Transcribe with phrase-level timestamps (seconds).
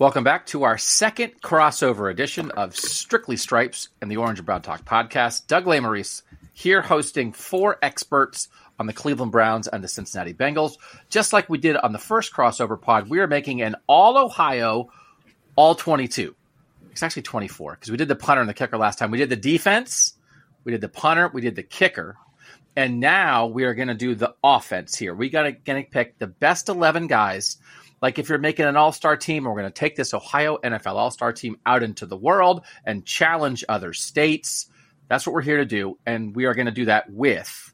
[0.00, 4.60] Welcome back to our second crossover edition of Strictly Stripes and the Orange and Brown
[4.60, 5.46] Talk podcast.
[5.46, 8.48] Doug Lesmerises here hosting four experts
[8.80, 10.78] on the Cleveland Browns and the Cincinnati Bengals.
[11.10, 14.90] Just like we did on the first crossover pod, we are making an all Ohio,
[15.54, 16.34] all 22.
[16.90, 19.12] It's actually 24 because we did the punter and the kicker last time.
[19.12, 20.14] We did the defense,
[20.64, 22.16] we did the punter, we did the kicker.
[22.74, 25.14] And now we are going to do the offense here.
[25.14, 27.58] We got to pick the best 11 guys
[28.04, 31.32] like if you're making an all-star team, we're going to take this Ohio NFL all-star
[31.32, 34.68] team out into the world and challenge other states.
[35.08, 37.72] That's what we're here to do, and we are going to do that with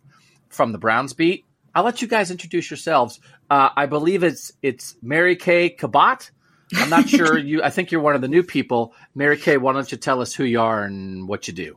[0.48, 1.46] from the Browns beat.
[1.74, 3.18] I'll let you guys introduce yourselves.
[3.50, 6.30] Uh, I believe it's it's Mary Kay Cabot.
[6.76, 7.64] I'm not sure you.
[7.64, 8.94] I think you're one of the new people.
[9.16, 11.76] Mary Kay, why don't you tell us who you are and what you do?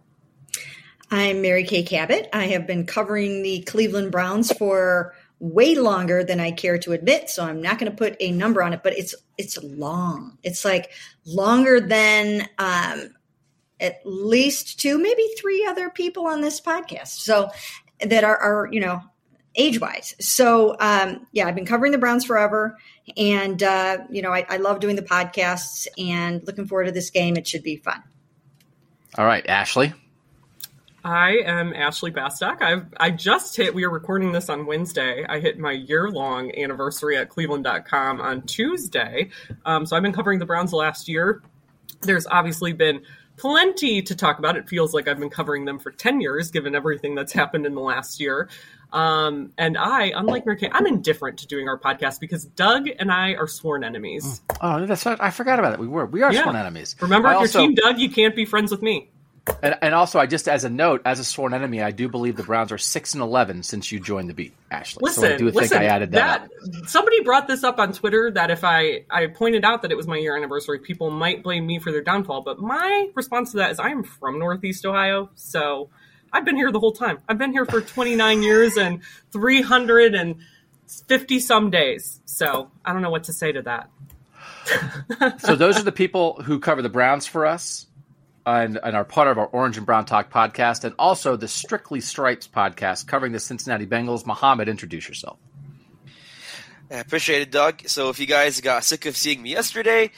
[1.09, 2.29] I'm Mary Kay Cabot.
[2.31, 7.29] I have been covering the Cleveland Browns for way longer than I care to admit.
[7.29, 10.37] So I'm not going to put a number on it, but it's it's long.
[10.41, 10.91] It's like
[11.25, 13.09] longer than um,
[13.81, 17.19] at least two, maybe three other people on this podcast.
[17.19, 17.49] So
[17.99, 19.01] that are, are you know
[19.55, 20.15] age wise.
[20.21, 22.77] So um, yeah, I've been covering the Browns forever,
[23.17, 27.09] and uh, you know I, I love doing the podcasts and looking forward to this
[27.09, 27.35] game.
[27.35, 28.01] It should be fun.
[29.17, 29.93] All right, Ashley.
[31.03, 32.61] I am Ashley Bastock.
[32.61, 33.75] I've I just hit.
[33.75, 35.25] We are recording this on Wednesday.
[35.27, 39.29] I hit my year long anniversary at Cleveland.com on Tuesday.
[39.65, 41.43] Um, so I've been covering the Browns the last year.
[42.01, 43.01] There's obviously been
[43.35, 44.55] plenty to talk about.
[44.55, 47.75] It feels like I've been covering them for ten years, given everything that's happened in
[47.75, 48.47] the last year.
[48.93, 53.11] Um, and I, unlike Mary Kay, I'm indifferent to doing our podcast because Doug and
[53.11, 54.41] I are sworn enemies.
[54.61, 55.79] Oh, that's I forgot about it.
[55.79, 56.43] We were we are yeah.
[56.43, 56.95] sworn enemies.
[57.01, 59.09] Remember, I if also, you're Team Doug, you can't be friends with me.
[59.61, 62.37] And, and also, I just as a note, as a sworn enemy, I do believe
[62.37, 65.01] the Browns are six and eleven since you joined the beat, Ashley.
[65.03, 66.49] Listen, so I do listen, think I added that.
[66.65, 69.95] that somebody brought this up on Twitter that if I I pointed out that it
[69.95, 72.41] was my year anniversary, people might blame me for their downfall.
[72.41, 75.89] But my response to that is I am from Northeast Ohio, so
[76.31, 77.19] I've been here the whole time.
[77.27, 82.21] I've been here for 29 years and 350 some days.
[82.25, 83.89] So I don't know what to say to that.
[85.41, 87.87] so those are the people who cover the Browns for us
[88.45, 92.01] and, and are part of our Orange and Brown Talk podcast, and also the Strictly
[92.01, 94.25] Stripes podcast covering the Cincinnati Bengals.
[94.25, 95.37] Mohammed, introduce yourself.
[96.91, 97.87] I appreciate it, Doug.
[97.87, 100.11] So if you guys got sick of seeing me yesterday,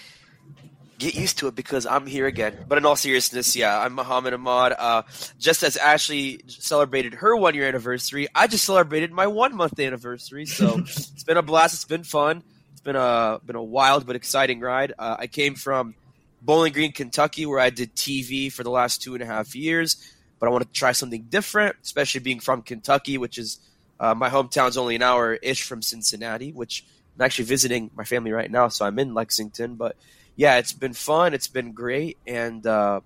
[0.98, 2.66] get used to it because I'm here again.
[2.68, 4.74] But in all seriousness, yeah, I'm Muhammad Ahmad.
[4.78, 5.04] Uh,
[5.40, 10.46] just as Ashley celebrated her one year anniversary, I just celebrated my one month anniversary.
[10.46, 11.76] So it's been a blast.
[11.76, 12.44] It's been fun.
[12.72, 14.94] It's been a been a wild but exciting ride.
[14.98, 15.96] Uh, I came from
[16.46, 19.98] Bowling Green, Kentucky, where I did TV for the last two and a half years.
[20.40, 23.60] But I want to try something different, especially being from Kentucky, which is
[24.00, 26.86] uh, my hometown's only an hour ish from Cincinnati, which
[27.18, 29.76] I'm actually visiting my family right now, so I'm in Lexington.
[29.76, 29.96] But
[30.36, 31.34] yeah, it's been fun.
[31.34, 33.00] It's been great, and uh,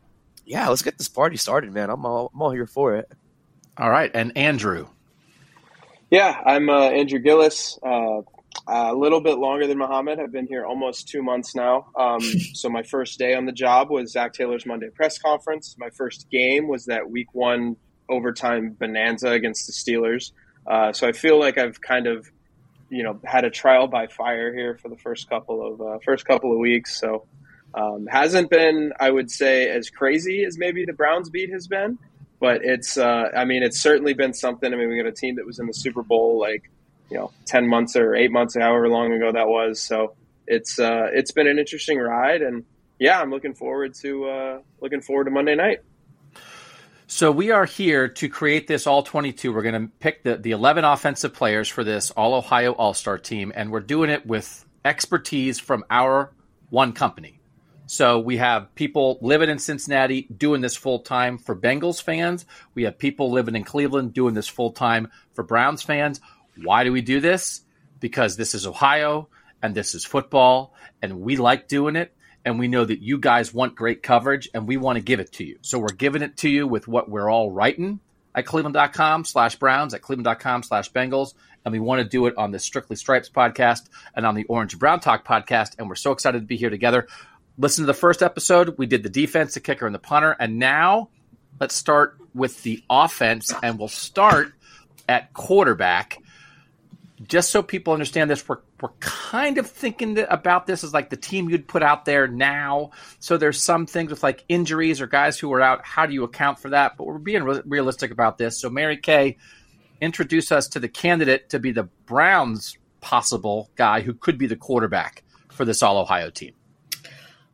[0.45, 1.89] yeah, let's get this party started, man.
[1.89, 3.09] I'm all I'm all here for it.
[3.77, 4.87] All right, and Andrew.
[6.09, 7.77] Yeah, I'm uh, Andrew Gillis.
[7.83, 8.21] Uh,
[8.67, 10.19] a little bit longer than Muhammad.
[10.19, 11.87] I've been here almost two months now.
[11.95, 15.75] Um, so my first day on the job was Zach Taylor's Monday press conference.
[15.77, 17.77] My first game was that Week One
[18.09, 20.31] overtime bonanza against the Steelers.
[20.67, 22.27] Uh, so I feel like I've kind of,
[22.89, 26.25] you know, had a trial by fire here for the first couple of uh, first
[26.25, 26.99] couple of weeks.
[26.99, 27.25] So
[27.73, 31.97] um, hasn't been, I would say, as crazy as maybe the Browns beat has been.
[32.39, 34.73] But it's, uh, I mean, it's certainly been something.
[34.73, 36.71] I mean, we got a team that was in the Super Bowl like
[37.09, 39.81] you know, 10 months or eight months, however long ago that was.
[39.81, 40.15] So
[40.47, 42.65] it's, uh, it's been an interesting ride and
[42.99, 45.79] yeah, I'm looking forward to, uh, looking forward to Monday night.
[47.11, 49.51] So we are here to create this all 22.
[49.51, 53.51] We're going to pick the, the 11 offensive players for this all Ohio All-Star team.
[53.55, 56.31] And we're doing it with expertise from our
[56.69, 57.39] one company.
[57.87, 62.45] So we have people living in Cincinnati doing this full time for Bengals fans.
[62.75, 66.21] We have people living in Cleveland doing this full time for Browns fans.
[66.63, 67.61] Why do we do this?
[67.99, 69.29] Because this is Ohio
[69.61, 72.13] and this is football and we like doing it
[72.45, 75.33] and we know that you guys want great coverage and we want to give it
[75.33, 75.57] to you.
[75.61, 77.99] So we're giving it to you with what we're all writing
[78.35, 81.33] at cleveland.com slash browns at cleveland.com slash bengals
[81.65, 84.73] and we want to do it on the strictly stripes podcast and on the orange
[84.73, 87.07] and brown talk podcast and we're so excited to be here together
[87.57, 90.57] listen to the first episode we did the defense the kicker and the punter and
[90.57, 91.09] now
[91.59, 94.53] let's start with the offense and we'll start
[95.07, 96.19] at quarterback
[97.23, 101.17] just so people understand this, we're, we're kind of thinking about this as like the
[101.17, 102.91] team you'd put out there now.
[103.19, 105.85] So there's some things with like injuries or guys who are out.
[105.85, 106.97] How do you account for that?
[106.97, 108.59] But we're being re- realistic about this.
[108.59, 109.37] So Mary Kay,
[110.01, 114.55] introduce us to the candidate to be the Browns' possible guy who could be the
[114.55, 116.53] quarterback for this All Ohio team.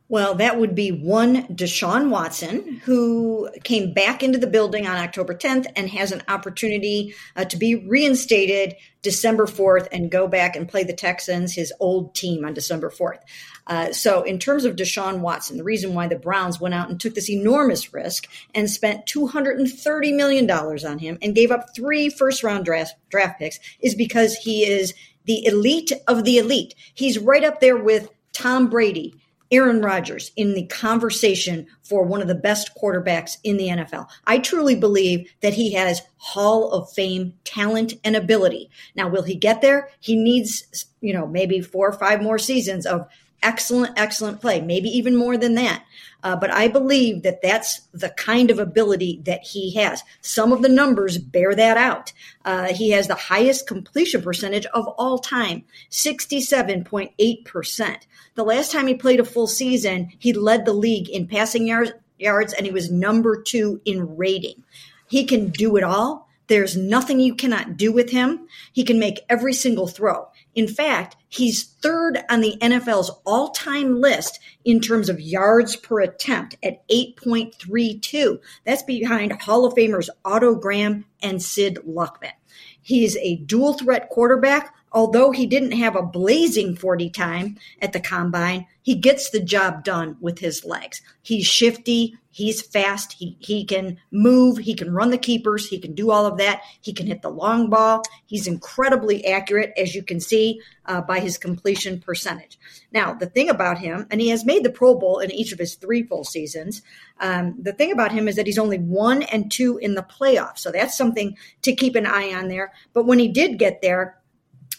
[0.08, 5.34] Well, that would be one Deshaun Watson, who came back into the building on October
[5.34, 10.68] 10th and has an opportunity uh, to be reinstated December 4th and go back and
[10.68, 13.18] play the Texans, his old team, on December 4th.
[13.66, 17.00] Uh, so, in terms of Deshaun Watson, the reason why the Browns went out and
[17.00, 22.44] took this enormous risk and spent $230 million on him and gave up three first
[22.44, 24.94] round draft, draft picks is because he is
[25.24, 26.76] the elite of the elite.
[26.94, 29.14] He's right up there with Tom Brady
[29.56, 34.08] Aaron Rodgers in the conversation for one of the best quarterbacks in the NFL.
[34.26, 38.70] I truly believe that he has Hall of Fame talent and ability.
[38.94, 39.88] Now, will he get there?
[40.00, 43.08] He needs, you know, maybe four or five more seasons of
[43.42, 45.82] excellent, excellent play, maybe even more than that.
[46.22, 50.02] Uh, but I believe that that's the kind of ability that he has.
[50.22, 52.12] Some of the numbers bear that out.
[52.44, 57.96] Uh, he has the highest completion percentage of all time, 67.8%.
[58.34, 61.92] The last time he played a full season, he led the league in passing yards,
[62.18, 64.64] yards and he was number two in rating.
[65.08, 66.26] He can do it all.
[66.48, 68.48] There's nothing you cannot do with him.
[68.72, 70.28] He can make every single throw.
[70.56, 76.00] In fact, he's third on the NFL's all time list in terms of yards per
[76.00, 78.38] attempt at 8.32.
[78.64, 82.32] That's behind Hall of Famers Otto Graham and Sid Luckman.
[82.80, 84.74] He's a dual threat quarterback.
[84.92, 89.84] Although he didn't have a blazing 40 time at the combine, he gets the job
[89.84, 91.02] done with his legs.
[91.22, 92.16] He's shifty.
[92.30, 93.14] He's fast.
[93.14, 94.58] He, he can move.
[94.58, 95.68] He can run the keepers.
[95.68, 96.62] He can do all of that.
[96.82, 98.02] He can hit the long ball.
[98.26, 102.58] He's incredibly accurate, as you can see uh, by his completion percentage.
[102.92, 105.58] Now, the thing about him, and he has made the Pro Bowl in each of
[105.58, 106.82] his three full seasons.
[107.20, 110.58] Um, the thing about him is that he's only one and two in the playoffs.
[110.58, 112.72] So that's something to keep an eye on there.
[112.92, 114.18] But when he did get there,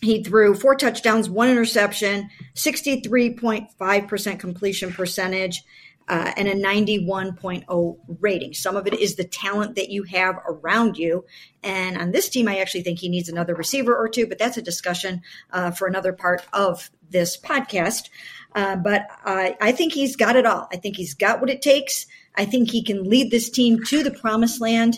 [0.01, 5.63] he threw four touchdowns, one interception, 63.5% completion percentage,
[6.07, 8.53] uh, and a 91.0 rating.
[8.53, 11.25] Some of it is the talent that you have around you.
[11.63, 14.57] And on this team, I actually think he needs another receiver or two, but that's
[14.57, 15.21] a discussion
[15.51, 18.09] uh, for another part of this podcast.
[18.55, 20.67] Uh, but I, think he's got it all.
[20.71, 22.05] I think he's got what it takes.
[22.35, 24.97] I think he can lead this team to the promised land.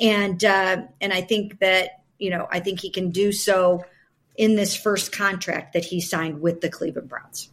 [0.00, 3.84] And, uh, and I think that, you know, I think he can do so
[4.38, 7.50] in this first contract that he signed with the Cleveland Browns.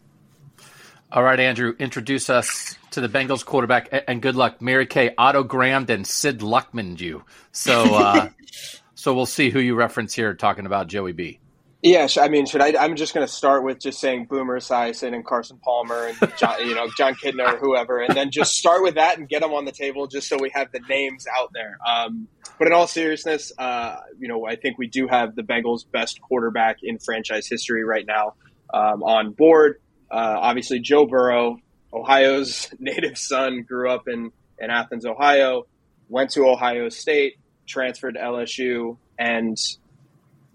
[1.11, 4.61] All right, Andrew, introduce us to the Bengals quarterback, and good luck.
[4.61, 7.23] Mary Kay Otto Grahamed and Sid Luckman you.
[7.51, 8.29] So, uh,
[8.95, 11.39] so we'll see who you reference here talking about Joey B.
[11.85, 12.83] Yeah, I mean, should I?
[12.83, 16.67] I'm just going to start with just saying Boomer Esiason and Carson Palmer and John,
[16.67, 19.53] you know Jon Kitna or whoever, and then just start with that and get them
[19.53, 21.77] on the table just so we have the names out there.
[21.87, 22.27] Um,
[22.57, 26.19] but in all seriousness, uh, you know, I think we do have the Bengals' best
[26.21, 28.33] quarterback in franchise history right now
[28.73, 29.79] um, on board.
[30.09, 31.59] Uh, obviously, Joe Burrow,
[31.93, 35.67] Ohio's native son, grew up in in Athens, Ohio,
[36.09, 37.35] went to Ohio State,
[37.67, 39.55] transferred to LSU, and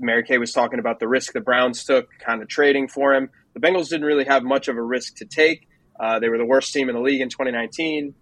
[0.00, 3.28] Mary Kay was talking about the risk the Browns took, kind of trading for him.
[3.54, 5.68] The Bengals didn't really have much of a risk to take.
[5.98, 8.14] Uh, they were the worst team in the league in 2019.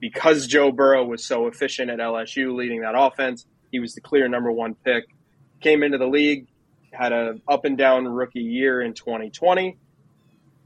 [0.00, 4.28] Because Joe Burrow was so efficient at LSU leading that offense, he was the clear
[4.28, 5.04] number one pick.
[5.60, 6.48] Came into the league,
[6.92, 9.76] had a up and down rookie year in 2020,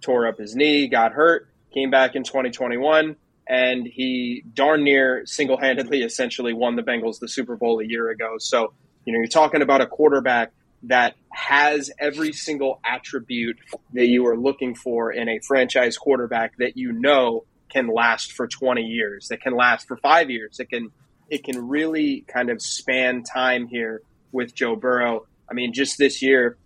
[0.01, 3.17] tore up his knee, got hurt, came back in 2021,
[3.49, 8.09] and he darn near single handedly essentially won the Bengals the Super Bowl a year
[8.11, 8.37] ago.
[8.39, 8.73] So
[9.05, 10.53] you know, you're talking about a quarterback
[10.85, 13.59] that has every single attribute
[13.93, 18.47] that you are looking for in a franchise quarterback that you know can last for
[18.47, 20.91] 20 years, that can last for five years, it can
[21.31, 25.27] it can really kind of span time here with Joe Burrow.
[25.51, 26.59] I mean, just this year,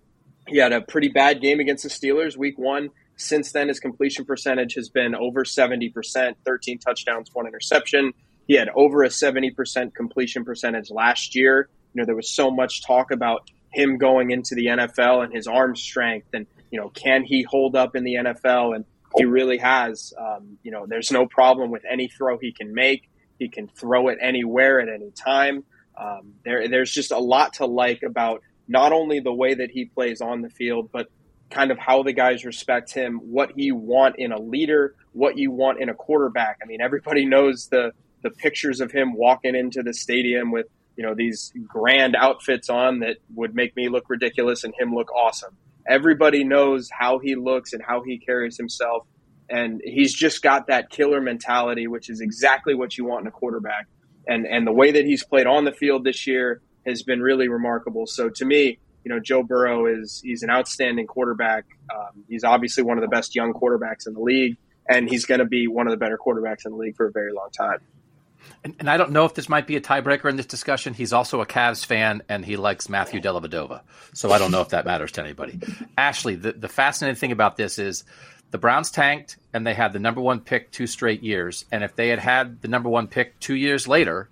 [0.49, 2.91] he had a pretty bad game against the Steelers week one.
[3.17, 8.13] Since then, his completion percentage has been over 70%, 13 touchdowns, one interception.
[8.47, 11.69] He had over a 70% completion percentage last year.
[11.95, 15.47] You know, there was so much talk about him going into the NFL and his
[15.47, 18.75] arm strength and, you know, can he hold up in the NFL?
[18.75, 18.85] And
[19.17, 20.13] he really has.
[20.19, 23.09] Um, you know, there's no problem with any throw he can make.
[23.39, 25.65] He can throw it anywhere at any time.
[25.97, 29.87] Um, there, there's just a lot to like about not only the way that he
[29.87, 31.09] plays on the field, but
[31.51, 35.51] kind of how the guys respect him, what you want in a leader, what you
[35.51, 36.59] want in a quarterback.
[36.63, 37.93] I mean, everybody knows the
[38.23, 40.67] the pictures of him walking into the stadium with
[40.99, 45.13] you know these grand outfits on that would make me look ridiculous and him look
[45.13, 45.57] awesome.
[45.89, 49.07] Everybody knows how he looks and how he carries himself,
[49.49, 53.31] and he's just got that killer mentality, which is exactly what you want in a
[53.31, 53.87] quarterback.
[54.27, 57.49] And and the way that he's played on the field this year has been really
[57.49, 58.09] remarkable.
[58.09, 61.65] So to me, you know, Joe Burrow is he's an outstanding quarterback.
[61.95, 64.57] Um, he's obviously one of the best young quarterbacks in the league,
[64.89, 67.13] and he's going to be one of the better quarterbacks in the league for a
[67.13, 67.79] very long time.
[68.65, 70.93] And, and, I don't know if this might be a tiebreaker in this discussion.
[70.93, 73.83] He's also a Cavs fan, and he likes Matthew Dellavedova.
[74.15, 75.61] So I don't know if that matters to anybody.
[75.97, 78.05] Ashley, the, the fascinating thing about this is
[78.51, 81.65] the Browns tanked, and they had the number one pick two straight years.
[81.71, 84.29] And if they had had the number one pick two years later,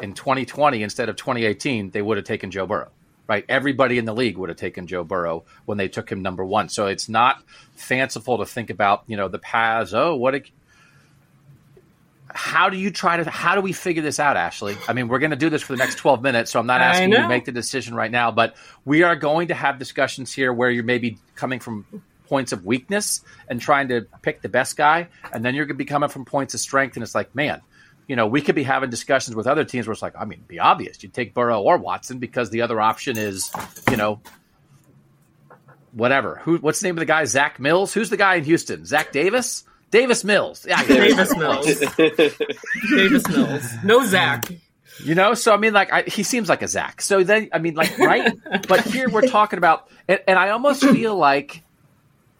[0.00, 2.90] in 2020 instead of 2018, they would have taken Joe Burrow.
[3.26, 6.44] Right, everybody in the league would have taken Joe Burrow when they took him number
[6.44, 6.68] one.
[6.68, 7.40] So it's not
[7.76, 9.94] fanciful to think about, you know, the paths.
[9.94, 10.42] Oh, what a
[12.34, 14.76] how do you try to how do we figure this out ashley?
[14.88, 16.80] I mean we're going to do this for the next 12 minutes so i'm not
[16.80, 20.32] asking you to make the decision right now but we are going to have discussions
[20.32, 21.84] here where you're maybe coming from
[22.28, 25.78] points of weakness and trying to pick the best guy and then you're going to
[25.78, 27.60] be coming from points of strength and it's like man
[28.06, 30.42] you know we could be having discussions with other teams where it's like i mean
[30.46, 31.02] be obvious.
[31.02, 33.52] You take burrow or watson because the other option is
[33.90, 34.20] you know
[35.92, 36.40] whatever.
[36.44, 37.24] Who what's the name of the guy?
[37.24, 37.92] Zach mills?
[37.92, 38.84] Who's the guy in houston?
[38.84, 40.66] Zach davis Davis Mills.
[40.68, 41.66] Yeah, Davis Mills.
[41.66, 43.64] Davis Mills.
[43.84, 44.50] No Zach.
[45.04, 47.00] You know, so I mean, like, I, he seems like a Zach.
[47.00, 48.32] So then, I mean, like, right?
[48.68, 51.62] but here we're talking about, and, and, I almost feel like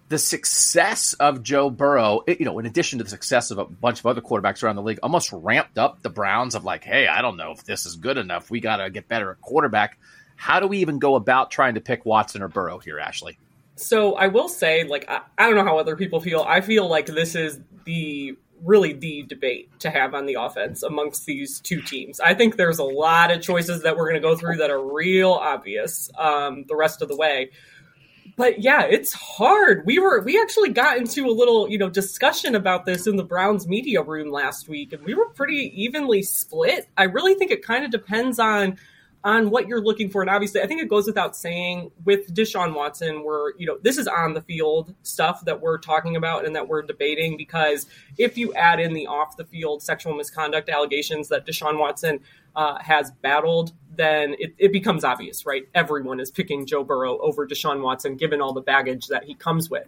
[0.09, 3.64] the success of Joe Burrow, it, you know, in addition to the success of a
[3.64, 7.07] bunch of other quarterbacks around the league, almost ramped up the Browns of like, hey,
[7.07, 8.50] I don't know if this is good enough.
[8.50, 9.99] We got to get better at quarterback.
[10.37, 13.38] How do we even go about trying to pick Watson or Burrow here, Ashley?
[13.80, 16.44] So I will say, like, I, I don't know how other people feel.
[16.46, 21.25] I feel like this is the really the debate to have on the offense amongst
[21.25, 22.20] these two teams.
[22.20, 24.82] I think there's a lot of choices that we're going to go through that are
[24.82, 27.50] real obvious um, the rest of the way.
[28.37, 29.84] But yeah, it's hard.
[29.87, 33.25] We were we actually got into a little you know discussion about this in the
[33.25, 36.88] Browns media room last week, and we were pretty evenly split.
[36.96, 38.78] I really think it kind of depends on
[39.23, 40.23] on what you're looking for.
[40.23, 43.99] And obviously, I think it goes without saying with Deshaun Watson, we're, you know, this
[43.99, 47.87] is on the field stuff that we're talking about and that we're debating because
[48.17, 52.21] if you add in the off the field sexual misconduct allegations that Deshaun Watson
[52.57, 55.69] uh, has battled, then it, it becomes obvious, right?
[55.75, 59.69] Everyone is picking Joe Burrow over Deshaun Watson, given all the baggage that he comes
[59.69, 59.87] with.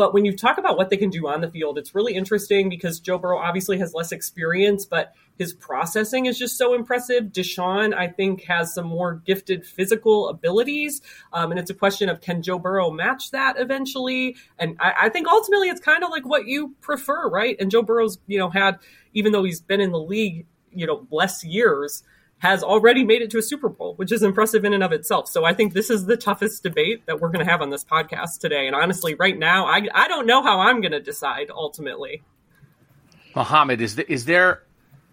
[0.00, 2.70] But when you talk about what they can do on the field, it's really interesting
[2.70, 7.24] because Joe Burrow obviously has less experience, but his processing is just so impressive.
[7.24, 11.02] Deshaun, I think, has some more gifted physical abilities.
[11.34, 14.36] Um, and it's a question of can Joe Burrow match that eventually?
[14.58, 17.54] And I, I think ultimately it's kind of like what you prefer, right?
[17.60, 18.78] And Joe Burrow's, you know, had,
[19.12, 22.04] even though he's been in the league, you know, less years,
[22.40, 25.28] has already made it to a Super Bowl, which is impressive in and of itself.
[25.28, 27.84] So I think this is the toughest debate that we're going to have on this
[27.84, 28.66] podcast today.
[28.66, 32.22] And honestly, right now, I, I don't know how I'm going to decide ultimately.
[33.36, 34.62] Mohammed, is, is there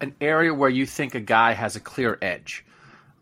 [0.00, 2.64] an area where you think a guy has a clear edge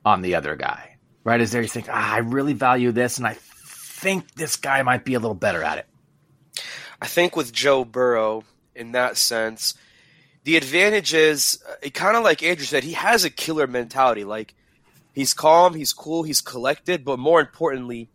[0.05, 0.99] on the other guy?
[1.25, 1.41] Right?
[1.41, 5.05] Is there you think, ah, I really value this and I think this guy might
[5.05, 5.87] be a little better at it?
[7.03, 9.75] I think with Joe Burrow, in that sense,
[10.47, 14.23] the advantage is uh, kind of like Andrew said, he has a killer mentality.
[14.23, 14.55] Like
[15.13, 18.09] he's calm, he's cool, he's collected, but more importantly,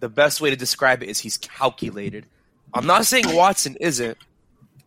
[0.00, 2.26] the best way to describe it is he's calculated.
[2.74, 4.18] I'm not saying Watson isn't.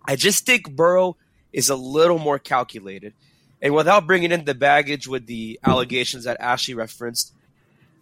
[0.05, 1.15] I just think Burrow
[1.53, 3.13] is a little more calculated.
[3.61, 7.33] And without bringing in the baggage with the allegations that Ashley referenced,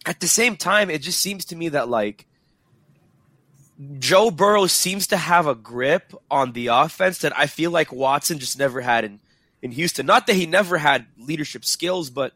[0.04, 2.26] at the same time, it just seems to me that like
[3.98, 8.38] Joe Burrow seems to have a grip on the offense that I feel like Watson
[8.38, 9.20] just never had in,
[9.62, 10.06] in Houston.
[10.06, 12.34] Not that he never had leadership skills, but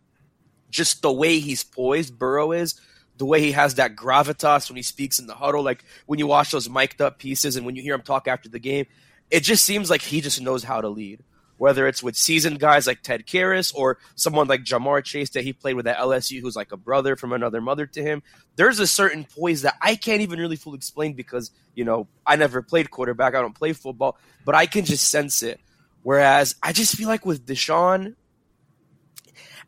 [0.70, 2.80] just the way he's poised, Burrow is,
[3.18, 6.28] the way he has that gravitas when he speaks in the huddle, like when you
[6.28, 8.86] watch those mic'd up pieces and when you hear him talk after the game,
[9.30, 11.24] it just seems like he just knows how to lead.
[11.58, 15.54] Whether it's with seasoned guys like Ted Karras or someone like Ja'Marr Chase that he
[15.54, 18.24] played with at LSU, who's like a brother from another mother to him.
[18.56, 22.36] There's a certain poise that I can't even really fully explain because, you know, I
[22.36, 23.36] never played quarterback.
[23.36, 25.60] I don't play football, but I can just sense it.
[26.02, 28.16] Whereas I just feel like with Deshaun,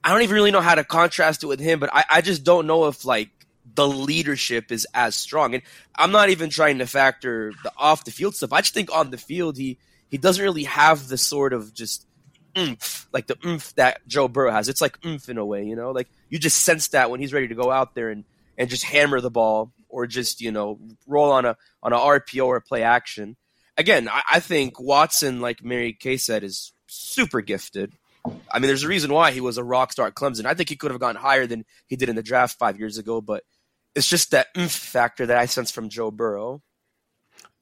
[0.03, 2.43] I don't even really know how to contrast it with him, but I, I just
[2.43, 3.29] don't know if like
[3.73, 5.55] the leadership is as strong.
[5.55, 5.63] And
[5.95, 8.53] I'm not even trying to factor the off the field stuff.
[8.53, 12.07] I just think on the field he he doesn't really have the sort of just
[12.57, 14.69] oomph, like the oomph that Joe Burrow has.
[14.69, 17.33] It's like oomph in a way, you know, like you just sense that when he's
[17.33, 18.23] ready to go out there and,
[18.57, 22.45] and just hammer the ball or just, you know, roll on a, on a RPO
[22.45, 23.35] or play action.
[23.77, 27.93] Again, I, I think Watson, like Mary Kay said, is super gifted.
[28.51, 30.45] I mean, there's a reason why he was a rock star at Clemson.
[30.45, 32.97] I think he could have gone higher than he did in the draft five years
[32.97, 33.43] ago, but
[33.93, 36.61] it's just that oomph factor that I sense from Joe Burrow.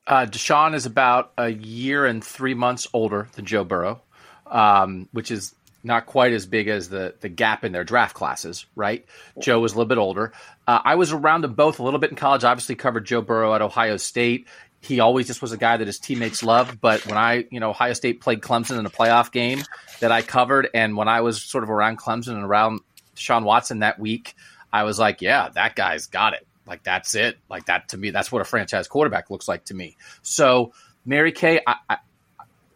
[0.06, 4.02] Uh, Deshaun is about a year and three months older than Joe Burrow,
[4.48, 8.66] um, which is not quite as big as the the gap in their draft classes,
[8.76, 9.06] right?
[9.40, 10.34] Joe was a little bit older.
[10.68, 12.44] Uh, I was around them both a little bit in college.
[12.44, 14.48] Obviously, covered Joe Burrow at Ohio State.
[14.80, 16.82] He always just was a guy that his teammates loved.
[16.82, 19.64] But when I, you know, Ohio State played Clemson in a playoff game
[20.02, 22.82] that I covered, and when I was sort of around Clemson and around
[23.16, 24.36] Sean Watson that week,
[24.72, 26.46] I was like, yeah, that guy's got it.
[26.66, 27.38] Like that's it.
[27.50, 29.98] Like that to me, that's what a franchise quarterback looks like to me.
[30.22, 30.74] So
[31.06, 31.98] Mary Kay, I, I,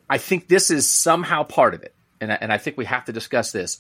[0.10, 3.06] I think this is somehow part of it, and I, and I think we have
[3.06, 3.79] to discuss this.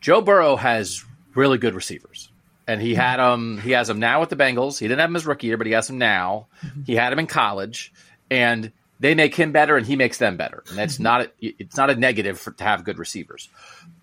[0.00, 1.04] Joe Burrow has
[1.34, 2.30] really good receivers,
[2.66, 3.58] and he had them.
[3.58, 4.78] He has them now with the Bengals.
[4.78, 6.48] He didn't have them as rookie year, but he has them now.
[6.86, 7.92] He had them in college,
[8.30, 10.64] and they make him better, and he makes them better.
[10.68, 13.48] And that's not a, it's not a negative for, to have good receivers.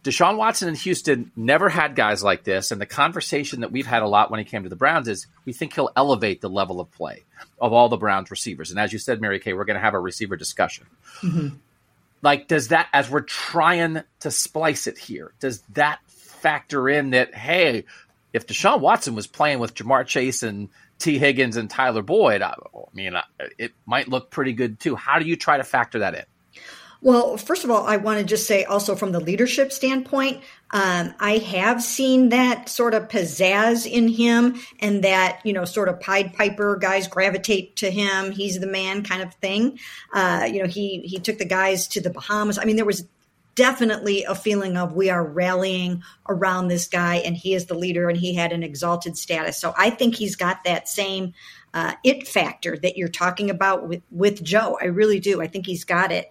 [0.04, 4.04] Deshaun Watson in Houston never had guys like this, and the conversation that we've had
[4.04, 6.80] a lot when he came to the Browns is we think he'll elevate the level
[6.80, 7.24] of play
[7.60, 8.72] of all the Browns receivers.
[8.72, 10.86] And as you said, Mary Kay, we're going to have a receiver discussion.
[11.22, 11.56] Mm-hmm.
[12.22, 17.36] Like, does that as we're trying to splice it here, does that factor in that
[17.36, 17.86] hey,
[18.34, 22.50] if Deshaun Watson was playing with Ja'Marr Chase and Tee Higgins and Tyler Boyd, I,
[22.52, 23.14] I mean,
[23.58, 24.96] it might look pretty good too.
[24.96, 26.24] How do you try to factor that in?
[27.02, 31.14] Well, first of all, I want to just say also from the leadership standpoint, um,
[31.20, 36.00] I have seen that sort of pizzazz in him and that, you know, sort of
[36.00, 38.32] Pied Piper guys gravitate to him.
[38.32, 39.78] He's the man kind of thing.
[40.14, 42.58] Uh, you know, he, he took the guys to the Bahamas.
[42.58, 43.08] I mean, there was
[43.56, 48.10] definitely a feeling of we are rallying around this guy and he is the leader
[48.10, 49.58] and he had an exalted status.
[49.58, 51.34] So I think he's got that same
[51.74, 54.78] uh, it factor that you're talking about with, with Joe.
[54.82, 55.42] I really do.
[55.42, 56.30] I think he's got it.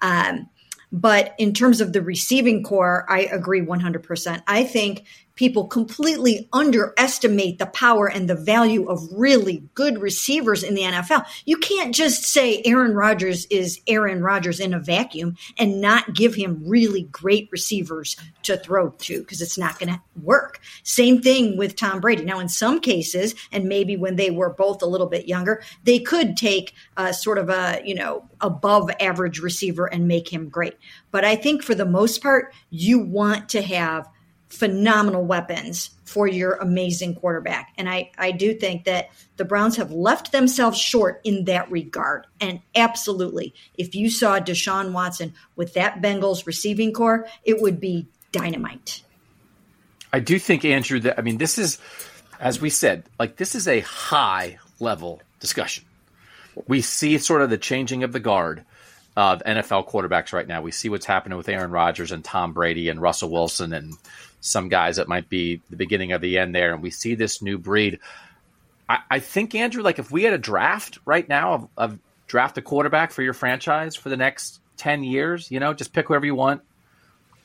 [0.00, 0.48] Um,
[0.92, 4.42] but in terms of the receiving corps, I agree 100%.
[4.46, 5.04] I think
[5.36, 11.24] people completely underestimate the power and the value of really good receivers in the NFL.
[11.44, 16.34] You can't just say Aaron Rodgers is Aaron Rodgers in a vacuum and not give
[16.34, 20.60] him really great receivers to throw to because it's not going to work.
[20.82, 22.24] Same thing with Tom Brady.
[22.24, 25.98] Now, in some cases, and maybe when they were both a little bit younger, they
[25.98, 30.76] could take a sort of a, you know, above average receiver and make him great.
[31.10, 34.08] But I think for the most part, you want to have
[34.48, 37.72] phenomenal weapons for your amazing quarterback.
[37.76, 42.26] And I, I do think that the Browns have left themselves short in that regard.
[42.40, 48.06] And absolutely, if you saw Deshaun Watson with that Bengals receiving corps, it would be
[48.32, 49.02] dynamite.
[50.12, 51.78] I do think, Andrew, that, I mean, this is,
[52.40, 55.84] as we said, like this is a high level discussion.
[56.66, 58.64] We see sort of the changing of the guard
[59.16, 60.62] of NFL quarterbacks right now.
[60.62, 63.94] We see what's happening with Aaron Rodgers and Tom Brady and Russell Wilson and
[64.46, 66.72] some guys that might be the beginning of the end there.
[66.72, 67.98] And we see this new breed.
[68.88, 72.58] I, I think, Andrew, like if we had a draft right now of, of draft
[72.58, 76.26] a quarterback for your franchise for the next 10 years, you know, just pick whoever
[76.26, 76.62] you want.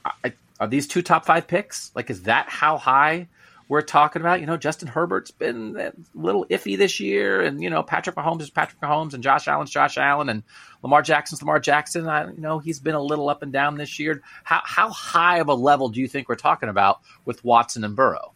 [0.06, 1.92] I, are these two top five picks?
[1.96, 3.28] Like, is that how high
[3.72, 4.42] we're talking about?
[4.42, 8.42] You know, Justin Herbert's been a little iffy this year, and you know, Patrick Mahomes
[8.42, 10.44] is Patrick Mahomes, and Josh Allen's Josh Allen, and
[10.84, 12.06] Lamar Jackson's Lamar Jackson.
[12.06, 14.22] I, you know, he's been a little up and down this year.
[14.44, 17.96] How how high of a level do you think we're talking about with Watson and
[17.96, 18.34] Burrow?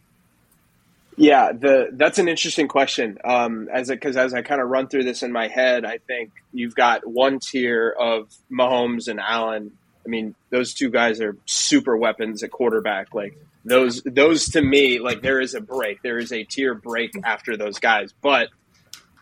[1.18, 3.18] Yeah, the that's an interesting question.
[3.26, 6.32] Um, as because as I kind of run through this in my head, I think
[6.54, 9.74] you've got one tier of Mahomes and Allen.
[10.06, 13.14] I mean, those two guys are super weapons at quarterback.
[13.14, 16.02] Like those, those to me, like there is a break.
[16.02, 18.14] There is a tier break after those guys.
[18.22, 18.50] But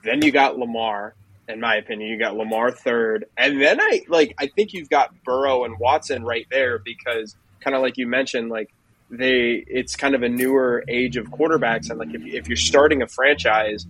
[0.03, 1.15] then you got Lamar,
[1.47, 2.09] in my opinion.
[2.09, 6.23] You got Lamar third, and then I like I think you've got Burrow and Watson
[6.23, 8.73] right there because kind of like you mentioned, like
[9.09, 13.01] they it's kind of a newer age of quarterbacks, and like if if you're starting
[13.01, 13.85] a franchise,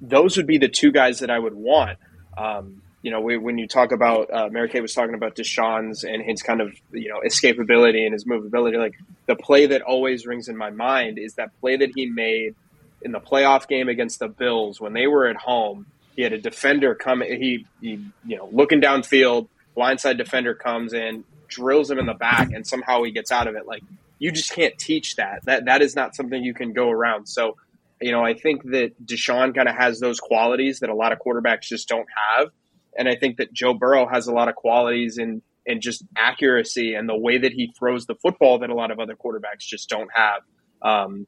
[0.00, 1.98] those would be the two guys that I would want.
[2.36, 6.04] Um, you know, we, when you talk about uh, Mary Kay was talking about Deshaun's
[6.04, 8.78] and his kind of you know escapability and his movability.
[8.78, 8.94] Like
[9.26, 12.54] the play that always rings in my mind is that play that he made
[13.02, 15.84] in the playoff game against the Bills when they were at home.
[16.16, 17.20] He had a defender come.
[17.20, 22.52] He, he you know looking downfield, blindside defender comes in, drills him in the back,
[22.52, 23.66] and somehow he gets out of it.
[23.66, 23.82] Like
[24.18, 25.44] you just can't teach that.
[25.44, 27.26] That that is not something you can go around.
[27.26, 27.58] So
[28.00, 31.18] you know, I think that Deshaun kind of has those qualities that a lot of
[31.18, 32.48] quarterbacks just don't have.
[32.96, 36.94] And I think that Joe Burrow has a lot of qualities in, in just accuracy
[36.94, 39.88] and the way that he throws the football that a lot of other quarterbacks just
[39.88, 40.42] don't have.
[40.82, 41.26] Um,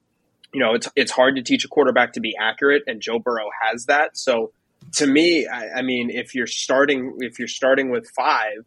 [0.52, 3.48] you know, it's it's hard to teach a quarterback to be accurate, and Joe Burrow
[3.62, 4.16] has that.
[4.16, 4.52] So,
[4.94, 8.64] to me, I, I mean, if you're starting if you're starting with five,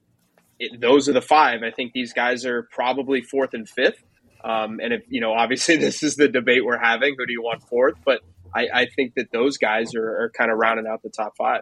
[0.60, 1.64] it, those are the five.
[1.64, 4.04] I think these guys are probably fourth and fifth.
[4.44, 7.42] Um, and if you know, obviously, this is the debate we're having: who do you
[7.42, 7.96] want fourth?
[8.06, 8.22] But
[8.54, 11.62] I, I think that those guys are, are, kind of rounding out the top five.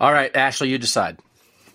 [0.00, 1.18] All right, Ashley, you decide.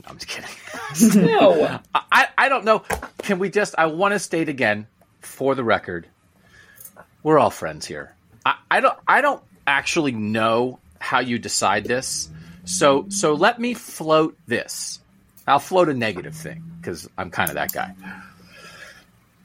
[0.03, 1.25] No, I'm just kidding.
[1.25, 2.83] no, I, I don't know.
[3.19, 3.75] Can we just?
[3.77, 4.87] I want to state again,
[5.21, 6.07] for the record,
[7.23, 8.13] we're all friends here.
[8.45, 8.97] I, I don't.
[9.07, 12.29] I don't actually know how you decide this.
[12.65, 14.99] So so let me float this.
[15.47, 17.95] I'll float a negative thing because I'm kind of that guy.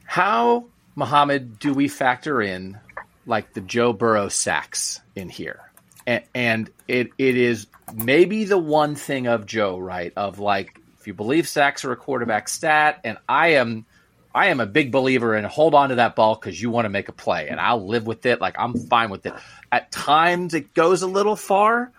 [0.05, 2.79] How, Muhammad do we factor in
[3.27, 5.61] like the Joe Burrow sacks in here?
[6.07, 10.13] And, it it is maybe the one thing of Joe, right?
[10.17, 13.87] Of like, if you believe sacks are a quarterback stat, and I am
[14.35, 16.91] I am a big believer in hold on to that ball because you want to
[16.91, 18.41] make a play, and I'll live with it.
[18.41, 19.33] Like I'm fine with it.
[19.73, 21.91] At times it goes a little far,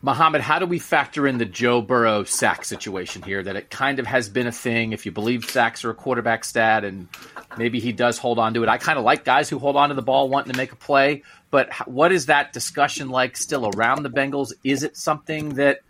[0.00, 3.42] Mohammed, how do we factor in the Joe Burrow sack situation here?
[3.42, 4.92] That it kind of has been a thing.
[4.92, 7.08] If you believe sacks are a quarterback stat, and
[7.56, 8.68] maybe he does hold on to it.
[8.68, 10.76] I kind of like guys who hold on to the ball wanting to make a
[10.76, 11.24] play.
[11.50, 14.52] But what is that discussion like still around the Bengals?
[14.64, 15.80] Is it something that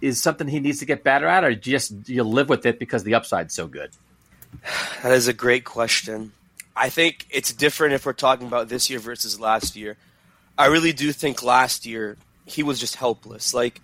[0.00, 3.04] is something he needs to get better at, or just you live with it because
[3.04, 3.90] the upside's so good?
[5.02, 6.32] That is a great question.
[6.74, 9.96] I think it's different if we're talking about this year versus last year.
[10.58, 13.54] I really do think last year he was just helpless.
[13.54, 13.80] Like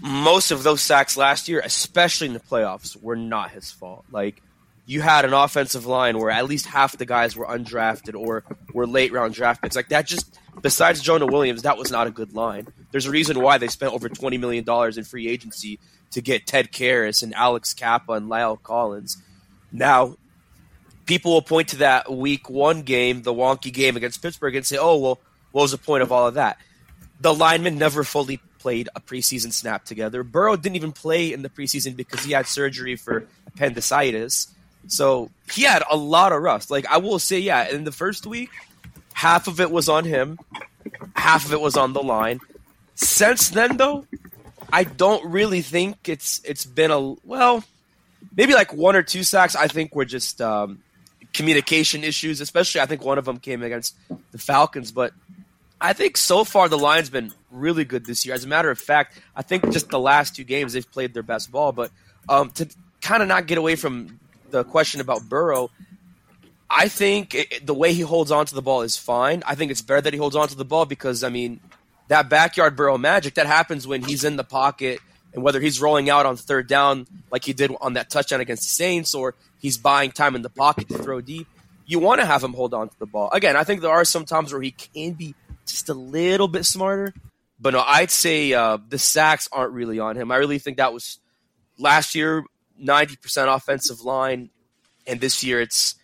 [0.00, 4.04] most of those sacks last year, especially in the playoffs, were not his fault.
[4.10, 4.42] Like
[4.86, 8.86] you had an offensive line where at least half the guys were undrafted or were
[8.86, 9.76] late round draft picks.
[9.76, 12.68] Like that just besides Jonah Williams, that was not a good line.
[12.90, 15.78] There's a reason why they spent over twenty million dollars in free agency
[16.10, 19.16] to get Ted Karras and Alex Cappa and La'el Collins.
[19.70, 20.16] Now,
[21.06, 24.76] people will point to that week one game, the wonky game against Pittsburgh, and say,
[24.78, 25.20] Oh, well,
[25.52, 26.58] what was the point of all of that?
[27.22, 30.22] the linemen never fully played a preseason snap together.
[30.24, 34.48] Burrow didn't even play in the preseason because he had surgery for appendicitis.
[34.88, 36.70] So he had a lot of rust.
[36.70, 38.50] Like I will say, yeah, in the first week,
[39.12, 40.38] half of it was on him,
[41.14, 42.40] half of it was on the line.
[42.94, 44.06] Since then, though,
[44.72, 47.64] I don't really think it's it's been a well,
[48.36, 49.56] maybe like one or two sacks.
[49.56, 50.80] I think were just um,
[51.32, 52.40] communication issues.
[52.40, 53.96] Especially, I think one of them came against
[54.30, 55.12] the Falcons, but
[55.80, 58.34] I think so far the line's been really good this year.
[58.34, 61.22] As a matter of fact, I think just the last two games they've played their
[61.22, 61.72] best ball.
[61.72, 61.90] But
[62.28, 62.68] um, to
[63.00, 64.20] kind of not get away from
[64.52, 65.70] the question about Burrow,
[66.70, 69.42] I think it, the way he holds on to the ball is fine.
[69.46, 71.60] I think it's better that he holds on to the ball because I mean
[72.08, 75.00] that backyard Burrow magic that happens when he's in the pocket
[75.34, 78.62] and whether he's rolling out on third down like he did on that touchdown against
[78.62, 81.46] the Saints or he's buying time in the pocket to throw deep.
[81.84, 83.28] You want to have him hold on to the ball.
[83.32, 85.34] Again, I think there are some times where he can be
[85.66, 87.12] just a little bit smarter.
[87.60, 90.32] But no, I'd say uh, the sacks aren't really on him.
[90.32, 91.18] I really think that was
[91.78, 92.44] last year,
[92.82, 94.50] 90% offensive line,
[95.06, 95.94] and this year it's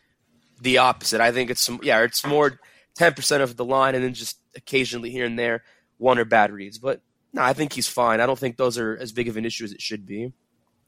[0.61, 1.21] the opposite.
[1.21, 2.59] I think it's some, yeah, it's more
[2.99, 5.63] 10% of the line and then just occasionally here and there,
[5.99, 6.79] one or bad reads.
[6.79, 7.01] But
[7.33, 8.21] no, I think he's fine.
[8.21, 10.33] I don't think those are as big of an issue as it should be.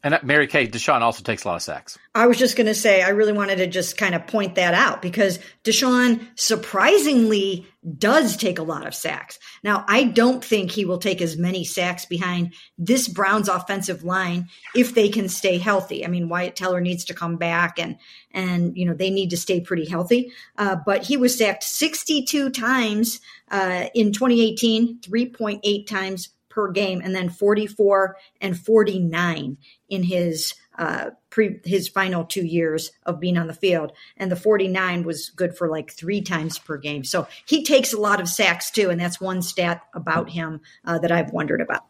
[0.02, 1.98] And Mary Kay, Deshaun also takes a lot of sacks.
[2.14, 4.72] I was just going to say, I really wanted to just kind of point that
[4.72, 7.66] out because Deshaun surprisingly
[7.98, 9.38] does take a lot of sacks.
[9.62, 14.48] Now, I don't think he will take as many sacks behind this Browns offensive line
[14.74, 16.04] if they can stay healthy.
[16.04, 17.96] I mean, Wyatt Teller needs to come back and,
[18.32, 20.32] and, you know, they need to stay pretty healthy.
[20.56, 26.30] Uh, but he was sacked 62 times uh, in 2018, 3.8 times
[26.61, 29.57] per game, and then 44 and 49
[29.88, 34.37] in his uh, pre his final two years of being on the field, and the
[34.37, 37.03] 49 was good for like three times per game.
[37.03, 40.99] So he takes a lot of sacks too, and that's one stat about him uh,
[40.99, 41.85] that I've wondered about.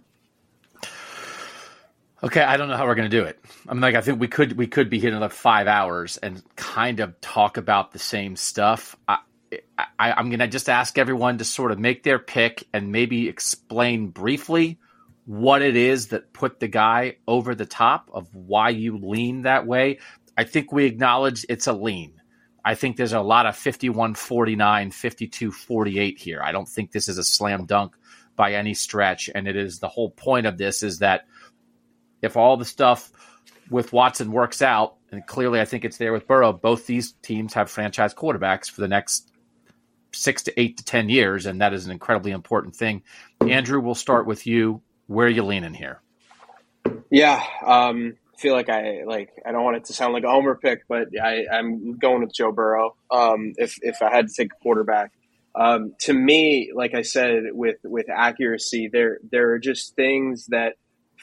[2.22, 3.40] Okay, I don't know how we're going to do it.
[3.66, 6.42] I mean, like, I think we could we could be here another five hours and
[6.54, 8.94] kind of talk about the same stuff.
[9.09, 9.18] I,
[9.78, 13.28] I, I'm going to just ask everyone to sort of make their pick and maybe
[13.28, 14.78] explain briefly
[15.24, 19.66] what it is that put the guy over the top of why you lean that
[19.66, 19.98] way.
[20.36, 22.20] I think we acknowledge it's a lean.
[22.64, 26.42] I think there's a lot of 51 49, 52 48 here.
[26.42, 27.96] I don't think this is a slam dunk
[28.36, 29.30] by any stretch.
[29.34, 31.26] And it is the whole point of this is that
[32.22, 33.10] if all the stuff
[33.70, 37.54] with Watson works out, and clearly I think it's there with Burrow, both these teams
[37.54, 39.29] have franchise quarterbacks for the next
[40.12, 41.46] six to eight to 10 years.
[41.46, 43.02] And that is an incredibly important thing.
[43.40, 44.82] Andrew, we'll start with you.
[45.06, 46.00] Where are you leaning here?
[47.10, 47.44] Yeah.
[47.64, 50.88] Um, feel like I like I don't want it to sound like a homer pick,
[50.88, 52.96] but I, I'm going with Joe Burrow.
[53.10, 55.12] Um, if if I had to take a quarterback,
[55.54, 60.74] um, to me, like I said, with with accuracy, there there are just things that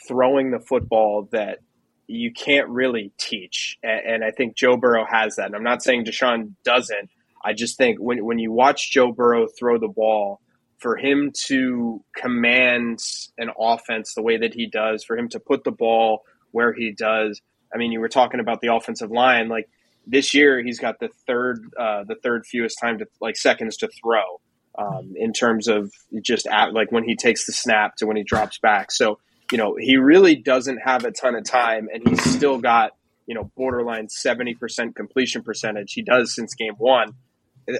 [0.08, 1.60] throwing the football that
[2.08, 5.48] you can't really teach, and, and I think Joe Burrow has that.
[5.48, 7.10] And I'm not saying Deshaun doesn't.
[7.48, 10.42] I just think when when you watch Joe Burrow throw the ball,
[10.80, 13.00] for him to command
[13.38, 16.92] an offense the way that he does, for him to put the ball where he
[16.92, 17.42] does.
[17.74, 19.48] I mean, you were talking about the offensive line.
[19.48, 19.70] Like
[20.06, 23.88] this year, he's got the third uh, the third fewest time to like seconds to
[23.88, 24.42] throw
[24.78, 28.24] um, in terms of just at, like when he takes the snap to when he
[28.24, 28.92] drops back.
[28.92, 29.20] So
[29.52, 32.92] you know, he really doesn't have a ton of time, and he's still got
[33.26, 35.94] you know borderline seventy percent completion percentage.
[35.94, 37.14] He does since game one.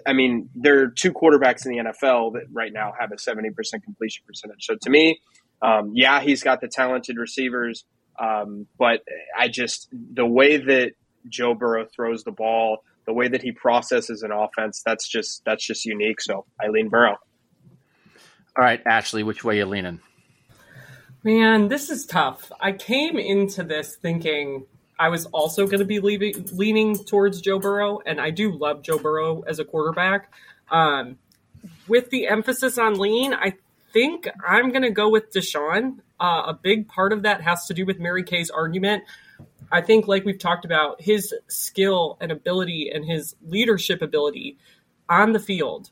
[0.06, 3.54] I mean, there are two quarterbacks in the NFL that right now have a 70%
[3.84, 4.66] completion percentage.
[4.66, 5.22] So to me,
[5.62, 7.86] um, yeah, he's got the talented receivers.
[8.20, 9.02] Um, but
[9.38, 10.94] I just the way that
[11.30, 15.66] Joe Burrow throws the ball, the way that he processes an offense, that's just that's
[15.66, 16.22] just unique.
[16.22, 17.18] So I lean Burrow.
[18.58, 20.00] All right, Ashley, which way you leaning?
[21.24, 22.52] Man, this is tough.
[22.60, 24.66] I came into this thinking
[25.00, 28.82] I was also going to be leaving, leaning towards Joe Burrow, and I do love
[28.82, 30.34] Joe Burrow as a quarterback.
[30.72, 31.18] Um,
[31.88, 33.54] with the emphasis on lean, I
[33.94, 36.00] think I'm going to go with Deshaun.
[36.20, 39.04] Uh, a big part of that has to do with Mary Kay's argument.
[39.72, 44.58] I think, like we've talked about, his skill and ability and his leadership ability
[45.10, 45.90] on the field.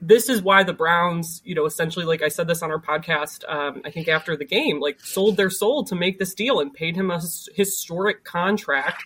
[0.00, 3.42] This is why the Browns, you know, essentially, like I said this on our podcast,
[3.48, 6.72] um, I think after the game, like sold their soul to make this deal and
[6.72, 7.20] paid him a
[7.54, 9.02] historic contract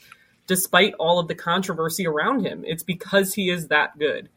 [0.47, 2.65] despite all of the controversy around him.
[2.67, 4.29] It's because he is that good.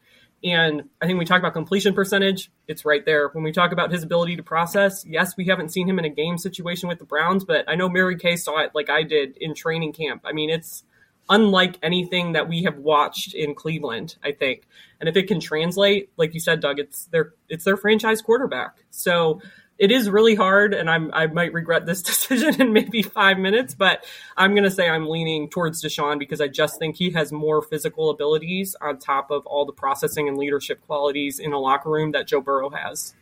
[0.44, 3.28] And I think we talk about completion percentage, it's right there.
[3.28, 6.10] When we talk about his ability to process, yes, we haven't seen him in a
[6.10, 9.36] game situation with the Browns, but I know Mary Kay saw it like I did
[9.38, 10.22] in training camp.
[10.24, 10.84] I mean, it's
[11.28, 14.62] unlike anything that we have watched in Cleveland, I think.
[15.00, 18.76] And if it can translate, like you said, Doug, it's their it's their franchise quarterback.
[18.90, 19.40] So
[19.78, 23.74] it is really hard, and I'm I might regret this decision in maybe five minutes,
[23.74, 24.04] but
[24.36, 27.60] I'm going to say I'm leaning towards Deshaun because I just think he has more
[27.62, 32.12] physical abilities on top of all the processing and leadership qualities in a locker room
[32.12, 33.14] that Joe Burrow has.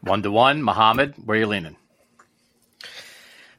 [0.00, 1.76] One to one, Mohammed, where are you leaning?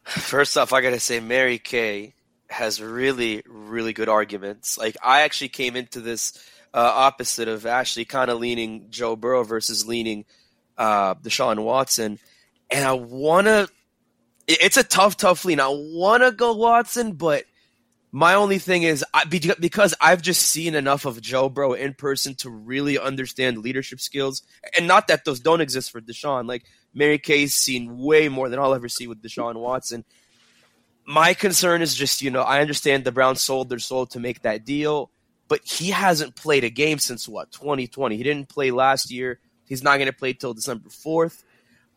[0.03, 2.13] First off, I got to say Mary Kay
[2.53, 4.77] has really, really good arguments.
[4.77, 6.33] Like I actually came into this
[6.73, 10.25] uh, opposite of Ashley, kind of leaning Joe Burrow versus leaning
[10.77, 12.19] uh, Deshaun Watson,
[12.71, 13.67] and I want to.
[14.45, 15.59] It's a tough, tough lean.
[15.59, 17.45] I want to go Watson, but
[18.11, 22.35] my only thing is I, because I've just seen enough of Joe Burrow in person
[22.35, 24.43] to really understand leadership skills,
[24.77, 26.47] and not that those don't exist for Deshaun.
[26.47, 30.05] Like Mary Kay's seen way more than I'll ever see with Deshaun Watson.
[31.05, 34.41] My concern is just, you know, I understand the Browns sold their soul to make
[34.43, 35.11] that deal,
[35.47, 38.15] but he hasn't played a game since what, 2020.
[38.15, 39.39] He didn't play last year.
[39.65, 41.43] He's not going to play till December 4th.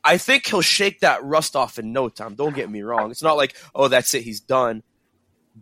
[0.03, 2.35] I think he'll shake that rust off in no time.
[2.35, 3.11] Don't get me wrong.
[3.11, 4.83] It's not like, oh, that's it, he's done.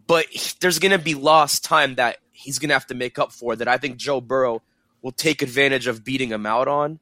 [0.07, 0.27] But
[0.61, 3.57] there's going to be lost time that he's going to have to make up for
[3.57, 4.63] that I think Joe Burrow
[5.03, 6.99] will take advantage of beating him out on.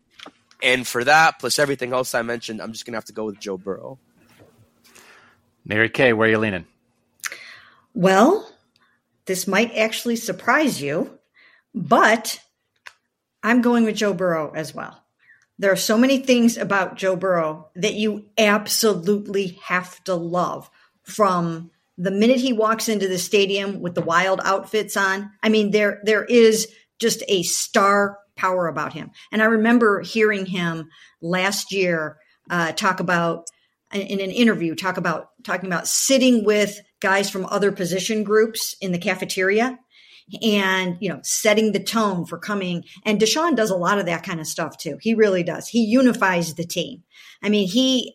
[0.62, 3.24] And for that, plus everything else I mentioned, I'm just going to have to go
[3.24, 3.98] with Joe Burrow.
[5.64, 6.66] Mary Kay, where are you leaning?
[7.94, 8.48] Well,
[9.26, 11.18] this might actually surprise you,
[11.74, 12.40] but
[13.42, 15.02] I'm going with Joe Burrow as well.
[15.58, 20.68] There are so many things about Joe Burrow that you absolutely have to love
[21.04, 25.30] from the minute he walks into the stadium with the wild outfits on.
[25.42, 29.10] I mean, there there is just a star power about him.
[29.30, 30.88] And I remember hearing him
[31.20, 32.16] last year
[32.50, 33.46] uh, talk about
[33.92, 38.92] in an interview talk about talking about sitting with guys from other position groups in
[38.92, 39.78] the cafeteria
[40.42, 44.22] and you know setting the tone for coming and Deshaun does a lot of that
[44.22, 44.98] kind of stuff too.
[45.00, 45.68] He really does.
[45.68, 47.02] He unifies the team.
[47.42, 48.14] I mean, he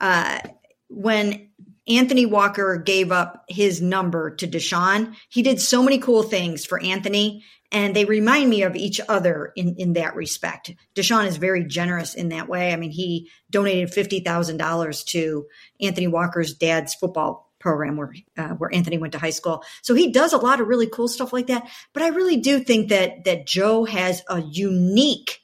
[0.00, 0.40] uh
[0.88, 1.48] when
[1.88, 5.14] Anthony Walker gave up his number to Deshaun.
[5.30, 9.52] He did so many cool things for Anthony, and they remind me of each other
[9.54, 10.72] in, in that respect.
[10.94, 12.72] Deshaun is very generous in that way.
[12.72, 15.46] I mean, he donated $50,000 to
[15.80, 19.64] Anthony Walker's dad's football program where uh, where Anthony went to high school.
[19.82, 21.68] So he does a lot of really cool stuff like that.
[21.92, 25.40] But I really do think that that Joe has a unique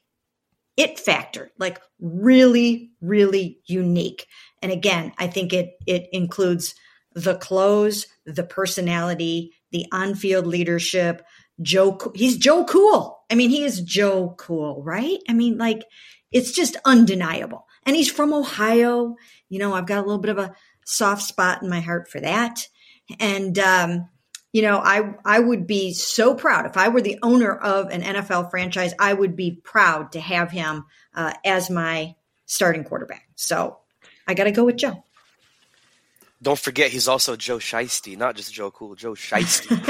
[0.76, 4.26] it factor, like really, really unique.
[4.60, 6.74] And again, I think it it includes
[7.14, 11.22] the clothes, the personality, the on-field leadership.
[11.62, 13.18] Joe, he's Joe Cool.
[13.30, 15.18] I mean, he is Joe Cool, right?
[15.28, 15.84] I mean, like
[16.32, 17.66] it's just undeniable.
[17.86, 19.16] And he's from Ohio.
[19.48, 22.20] You know, I've got a little bit of a soft spot in my heart for
[22.20, 22.66] that.
[23.20, 24.08] And um,
[24.52, 28.02] you know, I I would be so proud if I were the owner of an
[28.02, 28.94] NFL franchise.
[28.98, 33.28] I would be proud to have him uh, as my starting quarterback.
[33.36, 33.78] So
[34.26, 35.03] I got to go with Joe.
[36.44, 39.80] Don't forget, he's also Joe Shiesty, not just Joe Cool, Joe Shiesty.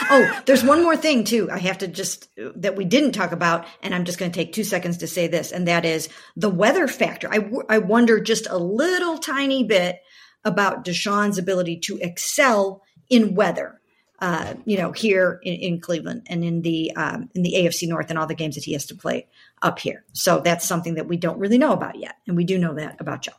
[0.10, 1.50] oh, there's one more thing too.
[1.50, 4.54] I have to just that we didn't talk about, and I'm just going to take
[4.54, 7.28] two seconds to say this, and that is the weather factor.
[7.30, 10.00] I I wonder just a little tiny bit
[10.42, 13.80] about Deshaun's ability to excel in weather
[14.20, 18.10] uh, you know, here in, in, Cleveland and in the um, in the AFC North
[18.10, 19.26] and all the games that he has to play
[19.62, 20.04] up here.
[20.12, 23.00] So that's something that we don't really know about yet, and we do know that
[23.00, 23.32] about Joe.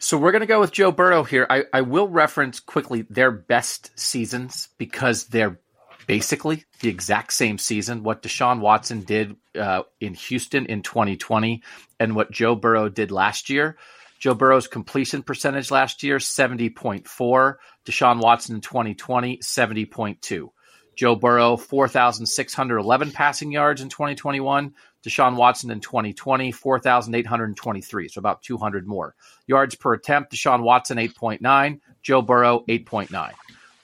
[0.00, 1.44] So we're going to go with Joe Burrow here.
[1.50, 5.58] I, I will reference quickly their best seasons because they're
[6.06, 8.04] basically the exact same season.
[8.04, 11.62] What Deshaun Watson did uh, in Houston in 2020
[11.98, 13.76] and what Joe Burrow did last year.
[14.20, 17.54] Joe Burrow's completion percentage last year, 70.4.
[17.84, 20.48] Deshaun Watson in 2020, 70.2.
[20.96, 24.74] Joe Burrow, 4,611 passing yards in 2021.
[25.04, 29.14] Deshaun Watson in 2020, 4,823, so about 200 more.
[29.46, 31.80] Yards per attempt, Deshaun Watson, 8.9.
[32.02, 33.32] Joe Burrow, 8.9.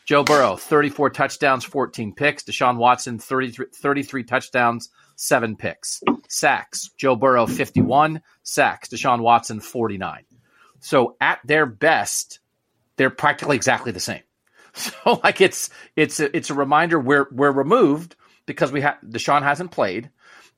[0.04, 2.42] Joe Burrow, 34 touchdowns, 14 picks.
[2.42, 6.02] Deshaun Watson, 33, 33 touchdowns, seven picks.
[6.28, 8.20] Sacks, Joe Burrow, 51.
[8.42, 10.24] Sacks, Deshaun Watson, 49.
[10.80, 12.40] So at their best,
[12.96, 14.22] they're practically exactly the same.
[14.76, 19.42] So like it's it's a, it's a reminder we're we're removed because we have Deshaun
[19.42, 20.10] hasn't played,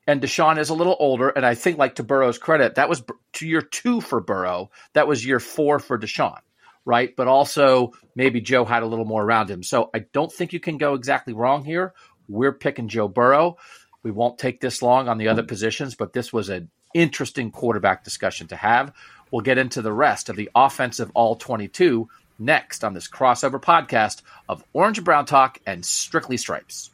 [0.06, 1.28] and Deshaun is a little older.
[1.28, 3.02] And I think like to Burrow's credit, that was
[3.34, 4.70] to year two for Burrow.
[4.92, 6.38] That was year four for Deshaun,
[6.84, 7.14] right?
[7.16, 9.62] But also maybe Joe had a little more around him.
[9.62, 11.92] So I don't think you can go exactly wrong here.
[12.28, 13.56] We're picking Joe Burrow.
[14.02, 18.04] We won't take this long on the other positions, but this was an interesting quarterback
[18.04, 18.92] discussion to have.
[19.30, 24.22] We'll get into the rest of the offensive all 22 next on this crossover podcast
[24.48, 26.90] of Orange and Brown Talk and Strictly Stripes.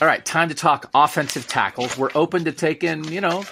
[0.00, 1.98] All right, time to talk offensive tackles.
[1.98, 3.42] We're open to taking, you know,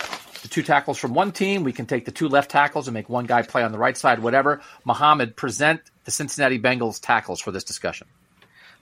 [0.43, 1.65] the two tackles from one team.
[1.65, 3.97] We can take the two left tackles and make one guy play on the right
[3.97, 4.61] side, whatever.
[4.85, 8.07] Mohammed, present the Cincinnati Bengals tackles for this discussion.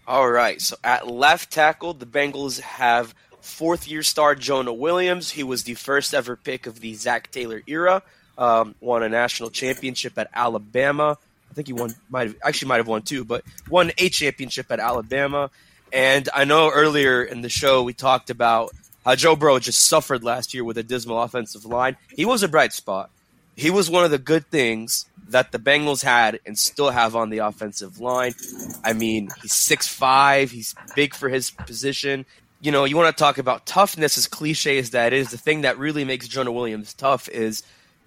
[0.07, 5.31] All right, so at left tackle, the Bengals have fourth year star Jonah Williams.
[5.31, 8.03] He was the first ever pick of the Zac Taylor era.
[8.37, 11.17] Um, won a national championship at Alabama.
[11.51, 14.71] I think he won, might have, actually might have won two, but won a championship
[14.71, 15.51] at Alabama.
[15.95, 18.73] And I know earlier in the show we talked about
[19.05, 21.97] how Joe Burrow just suffered last year with a dismal offensive line.
[22.15, 23.11] He was a bright spot.
[23.57, 27.31] He was one of the good things that the Bengals had and still have on
[27.31, 28.35] the offensive line.
[28.83, 30.51] I mean, he's six five.
[30.51, 32.27] He's big for his position
[32.65, 35.61] you know, you want to talk about toughness, as cliche as that is, the thing
[35.63, 37.63] that really makes Jonah Williams tough is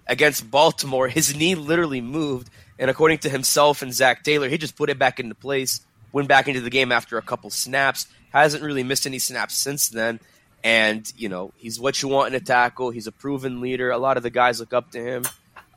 [0.08, 4.74] against Baltimore, his knee literally moved, and according to himself and Zac Taylor, he just
[4.74, 5.80] put it back into place,
[6.12, 9.88] went back into the game after a couple snaps, hasn't really missed any snaps since
[9.88, 10.20] then.
[10.64, 12.90] And, you know, he's what you want in a tackle.
[12.90, 13.90] He's a proven leader.
[13.90, 15.24] A lot of the guys look up to him,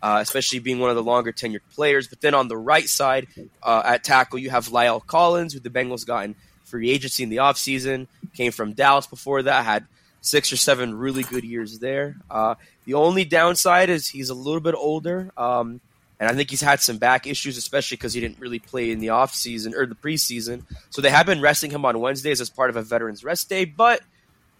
[0.01, 2.07] uh, especially being one of the longer tenured players.
[2.07, 3.27] But then on the right side
[3.61, 7.29] uh, at tackle, you have La'el Collins, who the Bengals got in free agency in
[7.29, 8.07] the offseason.
[8.33, 9.85] Came from Dallas before that, had
[10.21, 12.15] six or seven really good years there.
[12.29, 15.31] Uh, the only downside is he's a little bit older.
[15.37, 15.81] Um,
[16.21, 18.99] and I think he's had some back issues, especially because he didn't really play in
[18.99, 20.61] the offseason or the preseason.
[20.91, 23.65] So they have been resting him on Wednesdays as part of a veterans rest day.
[23.65, 24.01] But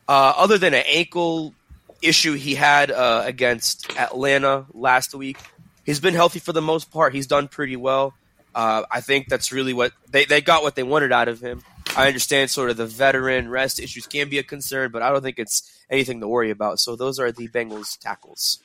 [0.10, 1.54] uh, other than an ankle
[2.02, 5.38] issue he had uh, against Atlanta last week,
[5.86, 7.13] he's been healthy for the most part.
[7.13, 8.15] He's done pretty well.
[8.56, 11.62] Uh, I think that's really what they, they got what they wanted out of him.
[11.96, 15.21] I understand sort of the veteran rest issues can be a concern, but I don't
[15.21, 16.79] think it's anything to worry about.
[16.79, 18.63] So those are the Bengals tackles.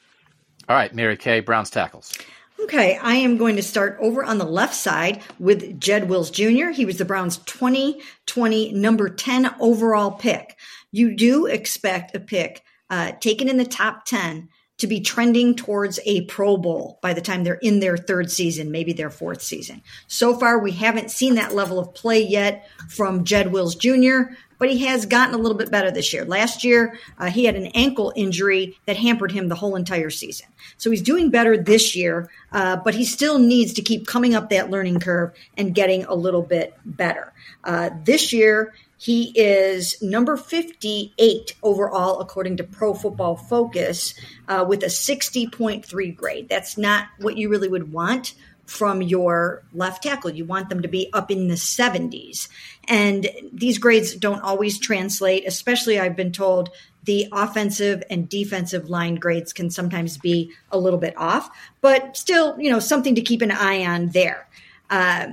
[0.67, 2.17] All right, Mary Kay, Browns tackles.
[2.59, 6.71] Okay, I am going to start over on the left side with Jed Wills Jr.
[6.71, 10.57] He was the Browns' 2020 number 10 overall pick.
[10.91, 14.49] You do expect a pick uh, taken in the top 10
[14.79, 18.71] to be trending towards a Pro Bowl by the time they're in their third season,
[18.71, 19.83] maybe their fourth season.
[20.07, 24.71] So far, we haven't seen that level of play yet from Jed Wills Jr., but
[24.71, 26.25] he has gotten a little bit better this year.
[26.25, 30.47] Last year, uh, he had an ankle injury that hampered him the whole entire season.
[30.77, 34.51] So he's doing better this year, uh, but he still needs to keep coming up
[34.51, 37.33] that learning curve and getting a little bit better.
[37.65, 44.15] Uh, this year, he is number 58 overall, according to Pro Football Focus,
[44.49, 46.49] uh, with a 60.3 grade.
[46.49, 48.35] That's not what you really would want
[48.67, 50.31] from your left tackle.
[50.31, 52.49] You want them to be up in the 70s.
[52.89, 56.71] And these grades don't always translate, especially I've been told
[57.05, 61.49] the offensive and defensive line grades can sometimes be a little bit off,
[61.81, 64.49] but still, you know, something to keep an eye on there.
[64.91, 65.29] Uh,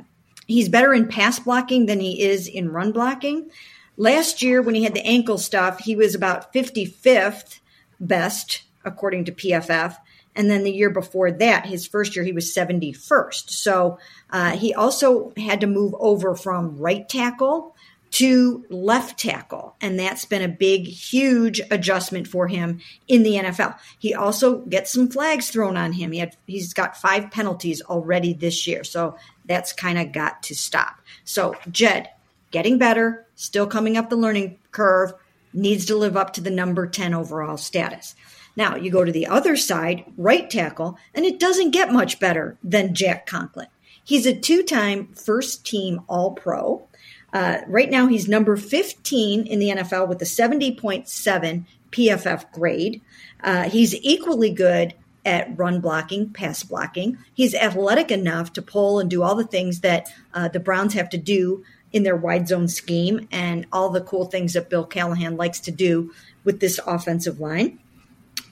[0.45, 3.49] he's better in pass blocking than he is in run blocking.
[3.97, 7.59] Last year, when he had the ankle stuff, he was about 55th
[7.99, 9.97] best, according to PFF.
[10.35, 13.49] And then the year before that, his first year, he was 71st.
[13.49, 17.75] So uh, he also had to move over from right tackle
[18.13, 19.75] to left tackle.
[19.81, 23.77] And that's been a big, huge adjustment for him in the NFL.
[23.97, 26.11] He also gets some flags thrown on him.
[26.11, 28.83] He had, he's got five penalties already this year.
[28.83, 31.01] So that's kind of got to stop.
[31.23, 32.09] So, Jed,
[32.51, 35.13] getting better, still coming up the learning curve,
[35.51, 38.15] needs to live up to the number 10 overall status.
[38.55, 42.57] Now, you go to the other side, right tackle, and it doesn't get much better
[42.63, 43.67] than Jack Conklin.
[44.03, 46.87] He's a two time first team All Pro.
[47.31, 53.01] Uh, right now, he's number 15 in the NFL with a 70.7 PFF grade.
[53.43, 54.93] Uh, he's equally good
[55.25, 57.17] at run blocking, pass blocking.
[57.33, 61.09] He's athletic enough to pull and do all the things that uh, the Browns have
[61.11, 65.37] to do in their wide zone scheme and all the cool things that Bill Callahan
[65.37, 66.11] likes to do
[66.43, 67.79] with this offensive line.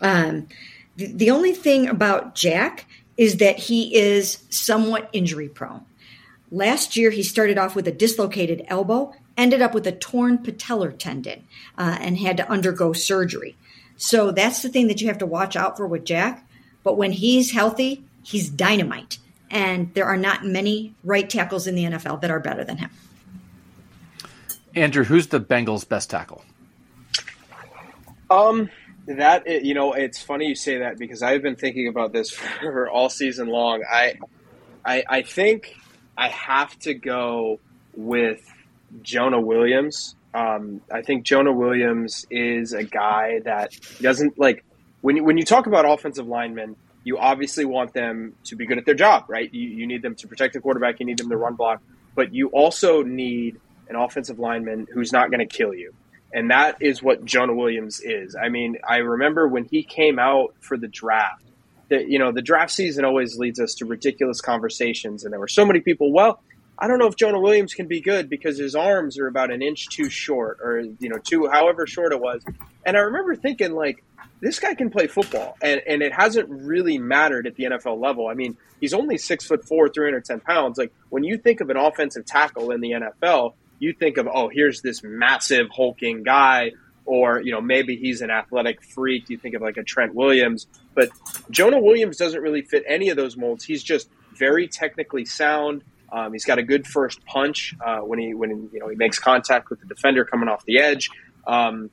[0.02, 0.48] Um,
[0.98, 2.86] the, the only thing about Jack
[3.18, 5.86] is that he is somewhat injury prone.
[6.52, 10.98] Last year, he started off with a dislocated elbow, ended up with a torn patellar
[10.98, 11.44] tendon,
[11.78, 13.56] uh, and had to undergo surgery.
[13.96, 16.46] So that's the thing that you have to watch out for with Jack.
[16.84, 19.20] But when he's healthy, he's dynamite.
[19.50, 22.90] And there are not many right tackles in the NFL that are better than him.
[24.76, 26.44] Andrew, who's the Bengals' best tackle?
[28.30, 28.70] Um,
[29.08, 32.32] that you know, it's funny you say that because I've been thinking about this
[32.62, 33.84] for all season long.
[33.90, 34.16] I,
[34.86, 35.76] I, I think
[36.18, 37.60] I have to go
[37.96, 38.42] with
[39.02, 40.16] Jonah Williams.
[40.34, 44.64] Um, I think Jonah Williams is a guy that doesn't like
[45.02, 48.78] when you, when you talk about offensive linemen, you obviously want them to be good
[48.78, 49.52] at their job, right?
[49.52, 51.82] You, you need them to protect the quarterback, you need them to run block,
[52.16, 55.94] but you also need an offensive lineman who's not going to kill you.
[56.34, 58.36] And that is what Jonah Williams is.
[58.36, 61.44] I mean, I remember when he came out for the draft,
[61.90, 65.48] that you know, the draft season always leads us to ridiculous conversations and there were
[65.50, 66.42] so many people, well,
[66.80, 69.62] I don't know if Jonah Williams can be good because his arms are about an
[69.62, 72.44] inch too short or you know, two however short it was.
[72.86, 74.04] And I remember thinking like
[74.42, 78.28] this guy can play football, and, and it hasn't really mattered at the NFL level.
[78.28, 80.80] I mean, he's only six foot four, 310 pounds.
[80.80, 84.48] Like, when you think of an offensive tackle in the NFL, you think of, oh,
[84.48, 86.72] here's this massive, hulking guy,
[87.06, 89.30] or, you know, maybe he's an athletic freak.
[89.30, 90.68] You think of like a Trent Williams.
[90.94, 91.10] But
[91.50, 93.64] Jonah Williams doesn't really fit any of those molds.
[93.64, 95.84] He's just very technically sound.
[96.12, 99.18] Um, he's got a good first punch uh, when he when you know he makes
[99.18, 101.10] contact with the defender coming off the edge.
[101.48, 101.90] Um,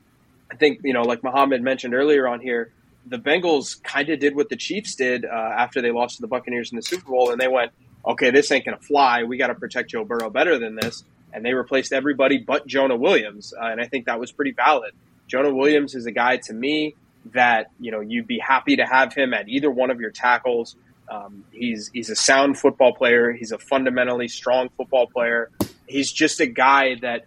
[0.51, 2.73] I think you know, like Muhammad mentioned earlier on here,
[3.07, 6.27] the Bengals kind of did what the Chiefs did uh, after they lost to the
[6.27, 7.71] Buccaneers in the Super Bowl, and they went,
[8.05, 9.23] "Okay, this ain't gonna fly.
[9.23, 12.97] We got to protect Joe Burrow better than this." And they replaced everybody but Jonah
[12.97, 14.93] Williams, uh, and I think that was pretty valid.
[15.27, 16.95] Jonah Williams is a guy to me
[17.35, 20.77] that you know you'd be happy to have him at either one of your tackles.
[21.11, 23.33] Um, he's he's a sound football player.
[23.33, 25.51] He's a fundamentally strong football player.
[25.87, 27.27] He's just a guy that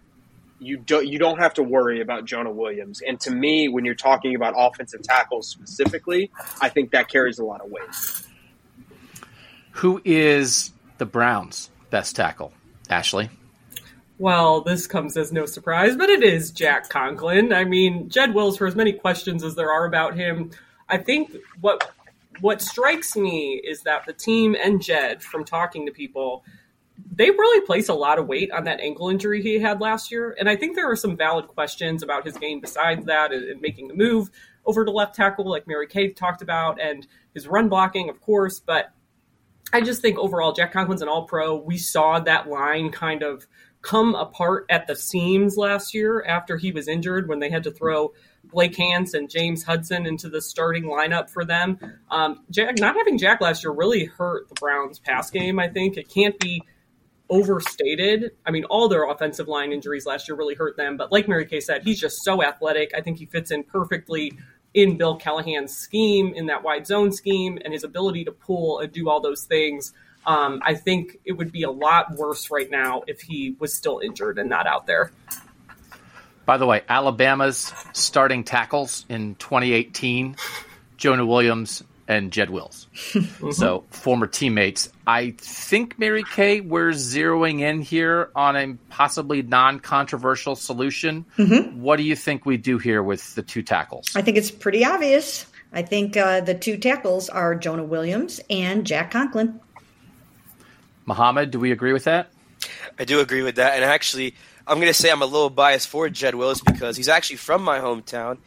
[0.58, 3.00] you don't you don't have to worry about Jonah Williams.
[3.06, 6.30] And to me, when you're talking about offensive tackles specifically,
[6.60, 8.26] I think that carries a lot of weight.
[9.76, 12.52] Who is the Browns' best tackle?
[12.88, 13.30] Ashley.
[14.18, 17.52] Well, this comes as no surprise, but it is Jack Conklin.
[17.52, 20.50] I mean, Jed Wills, for as many questions as there are about him,
[20.88, 21.90] I think what
[22.40, 26.44] what strikes me is that the team and Jed, from talking to people,
[27.14, 30.36] they really place a lot of weight on that ankle injury he had last year.
[30.38, 33.88] And I think there are some valid questions about his game besides that and, making
[33.88, 34.30] the move
[34.64, 38.60] over to left tackle, like Mary Kay talked about, and his run blocking, of course.
[38.60, 38.92] But
[39.72, 41.56] I just think overall, Jack Conklin's an all pro.
[41.56, 43.46] We saw that line kind of
[43.82, 47.70] come apart at the seams last year after he was injured when they had to
[47.70, 48.12] throw
[48.44, 51.78] Blake Hance and James Hudson into the starting lineup for them.
[52.10, 55.58] Um, Jack, not having Jack last year really hurt the Browns' pass game.
[55.58, 56.62] I think it can't be
[57.28, 58.32] overstated.
[58.46, 60.96] I mean, all their offensive line injuries last year really hurt them.
[60.96, 62.92] But like Mary Kay said, he's just so athletic.
[62.94, 64.32] I think he fits in perfectly
[64.74, 68.92] in Bill Callahan's scheme, in that wide zone scheme, and his ability to pull and
[68.92, 69.92] do all those things.
[70.26, 73.98] Um, I think it would be a lot worse right now if he was still
[73.98, 75.12] injured and not out there.
[76.44, 80.36] By the way, Alabama's starting tackles in 2018,
[80.96, 82.88] Jonah Williams and Jed Wills.
[83.52, 84.90] So former teammates.
[85.06, 91.24] I think Mary Kay, we're zeroing in here on a possibly non-controversial solution.
[91.76, 94.14] What do you think we do here with the two tackles?
[94.16, 95.46] I think it's pretty obvious.
[95.72, 99.60] I think uh, the two tackles are Jonah Williams and Jack Conklin.
[101.06, 102.30] Mohammed, do we agree with that?
[102.98, 104.34] I do agree with that, and actually,
[104.66, 107.62] I'm going to say I'm a little biased for Jed Willis because he's actually from
[107.62, 108.38] my hometown,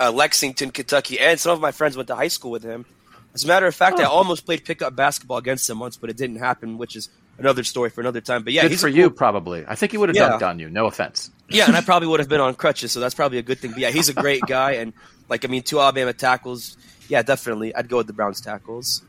[0.00, 2.84] uh, Lexington, Kentucky, and some of my friends went to high school with him.
[3.32, 6.16] As a matter of fact, I almost played pickup basketball against him once, but it
[6.16, 7.08] didn't happen, which is
[7.38, 8.42] another story for another time.
[8.42, 9.64] But yeah, Good he's for a you, probably.
[9.68, 10.30] I think he would have Yeah.
[10.30, 10.68] dunked on you.
[10.68, 11.30] No offense.
[11.48, 13.70] Yeah, and I probably would have been on crutches, so that's probably a good thing.
[13.70, 14.92] But yeah, he's a great guy, and
[15.28, 16.76] like I mean, two Alabama tackles.
[17.08, 19.02] Yeah, definitely, I'd go with the Browns tackles.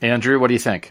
[0.00, 0.90] Andrew, what do you think?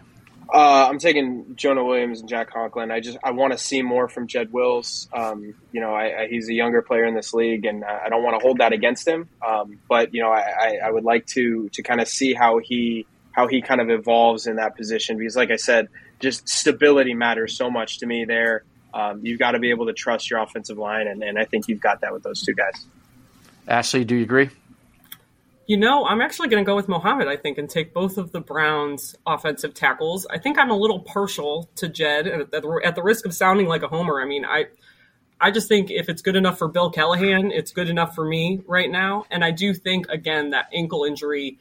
[0.54, 2.92] Uh, I'm taking Jonah Williams and Jack Conklin.
[2.92, 5.08] I just I want to see more from Jed Wills.
[5.14, 8.22] Um, you know, I, I, he's a younger player in this league, and I don't
[8.22, 9.30] want to hold that against him.
[9.46, 13.06] Um, but you know, I, I, would like to to kind of see how he
[13.32, 15.88] how he kind of evolves in that position because, like I said,
[16.20, 18.26] just stability matters so much to me.
[18.26, 21.46] There, um, you've got to be able to trust your offensive line, and, and I
[21.46, 22.86] think you've got that with those two guys.
[23.70, 24.50] Ashley, do you agree?
[25.72, 28.34] You know, I'm actually going to go with Mohammed, I think, and take both of
[28.34, 30.28] the Browns' offensive tackles.
[30.30, 33.68] I think I'm a little partial to Jed, at the, at the risk of sounding
[33.68, 34.22] like a homer.
[34.22, 34.66] I mean, I,
[35.40, 38.62] I just think if it's good enough for Bill Callahan, it's good enough for me
[38.68, 39.24] right now.
[39.32, 41.58] And I do think, again, that ankle injury,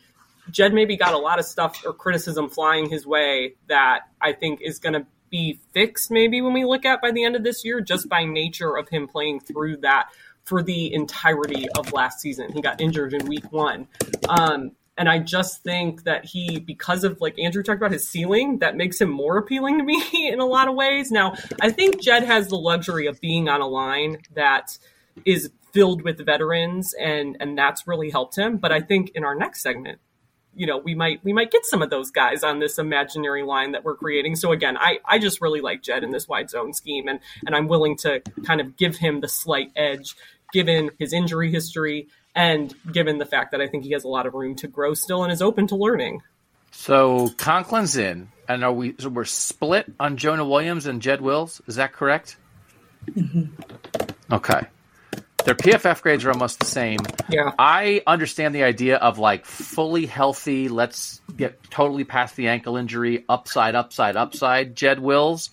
[0.51, 4.61] Jed maybe got a lot of stuff or criticism flying his way that I think
[4.61, 7.65] is going to be fixed maybe when we look at by the end of this
[7.65, 10.09] year, just by nature of him playing through that
[10.51, 12.51] for the entirety of last season.
[12.53, 13.87] He got injured in week one.
[14.29, 18.59] Um, and I just think that he, because of like Andrew talked about his ceiling,
[18.59, 21.13] that makes him more appealing to me in a lot of ways.
[21.13, 24.77] Now, I think Jed has the luxury of being on a line that
[25.25, 28.57] is filled with veterans, and and that's really helped him.
[28.57, 30.01] But I think in our next segment,
[30.55, 33.73] you know, we might we might get some of those guys on this imaginary line
[33.73, 34.37] that we're creating.
[34.37, 37.55] So again, I I just really like Jed in this wide zone scheme, and and
[37.55, 40.17] I'm willing to kind of give him the slight edge
[40.53, 44.27] given his injury history and given the fact that I think he has a lot
[44.27, 46.23] of room to grow still and is open to learning.
[46.73, 48.95] So Conklin's in, and are we?
[48.99, 51.61] So we're split on Jonah Williams and Jed Wills.
[51.67, 52.37] Is that correct?
[53.11, 53.47] Mm-hmm.
[54.33, 54.61] Okay.
[55.45, 57.01] Their PFF grades are almost the same.
[57.31, 57.53] Yeah.
[57.59, 60.69] I understand the idea of like fully healthy.
[60.69, 63.25] Let's get totally past the ankle injury.
[63.29, 64.77] Upside, upside, upside.
[64.77, 65.51] Jed Wills,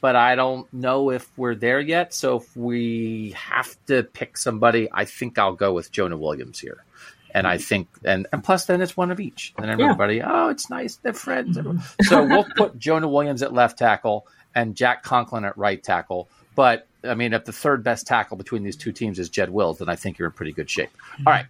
[0.00, 2.14] but I don't know if we're there yet.
[2.14, 6.84] So if we have to pick somebody, I think I'll go with Jonah Williams here.
[7.32, 9.54] And I think, and, and plus, then it's one of each.
[9.56, 9.84] And Yeah.
[9.84, 11.56] everybody, oh, it's nice, they're friends.
[11.56, 11.78] Mm-hmm.
[12.04, 16.28] so we'll put Jonah Williams at left tackle and Jack Conklin at right tackle.
[16.56, 19.78] But I mean, if the third best tackle between these two teams is Jed Wills,
[19.78, 20.90] then I think you're in pretty good shape.
[20.90, 21.28] Mm-hmm.
[21.28, 21.46] All right,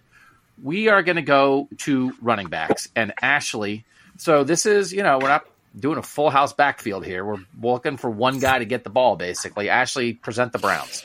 [0.61, 3.83] we are going to go to running backs and Ashley.
[4.17, 5.45] So this is, you know, we're not
[5.77, 7.23] doing a full house backfield here.
[7.25, 9.69] We're looking for one guy to get the ball, basically.
[9.69, 11.03] Ashley, present the Browns.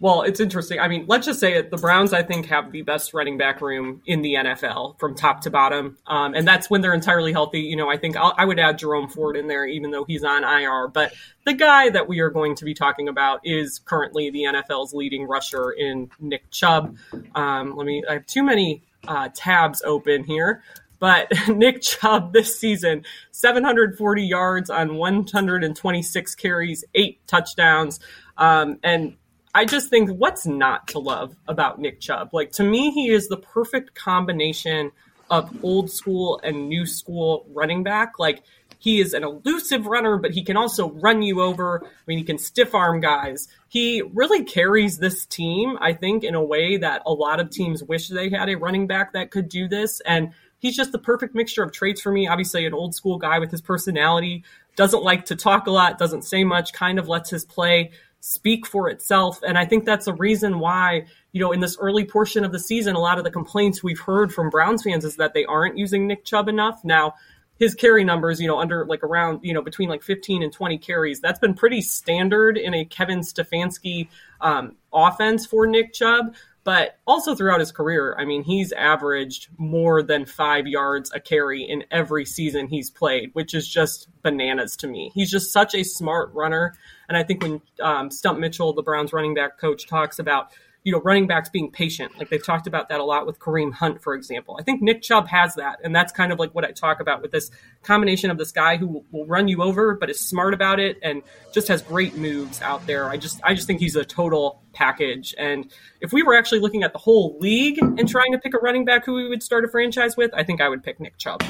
[0.00, 0.78] Well, it's interesting.
[0.78, 1.70] I mean, let's just say it.
[1.72, 5.40] The Browns, I think, have the best running back room in the NFL from top
[5.40, 7.60] to bottom, um, and that's when they're entirely healthy.
[7.60, 10.22] You know, I think I'll, I would add Jerome Ford in there, even though he's
[10.22, 10.86] on IR.
[10.86, 14.94] But the guy that we are going to be talking about is currently the NFL's
[14.94, 16.96] leading rusher in Nick Chubb.
[17.34, 18.04] Um, let me.
[18.08, 20.62] I have too many uh, tabs open here.
[20.98, 28.00] But Nick Chubb this season, 740 yards on 126 carries, eight touchdowns.
[28.36, 29.16] Um, and
[29.54, 32.30] I just think what's not to love about Nick Chubb?
[32.32, 34.92] Like, to me, he is the perfect combination
[35.30, 38.18] of old school and new school running back.
[38.18, 38.42] Like,
[38.78, 41.82] he is an elusive runner, but he can also run you over.
[41.84, 43.48] I mean, he can stiff arm guys.
[43.68, 47.82] He really carries this team, I think, in a way that a lot of teams
[47.82, 50.00] wish they had a running back that could do this.
[50.06, 52.28] And he's just the perfect mixture of traits for me.
[52.28, 54.44] Obviously, an old school guy with his personality,
[54.76, 57.90] doesn't like to talk a lot, doesn't say much, kind of lets his play
[58.20, 59.40] speak for itself.
[59.46, 62.58] And I think that's a reason why, you know, in this early portion of the
[62.58, 65.78] season, a lot of the complaints we've heard from Browns fans is that they aren't
[65.78, 66.84] using Nick Chubb enough.
[66.84, 67.14] Now,
[67.58, 70.78] his carry numbers, you know, under like around, you know, between like 15 and 20
[70.78, 74.08] carries, that's been pretty standard in a Kevin Stefanski
[74.40, 76.34] um, offense for Nick Chubb.
[76.64, 81.62] But also throughout his career, I mean, he's averaged more than five yards a carry
[81.62, 85.10] in every season he's played, which is just bananas to me.
[85.14, 86.74] He's just such a smart runner.
[87.08, 90.52] And I think when um, Stump Mitchell, the Browns running back coach, talks about
[90.88, 92.18] you know, running backs being patient.
[92.18, 94.56] Like they've talked about that a lot with Kareem Hunt, for example.
[94.58, 95.80] I think Nick Chubb has that.
[95.84, 97.50] And that's kind of like what I talk about with this
[97.82, 101.22] combination of this guy who will run you over, but is smart about it and
[101.52, 103.10] just has great moves out there.
[103.10, 105.34] I just, I just think he's a total package.
[105.36, 105.70] And
[106.00, 108.86] if we were actually looking at the whole league and trying to pick a running
[108.86, 111.44] back who we would start a franchise with, I think I would pick Nick Chubb.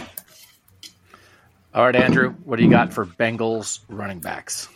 [1.73, 4.69] All right, Andrew, what do you got for Bengals running backs?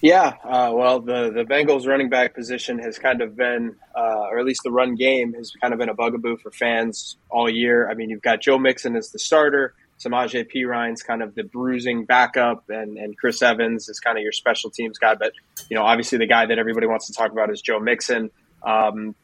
[0.00, 4.38] Yeah, uh, well, the the Bengals running back position has kind of been, uh, or
[4.38, 7.90] at least the run game has kind of been a bugaboo for fans all year.
[7.90, 10.62] I mean, you've got Joe Mixon as the starter, Samaje P.
[10.62, 14.70] Perine's kind of the bruising backup, and and Chris Evans is kind of your special
[14.70, 15.16] teams guy.
[15.16, 15.32] But
[15.68, 18.30] you know, obviously, the guy that everybody wants to talk about is Joe Mixon.
[18.62, 19.16] Um,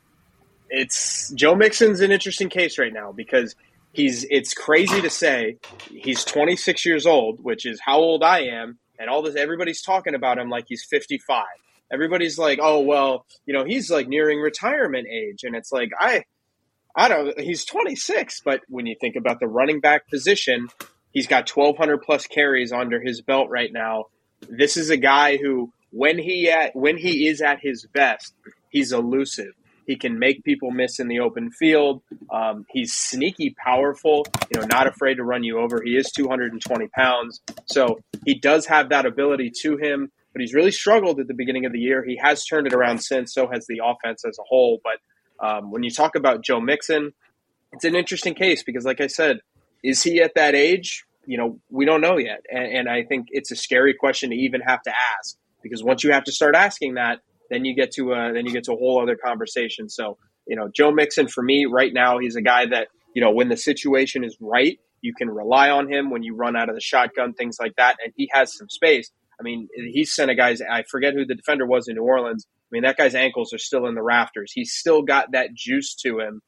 [0.70, 3.54] it's Joe Mixon's an interesting case right now because
[3.92, 4.26] he's.
[4.28, 5.58] It's crazy to say
[5.88, 10.14] he's 26 years old, which is how old I am and all this everybody's talking
[10.14, 11.44] about him like he's 55
[11.92, 15.44] everybody's like oh well you know he's like nearing retirement age.
[15.44, 16.24] And it's like i
[16.96, 20.68] i don't he's 26 but when you think about the running back position
[21.14, 24.06] he's got 1200 plus carries under his belt right now.
[24.46, 28.34] This is a guy who when he at when he is at his best
[28.68, 29.54] he's elusive
[29.86, 32.02] he can make people miss in the open field.
[32.30, 35.82] Um, he's sneaky powerful, you know, not afraid to run you over.
[35.84, 37.40] He is 220 pounds.
[37.66, 41.66] So he does have that ability to him, but he's really struggled at the beginning
[41.66, 42.04] of the year.
[42.04, 44.80] He has turned it around since, so has the offense as a whole.
[44.82, 47.12] But um, when you talk about Joe Mixon,
[47.72, 49.40] it's an interesting case because, like I said,
[49.82, 51.04] is he at that age?
[51.26, 52.44] You know, we don't know yet.
[52.50, 56.04] And, and I think it's a scary question to even have to ask because once
[56.04, 57.20] you have to start asking that,
[57.54, 59.88] then you get to a then you get to a whole other conversation.
[59.88, 63.30] So you know, Joe Mixon for me right now, he's a guy that you know
[63.30, 66.74] when the situation is right, you can rely on him when you run out of
[66.74, 69.10] the shotgun, things like that, and he has some space.
[69.38, 70.60] I mean, he sent a guy's.
[70.60, 72.46] I forget who the defender was in New Orleans.
[72.48, 74.52] I mean, that guy's ankles are still in the rafters.
[74.52, 76.40] He's still got that juice to him,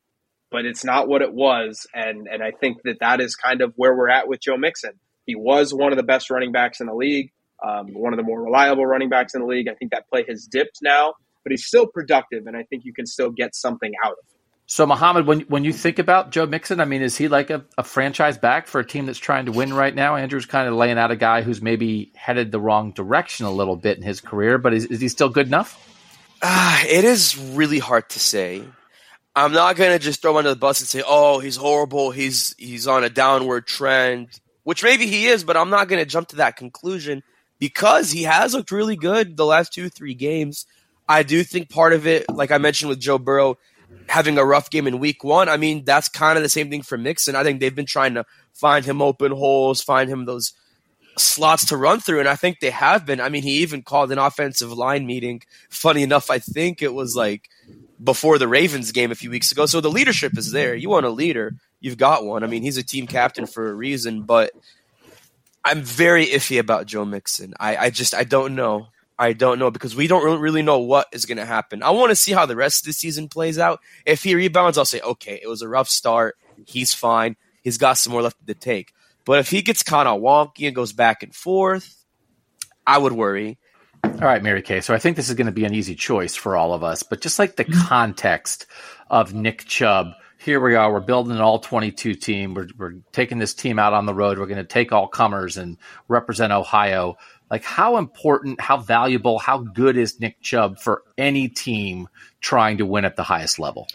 [0.50, 1.86] but it's not what it was.
[1.94, 4.92] And and I think that that is kind of where we're at with Joe Mixon.
[5.24, 7.30] He was one of the best running backs in the league
[7.64, 9.68] um, one of the more reliable running backs in the league.
[9.68, 12.92] I think that play has dipped now, but he's still productive, and I think you
[12.92, 14.36] can still get something out of him.
[14.68, 17.64] So, Mohammed, when when you think about Joe Mixon, I mean, is he like a,
[17.78, 20.16] a, franchise back for a team that's trying to win right now?
[20.16, 23.76] Andrew's kind of laying out a guy who's maybe headed the wrong direction a little
[23.76, 25.80] bit in his career, but is, is he still good enough?
[26.42, 28.64] Uh, it is really hard to say.
[29.36, 32.10] I'm not going to just throw him under the bus and say, "Oh, he's horrible.
[32.10, 34.28] He's he's on a downward trend,"
[34.64, 37.22] which maybe he is, but I'm not going to jump to that conclusion
[37.58, 40.66] because he has looked really good the last two, three games.
[41.08, 43.58] I do think part of it, like I mentioned with Joe Burrow,
[44.08, 46.82] having a rough game in week one, I mean, that's kind of the same thing
[46.82, 47.36] for Mixon.
[47.36, 50.52] I think they've been trying to find him open holes, find him those
[51.18, 53.20] slots to run through, and I think they have been.
[53.20, 55.42] I mean, he even called an offensive line meeting.
[55.70, 57.48] Funny enough, I think it was like
[58.02, 59.66] before the Ravens game a few weeks ago.
[59.66, 60.74] So the leadership is there.
[60.74, 62.44] You want a leader, you've got one.
[62.44, 64.50] I mean, he's a team captain for a reason, but
[65.66, 67.52] I'm very iffy about Joe Mixon.
[67.58, 68.86] I, I just I don't know.
[69.18, 71.82] I don't know because we don't really know what is going to happen.
[71.82, 73.80] I want to see how the rest of the season plays out.
[74.04, 76.36] If he rebounds, I'll say, okay, it was a rough start.
[76.66, 77.36] He's fine.
[77.62, 78.92] He's got some more left to take.
[79.24, 82.04] But if he gets kind of wonky and goes back and forth,
[82.86, 83.58] I would worry.
[84.04, 84.80] All right, Mary Kay.
[84.82, 87.02] So I think this is going to be an easy choice for all of us.
[87.02, 88.66] But just like the context
[89.10, 90.12] of Nick Chubb
[90.46, 90.92] here we are.
[90.92, 92.54] We're building an all 22 team.
[92.54, 94.38] We're, we're taking this team out on the road.
[94.38, 95.76] We're going to take all comers and
[96.06, 97.16] represent Ohio.
[97.50, 102.08] Like, how important, how valuable, how good is Nick Chubb for any team
[102.40, 103.88] trying to win at the highest level?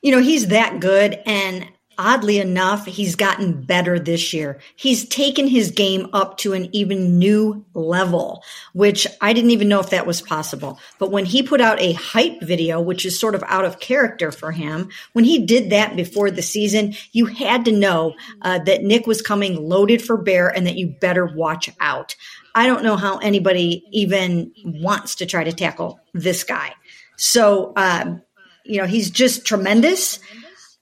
[0.00, 1.20] You know, he's that good.
[1.26, 1.68] And
[1.98, 4.58] oddly enough, he's gotten better this year.
[4.76, 8.42] He's taken his game up to an even new level,
[8.72, 10.78] which I didn't even know if that was possible.
[10.98, 14.30] But when he put out a hype video, which is sort of out of character
[14.30, 18.82] for him, when he did that before the season, you had to know uh, that
[18.82, 22.16] Nick was coming loaded for bear and that you better watch out.
[22.54, 26.74] I don't know how anybody even wants to try to tackle this guy.
[27.16, 28.16] So, uh,
[28.64, 30.18] you know, he's just tremendous.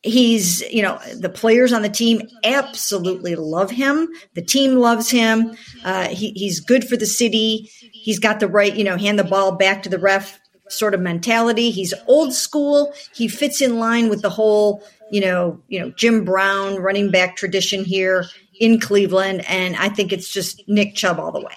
[0.05, 4.07] He's, you know, the players on the team absolutely love him.
[4.35, 5.57] The team loves him.
[5.83, 7.71] Uh, he, he's good for the city.
[7.81, 10.39] He's got the right, you know, hand the ball back to the ref
[10.69, 11.71] sort of mentality.
[11.71, 12.93] He's old school.
[13.15, 17.37] He fits in line with the whole, you know, you know, Jim Brown running back
[17.37, 18.27] tradition here
[18.61, 19.43] in Cleveland.
[19.49, 21.57] And I think it's just Nick Chubb all the way.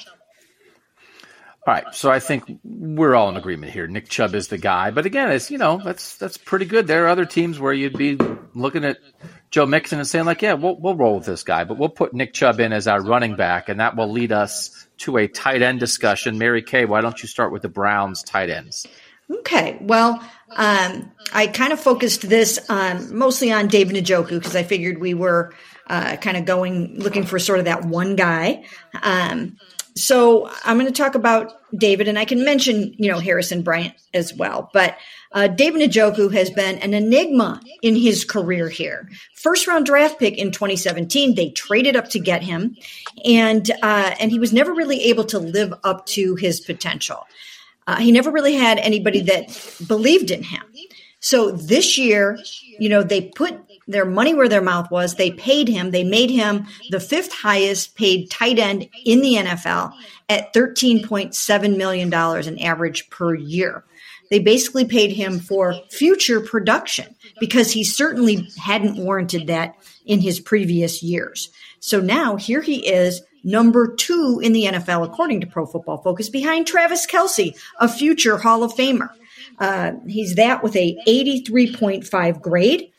[1.68, 3.88] All right, so I think we're all in agreement here.
[3.88, 6.88] Nick Chubb is the guy, but again, it's you know that's that's pretty good.
[6.88, 8.18] There are other teams where you'd be
[8.54, 9.00] looking at
[9.52, 12.14] Joe Mixon and saying like, yeah, we'll we'll roll with this guy, but we'll put
[12.14, 15.62] Nick Chubb in as our running back, and that will lead us to a tight
[15.62, 16.38] end discussion.
[16.38, 18.88] Mary Kay, why don't you start with the Browns tight ends?
[19.30, 20.24] Okay, well,
[20.56, 25.14] um, I kind of focused this on mostly on David Njoku because I figured we
[25.14, 25.54] were
[25.88, 28.64] uh, kind of going looking for sort of that one guy.
[29.04, 29.58] Um,
[29.98, 33.94] so I'm going to talk about David, and I can mention, you know, Harrison Bryant
[34.14, 34.70] as well.
[34.74, 34.98] But
[35.32, 39.10] uh, David Njoku has been an enigma in his career here.
[39.36, 42.78] First round draft pick in 2017, they traded up to get him,
[43.26, 47.26] and uh, and he was never really able to live up to his potential.
[47.86, 50.64] Uh, he never really had anybody that believed in him.
[51.20, 52.38] So this year,
[52.80, 55.16] you know, they put their money where their mouth was.
[55.16, 55.92] They paid him.
[55.92, 59.94] They made him the fifth highest paid tight end in the NFL
[60.30, 62.14] at $13.7 million
[62.48, 63.84] in average per year.
[64.30, 69.76] They basically paid him for future production because he certainly hadn't warranted that
[70.06, 71.50] in his previous years.
[71.80, 76.30] So now here he is, number two in the NFL, according to Pro Football Focus,
[76.30, 79.10] behind Travis Kelce, a future Hall of Famer.
[79.60, 82.92] Uh, he's that with a 83.5 grade.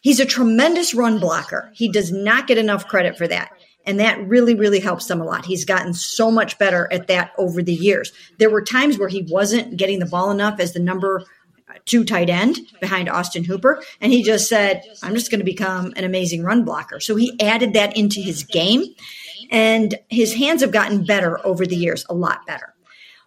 [0.00, 1.70] He's a tremendous run blocker.
[1.74, 3.52] He does not get enough credit for that.
[3.86, 5.46] And that really, really helps them a lot.
[5.46, 8.12] He's gotten so much better at that over the years.
[8.38, 11.24] There were times where he wasn't getting the ball enough as the number
[11.86, 13.82] two tight end behind Austin Hooper.
[14.00, 17.00] And he just said, I'm just going to become an amazing run blocker.
[17.00, 18.84] So he added that into his game.
[19.50, 22.74] And his hands have gotten better over the years, a lot better.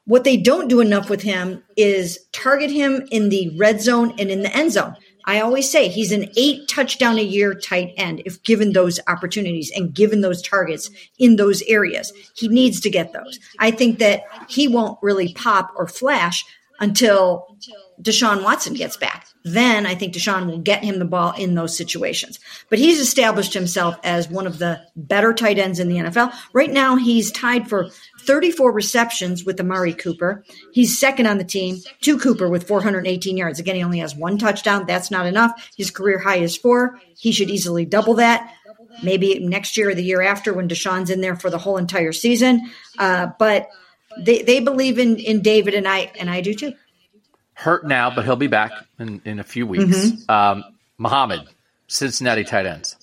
[0.05, 4.29] What they don't do enough with him is target him in the red zone and
[4.29, 4.95] in the end zone.
[5.25, 9.71] I always say he's an eight touchdown a year tight end if given those opportunities
[9.75, 12.11] and given those targets in those areas.
[12.35, 13.39] He needs to get those.
[13.59, 16.45] I think that he won't really pop or flash
[16.79, 17.57] until
[18.01, 19.27] Deshaun Watson gets back.
[19.43, 22.39] Then I think Deshaun will get him the ball in those situations.
[22.69, 26.33] But he's established himself as one of the better tight ends in the NFL.
[26.53, 27.89] Right now, he's tied for
[28.21, 30.43] 34 receptions with Amari Cooper.
[30.71, 33.59] He's second on the team to Cooper with 418 yards.
[33.59, 34.85] Again, he only has one touchdown.
[34.85, 35.71] That's not enough.
[35.75, 36.99] His career high is four.
[37.17, 38.53] He should easily double that.
[39.01, 42.13] Maybe next year or the year after when Deshaun's in there for the whole entire
[42.13, 42.71] season.
[42.97, 43.69] Uh, but
[44.17, 46.73] they, they believe in, in David and I, and I do too.
[47.53, 49.83] Hurt now, but he'll be back in, in a few weeks.
[49.85, 50.31] Mm-hmm.
[50.31, 50.63] Um,
[50.97, 51.41] Muhammad,
[51.87, 52.95] Cincinnati tight ends.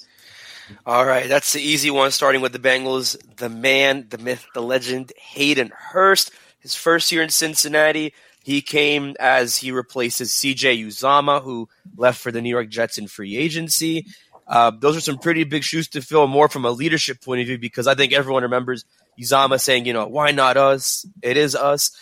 [0.86, 2.11] All right, that's the easy one.
[2.11, 6.32] Starting with the Bengals, the man, the myth, the legend, Hayden Hurst.
[6.61, 10.82] His first year in Cincinnati, he came as he replaces C.J.
[10.82, 14.07] Uzomah, who left for the New York Jets in free agency.
[14.46, 17.46] Uh, those are some pretty big shoes to fill, more from a leadership point of
[17.46, 18.84] view, because I think everyone remembers
[19.18, 21.07] Uzomah saying, you know, why not us?
[21.22, 21.92] It is us.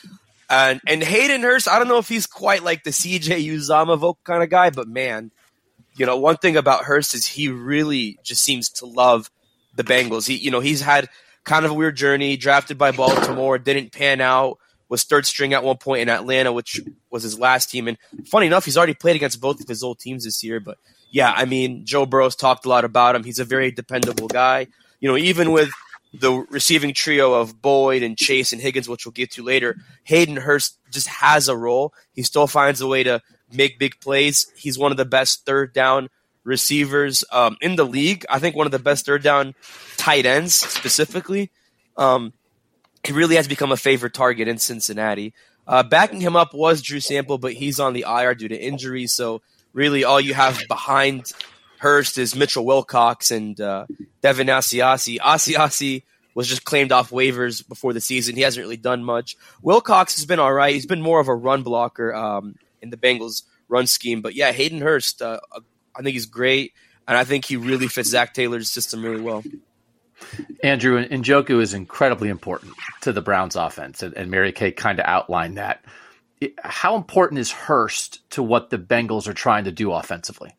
[0.51, 4.19] And and Hayden Hurst, I don't know if he's quite like the CJ Uzomah vocal
[4.25, 5.31] kind of guy, but man,
[5.97, 9.31] you know, one thing about Hurst is he really just seems to love
[9.75, 10.27] the Bengals.
[10.27, 11.09] He, you know, he's had
[11.45, 15.65] kind of a weird journey, drafted by Baltimore, didn't pan out, was third string at
[15.65, 16.81] one point in Atlanta, which
[17.11, 17.89] was his last team.
[17.89, 20.61] And funny enough, he's already played against both of his old teams this year.
[20.61, 20.79] But
[21.11, 23.25] yeah, I mean, Joe Burrow's talked a lot about him.
[23.25, 24.69] He's a very dependable guy.
[25.01, 25.71] You know, even with
[26.13, 30.37] the receiving trio of Boyd and Chase and Higgins, which we'll get to later, Hayden
[30.37, 31.93] Hurst just has a role.
[32.13, 33.21] He still finds a way to
[33.53, 34.51] make big plays.
[34.57, 36.09] He's one of the best third down
[36.45, 38.25] receivers um, in the league.
[38.31, 39.55] I think one of the best third down
[39.97, 41.51] tight ends specifically.
[41.97, 42.33] Um,
[43.05, 45.35] he really has become a favorite target in Cincinnati.
[45.67, 49.07] Uh, backing him up was Drew Sample, but he's on the IR due to injury.
[49.07, 49.43] So
[49.75, 51.33] really, all you have behind
[51.79, 53.87] Hurst is Mitchell Wilcox and uh,
[54.21, 55.19] Devin Asiasi.
[55.19, 56.03] Asiasi
[56.35, 58.37] was just claimed off waivers before the season.
[58.37, 59.37] He hasn't really done much.
[59.63, 60.75] Wilcox has been all right.
[60.75, 64.23] He's been more of a run blocker um, in the Bengals run scheme.
[64.23, 65.41] But yeah, Hayden Hurst, uh,
[65.97, 66.75] I think he's great,
[67.07, 69.43] and I think he really fits Zac Taylor's system really well.
[70.63, 75.07] Andrew Njoku is incredibly important to the Browns offense, and, and Mary Kay kind of
[75.07, 75.85] outlined that.
[76.63, 80.55] How important is Hurst to what the Bengals are trying to do offensively?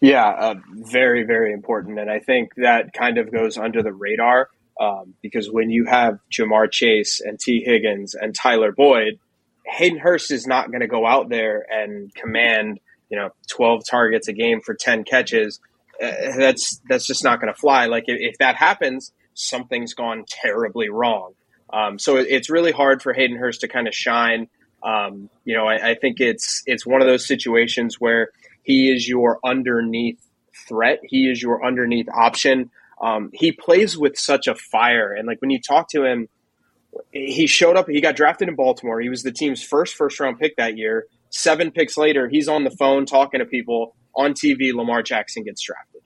[0.00, 1.98] Yeah, uh, very, very important.
[1.98, 4.48] And I think that kind of goes under the radar
[4.80, 9.18] um, because when you have Ja'Marr Chase and Tee Higgins and Tyler Boyd,
[9.66, 12.78] Hayden Hurst is not going to go out there and command,
[13.08, 15.60] you know, 12 targets a game for 10 catches.
[16.00, 17.86] Uh, that's that's just not going to fly.
[17.86, 21.32] Like if, if, that happens, something's gone terribly wrong.
[21.72, 24.48] Um, so it, it's really hard for Hayden Hurst to kind of shine.
[24.82, 28.28] Um, you know, I, I, think it's it's one of those situations where
[28.66, 30.18] he is your underneath
[30.66, 30.98] threat.
[31.04, 32.68] He is your underneath option.
[33.00, 36.28] Um, he plays with such a fire, and like when you talk to him,
[37.12, 37.88] he showed up.
[37.88, 39.00] He got drafted in Baltimore.
[39.00, 41.06] He was the team's first first round pick that year.
[41.30, 44.74] Seven picks later, he's on the phone talking to people on TV.
[44.74, 46.02] Lamar Jackson gets drafted.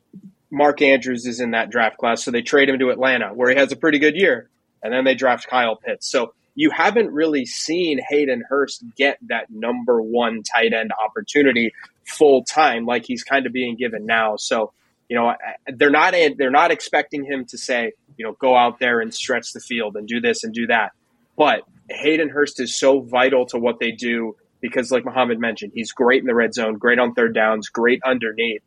[0.51, 3.57] Mark Andrews is in that draft class, so they trade him to Atlanta, where he
[3.57, 4.51] has a pretty good year,
[4.83, 6.11] and then they draft Kyle Pitts.
[6.11, 11.73] So you haven't really seen Hayden Hurst get that number one tight end opportunity
[12.07, 14.37] full time like he's kind of being given now.
[14.37, 14.73] So
[15.09, 15.35] you know
[15.67, 19.53] they're not they're not expecting him to say you know go out there and stretch
[19.53, 20.93] the field and do this and do that.
[21.37, 25.93] But Hayden Hurst is so vital to what they do because, like Muhammad mentioned, he's
[25.93, 28.63] great in the red zone, great on third downs, great underneath.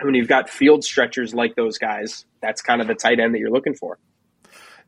[0.00, 3.38] When you've got field stretchers like those guys, that's kind of the tight end that
[3.38, 3.98] you're looking for.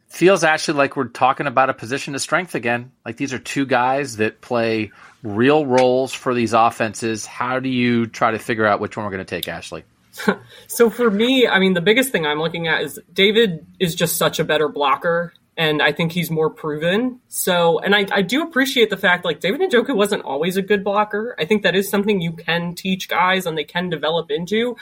[0.09, 2.93] Feels actually like we're talking about a position of strength again.
[3.05, 4.91] Like these are two guys that play
[5.23, 7.27] real roles for these offenses.
[7.27, 9.85] How do you try to figure out which one we're going to take, Ashley?
[10.67, 14.17] so for me, I mean, the biggest thing I'm looking at is David is just
[14.17, 15.33] such a better blocker.
[15.57, 17.19] And I think he's more proven.
[17.27, 20.85] So, and I, I do appreciate the fact like David Njoku wasn't always a good
[20.85, 21.35] blocker.
[21.37, 24.77] I think that is something you can teach guys and they can develop into.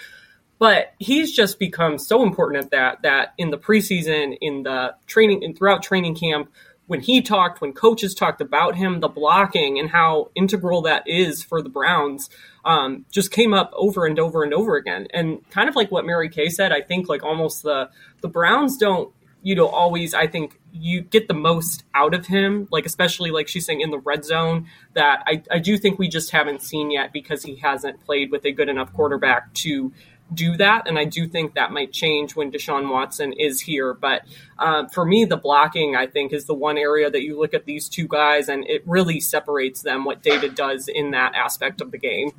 [0.58, 5.44] But he's just become so important at that that in the preseason, in the training,
[5.44, 6.50] and throughout training camp,
[6.86, 11.42] when he talked, when coaches talked about him, the blocking and how integral that is
[11.42, 12.30] for the Browns,
[12.64, 15.06] um, just came up over and over and over again.
[15.12, 18.76] And kind of like what Mary Kay said, I think like almost the the Browns
[18.76, 19.12] don't,
[19.42, 20.14] you know, always.
[20.14, 23.90] I think you get the most out of him, like especially like she's saying in
[23.90, 24.66] the red zone.
[24.94, 28.44] That I I do think we just haven't seen yet because he hasn't played with
[28.44, 29.92] a good enough quarterback to
[30.32, 30.88] do that.
[30.88, 33.94] And I do think that might change when Deshaun Watson is here.
[33.94, 34.22] But
[34.58, 37.64] uh, for me, the blocking, I think, is the one area that you look at
[37.64, 41.90] these two guys and it really separates them what David does in that aspect of
[41.90, 42.32] the game.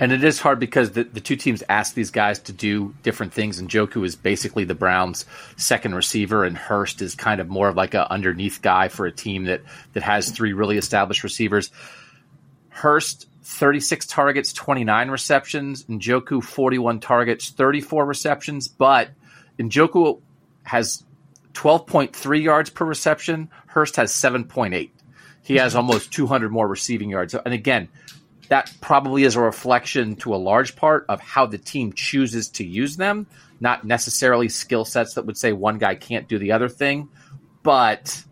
[0.00, 3.32] And it is hard because the, the two teams ask these guys to do different
[3.32, 3.60] things.
[3.60, 5.24] Njoku is basically the Browns'
[5.56, 9.12] second receiver, and Hurst is kind of more of like a underneath guy for a
[9.12, 9.62] team that
[9.94, 11.72] that has three really established receivers.
[12.68, 15.84] Hurst 36 targets, 29 receptions.
[15.84, 18.68] Njoku, 41 targets, 34 receptions.
[18.68, 19.08] But
[19.58, 20.20] Njoku
[20.64, 21.02] has
[21.54, 23.48] 12.3 yards per reception.
[23.66, 24.90] Hurst has 7.8.
[25.42, 27.34] He has almost 200 more receiving yards.
[27.34, 27.88] And again,
[28.48, 32.66] that probably is a reflection to a large part of how the team chooses to
[32.66, 33.26] use them,
[33.60, 37.08] not necessarily skill sets that would say one guy can't do the other thing.
[37.62, 38.22] But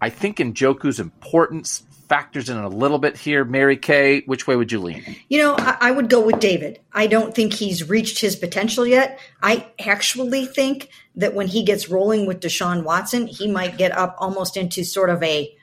[0.00, 3.44] I think Njoku's importance factors in a little bit here.
[3.44, 5.16] Mary Kay, which way would you lean?
[5.28, 6.80] You know, I, I, would go with David.
[6.92, 9.18] I don't think he's reached his potential yet.
[9.42, 14.16] I actually think that when he gets rolling with Deshaun Watson, he might get up
[14.18, 15.54] almost into sort of a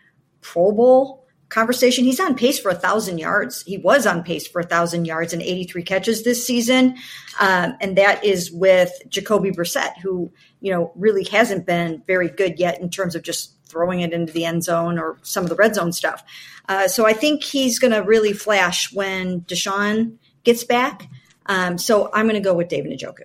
[0.42, 2.06] Pro Bowl conversation.
[2.06, 3.64] He's on pace for a thousand yards.
[3.64, 6.96] He was on pace for a thousand yards and 83 catches this season.
[7.40, 10.32] Um, and that is with Jacoby Brissett, who,
[10.62, 14.34] you know, really hasn't been very good yet in terms of just throwing it into
[14.34, 16.24] the end zone or some of the red zone stuff.
[16.68, 21.08] Uh, so I think he's going to really flash when Deshaun gets back.
[21.46, 23.24] Um, so I'm going to go with David Njoku.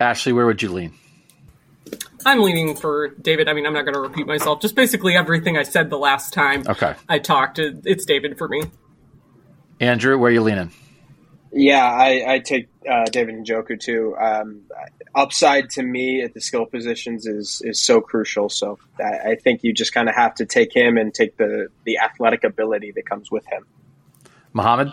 [0.00, 0.94] Ashley, where would you lean?
[2.24, 3.48] I'm leaning for David.
[3.48, 4.60] I mean, I'm not going to repeat myself.
[4.60, 6.94] Just basically everything I said the last time okay.
[7.08, 7.58] I talked.
[7.58, 8.62] It's David for me.
[9.80, 10.70] Andrew, where are you leaning?
[11.52, 14.16] Yeah, I, I take uh, David Njoku too.
[14.18, 14.62] Um,
[15.14, 18.48] upside to me at the skill positions is is so crucial.
[18.48, 21.68] So I, I think you just kind of have to take him and take the
[21.84, 23.66] the athletic ability that comes with him.
[24.54, 24.92] Muhammad,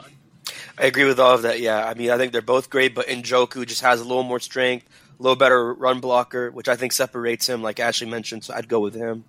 [0.77, 1.61] I agree with all of that.
[1.61, 4.39] Yeah, I mean I think they're both great, but Njoku just has a little more
[4.41, 4.85] strength,
[5.17, 7.61] a little better run blocker, which I think separates him.
[7.61, 9.23] Like Ashley mentioned, so I'd go with him.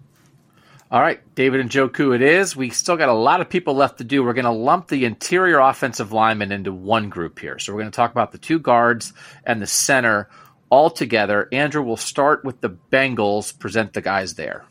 [0.93, 2.57] All right, David Njoku it is.
[2.57, 4.25] We still got a lot of people left to do.
[4.25, 7.61] We're going to lump the interior offensive linemen into one group here.
[7.61, 9.13] So we're going to talk about the two guards
[9.45, 10.29] and the center
[10.69, 11.49] all together.
[11.53, 13.57] Andrew, we'll start with the Bengals.
[13.57, 14.65] Present the guys there.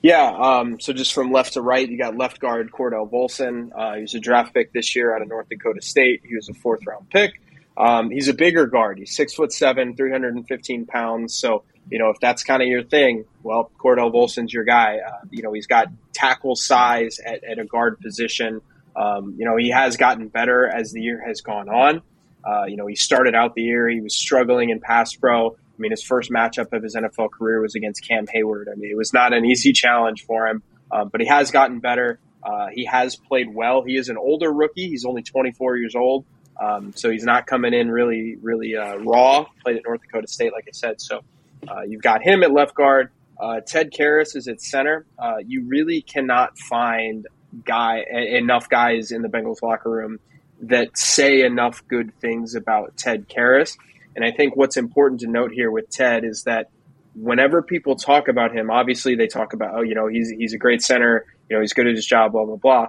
[0.00, 3.70] Yeah, um, so just from left to right, you got left guard Cordell Volson.
[3.76, 6.22] Uh, he was a draft pick this year out of North Dakota State.
[6.24, 7.40] He was a fourth round pick.
[7.76, 8.98] Um, he's a bigger guard.
[8.98, 11.34] He's six foot seven, 315 pounds.
[11.34, 14.98] So you know, if that's kind of your thing, well, Cordell Volson's your guy.
[14.98, 18.60] Uh, you know, he's got tackle size at, at a guard position.
[18.94, 22.02] Um, you know, he has gotten better as the year has gone on.
[22.44, 25.50] Uh, you know, he started out the year, he was struggling in pass pro.
[25.50, 28.66] I mean, his first matchup of his NFL career was against Cam Heyward.
[28.70, 31.80] I mean, it was not an easy challenge for him, uh, but he has gotten
[31.80, 32.18] better.
[32.42, 33.82] Uh, he has played well.
[33.82, 34.88] He is an older rookie.
[34.88, 36.24] He's only 24 years old.
[36.60, 39.46] Um, so he's not coming in really, really uh, raw.
[39.62, 41.00] Played at North Dakota State, like I said.
[41.00, 41.20] So
[41.68, 43.10] uh, you've got him at left guard.
[43.40, 45.04] Uh, Ted Karras is at center.
[45.18, 47.26] Uh, you really cannot find
[47.64, 50.20] guy enough guys in the Bengals locker room
[50.62, 53.76] that say enough good things about Ted Karras.
[54.14, 56.70] And I think what's important to note here with Ted is that
[57.14, 60.58] whenever people talk about him, obviously they talk about, oh, you know, he's he's a
[60.58, 62.86] great center, you know, he's good at his job, blah blah blah.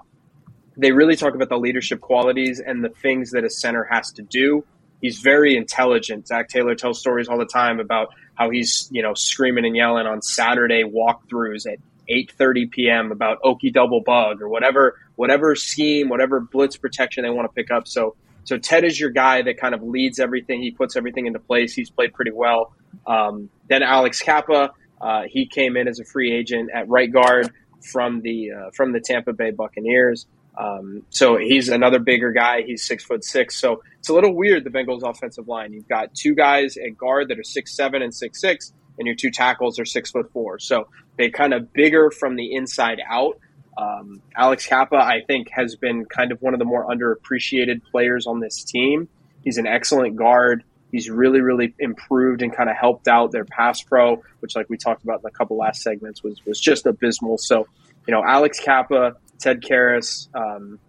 [0.77, 4.21] They really talk about the leadership qualities and the things that a center has to
[4.23, 4.65] do.
[5.01, 6.27] He's very intelligent.
[6.27, 10.07] Zac Taylor tells stories all the time about how he's, you know, screaming and yelling
[10.07, 13.11] on Saturday walkthroughs at 8:30 p.m.
[13.11, 17.71] about Okie double bug or whatever whatever scheme, whatever blitz protection they want to pick
[17.71, 17.87] up.
[17.87, 18.15] So
[18.45, 20.61] so Ted is your guy that kind of leads everything.
[20.61, 21.73] He puts everything into place.
[21.73, 22.73] He's played pretty well.
[23.07, 27.51] Um, then Alex Cappa, uh, he came in as a free agent at right guard
[27.81, 30.25] from the uh, from the Tampa Bay Buccaneers.
[30.57, 32.61] Um, so he's another bigger guy.
[32.61, 33.57] He's six foot six.
[33.57, 35.73] So it's a little weird the Bengals offensive line.
[35.73, 39.15] You've got two guys at guard that are six seven and six six, and your
[39.15, 40.59] two tackles are six foot four.
[40.59, 40.87] So
[41.17, 43.39] they kind of bigger from the inside out.
[43.75, 48.27] Um, Alex Cappa, I think, has been kind of one of the more underappreciated players
[48.27, 49.09] on this team.
[49.43, 50.63] He's an excellent guard.
[50.91, 54.77] He's really, really improved and kind of helped out their pass pro, which, like we
[54.77, 57.39] talked about in a couple last segments, was was just abysmal.
[57.39, 57.67] So,
[58.07, 60.79] you know, Alex Cappa, Ted Karras, um,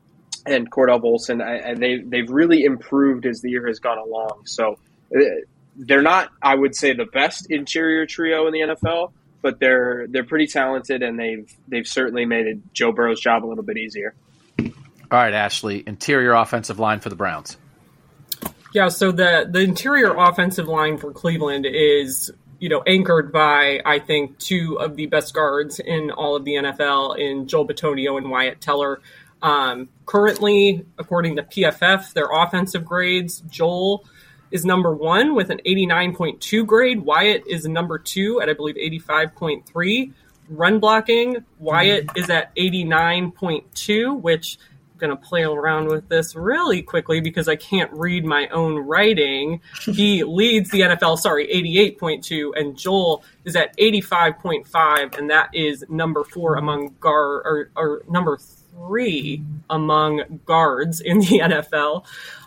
[0.47, 4.43] and Cordell Volson, and they they've really improved as the year has gone along.
[4.45, 4.79] So,
[5.15, 5.21] uh,
[5.77, 10.25] they're not, I would say, the best interior trio in the NFL, but they're they're
[10.25, 14.15] pretty talented, and they've they've certainly made it Joe Burrow's job a little bit easier.
[14.59, 17.57] All right, Ashley, interior offensive line for the Browns.
[18.73, 22.33] Yeah, so the the interior offensive line for Cleveland is
[22.65, 26.55] you know anchored by I think two of the best guards in all of the
[26.55, 29.03] NFL in Joel Bitonio and Wyatt Teller.
[29.43, 34.07] Um, currently, according to PFF, their offensive grades, Joel
[34.51, 37.03] is number one with an 89.2 grade.
[37.03, 40.13] Wyatt is number two at, I believe, 85.3.
[40.49, 44.59] Run blocking, Wyatt is at 89.2, which
[44.99, 49.61] going to play around with this really quickly because I can't read my own writing.
[49.81, 56.25] he leads the NFL, sorry, 88.2, and Joel is at 85.5, and that is number
[56.25, 62.05] four among guard, or, or number three among guards in the NFL.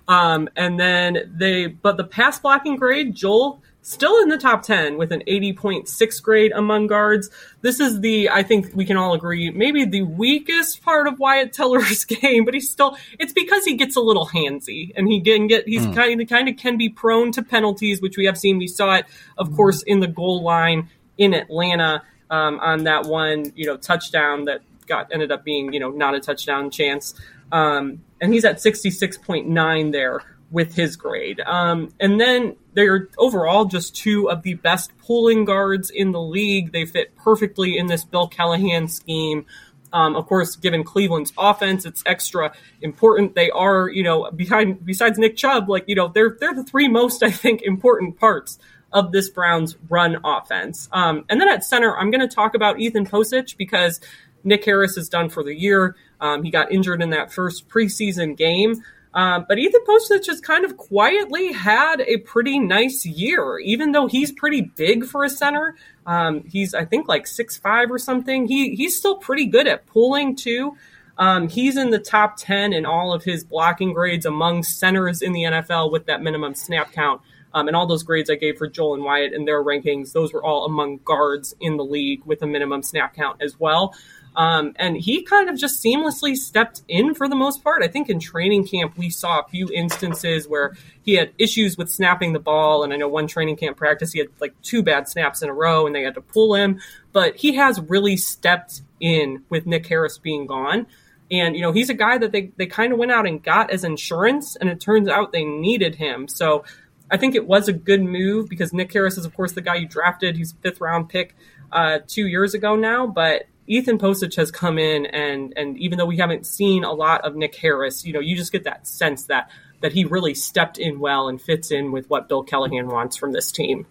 [0.08, 4.98] Um, and then they, but the pass blocking grade, Joel still in the top 10
[4.98, 7.30] with an 80.6 grade among guards.
[7.62, 11.54] This is the, I think we can all agree, maybe the weakest part of Wyatt
[11.54, 15.48] Teller's game, but he's still, it's because he gets a little handsy and he can
[15.48, 15.96] get, he's mm.
[15.96, 18.58] kind of, kind of can be prone to penalties, which we have seen.
[18.58, 19.06] We saw it,
[19.38, 24.46] of course, in the goal line in Atlanta, um, on that one, you know, touchdown
[24.46, 27.14] that got, ended up being, you know, not a touchdown chance.
[27.54, 31.40] Um, and he's at 66.9 there with his grade.
[31.42, 36.72] Um, and then they're overall just two of the best pulling guards in the league.
[36.74, 39.48] They fit perfectly in this Bill Callahan scheme.
[39.92, 42.54] Um, of course, given Cleveland's offense, it's extra
[42.84, 43.34] important.
[43.34, 46.88] They are, you know, behind besides Nick Chubb, like you know, they're they're the three
[46.88, 48.60] most I think important parts
[48.94, 50.88] of this Browns run offense.
[50.92, 54.00] Um, and then at center, I'm going to talk about Ethan Pocic because
[54.44, 55.96] Nick Harris is done for the year.
[56.22, 58.84] Um, he got injured in that first preseason game.
[59.14, 64.08] Um, but Ethan Pocic has kind of quietly had a pretty nice year, even though
[64.08, 65.76] he's pretty big for a center.
[66.06, 68.48] Um, he's, I think, like six five or something.
[68.48, 70.78] He he's still pretty good at pulling too.
[71.18, 75.34] Um, he's in the top ten in all of his blocking grades among centers in
[75.34, 77.22] the NFL with that minimum snap count.
[77.54, 80.32] Um, and all those grades I gave for Joel and Wyatt and their rankings, those
[80.32, 83.96] were all among guards in the league with a minimum snap count as well.
[84.38, 87.82] Um, and he kind of just seamlessly stepped in for the most part.
[87.84, 91.90] I think in training camp, we saw a few instances where he had issues with
[91.90, 92.84] snapping the ball.
[92.84, 95.54] And I know one training camp practice, he had like two bad snaps in a
[95.54, 96.80] row and they had to pull him.
[97.14, 100.86] But he has really stepped in with Nick Harris being gone.
[101.32, 103.72] And, you know, he's a guy that they, they kind of went out and got
[103.72, 104.56] as insurance.
[104.56, 106.28] And it turns out they needed him.
[106.28, 106.64] So
[107.10, 109.78] I think it was a good move because Nick Harris is, of course, the guy
[109.78, 110.38] you drafted.
[110.38, 111.36] He's fifth round pick
[111.72, 113.08] uh, two years ago now.
[113.08, 117.26] But Ethan Pocic has come in and and even though we haven't seen a lot
[117.26, 119.50] of Nick Harris, you know, you just get that sense that
[119.82, 123.34] that he really stepped in well and fits in with what Bill Callahan wants from
[123.34, 123.86] this team.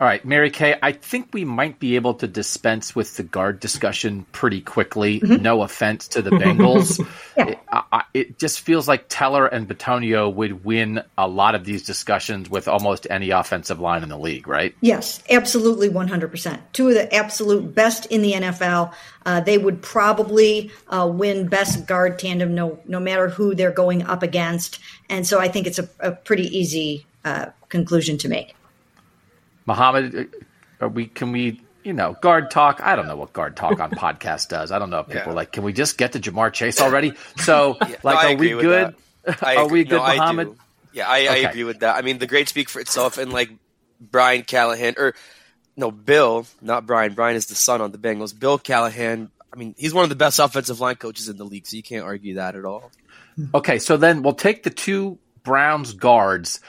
[0.00, 3.58] All right, Mary Kay, I think we might be able to dispense with the guard
[3.58, 5.18] discussion pretty quickly.
[5.18, 5.42] Mm-hmm.
[5.42, 7.04] No offense to the Bengals.
[7.36, 7.48] yeah.
[7.48, 11.82] it, I, it, just feels like Teller and Bitonio would win a lot of these
[11.82, 14.72] discussions with almost any offensive line in the league, right?
[14.82, 16.60] Yes, absolutely 100%.
[16.72, 18.94] Two of the absolute best in the NFL.
[19.26, 24.04] Uh, they would probably uh, win best guard tandem no, no matter who they're going
[24.04, 24.78] up against.
[25.10, 28.54] And so I think it's a, a pretty easy uh, conclusion to make.
[29.68, 30.24] Mohamed, uh,
[30.80, 32.80] are we can we you know guard talk?
[32.82, 34.72] I don't know what guard talk on podcast does.
[34.72, 35.30] I don't know if people yeah.
[35.30, 37.12] are like, can we just get to Ja'Marr Chase already?
[37.36, 38.94] So yeah, like, no, are we good?
[39.42, 40.56] are we good, no, Mohamed?
[40.94, 41.28] Yeah, I, okay.
[41.28, 41.96] I agree with that.
[41.96, 43.50] I mean, the grades speak for itself, and like
[44.00, 45.14] Brian Callahan or
[45.76, 47.12] no, Bill, not Brian.
[47.12, 48.36] Brian is the son on the Bengals.
[48.36, 49.30] Bill Callahan.
[49.52, 51.82] I mean, he's one of the best offensive line coaches in the league, so you
[51.82, 52.90] can't argue that at all.
[53.54, 56.60] Okay, so then we'll take the two Browns guards.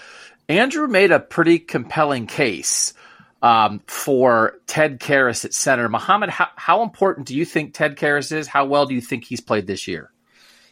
[0.50, 2.93] Andrew made a pretty compelling case
[3.41, 5.88] um, for Ted Karras at center.
[5.88, 8.47] Mohammed, how, how important do you think Ted Karras is?
[8.47, 10.12] How well do you think he's played this year?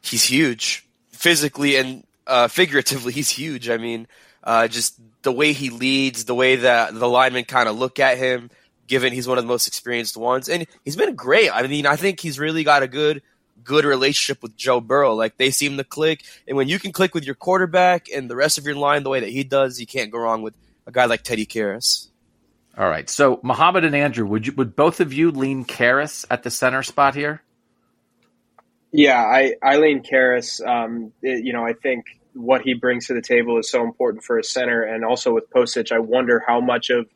[0.01, 3.13] He's huge, physically and uh, figuratively.
[3.13, 3.69] He's huge.
[3.69, 4.07] I mean,
[4.43, 8.17] uh, just the way he leads, the way that the linemen kind of look at
[8.17, 8.49] him,
[8.87, 11.51] given he's one of the most experienced ones, and he's been great.
[11.51, 13.21] I mean, I think he's really got a good
[13.67, 15.13] good relationship with Joe Burrow.
[15.13, 18.35] Like they seem to click, and when you can click with your quarterback and the
[18.35, 20.55] rest of your line the way that he does, you can't go wrong with
[20.87, 22.07] a guy like Teddy Karras.
[22.77, 26.43] All right, so Mohammed and Andrew, would you would both of you lean Karras at
[26.43, 27.41] the center spot here?
[28.91, 30.65] Yeah, I I lean Karras.
[30.65, 34.23] Um, it, you know, I think what he brings to the table is so important
[34.23, 37.07] for a center, and also with Pocic, I wonder how much of,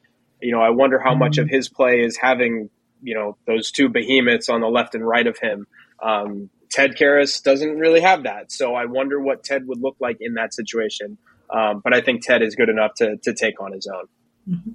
[0.42, 2.70] you know, I wonder how much of his play is having,
[3.02, 5.68] you know, those two behemoths on the left and right of him.
[6.02, 10.18] Um, Ted Karras doesn't really have that, so I wonder what Ted would look like
[10.22, 11.18] in that situation.
[11.50, 14.06] Um, but I think Ted is good enough to to take on his own.
[14.50, 14.72] Mm-hmm.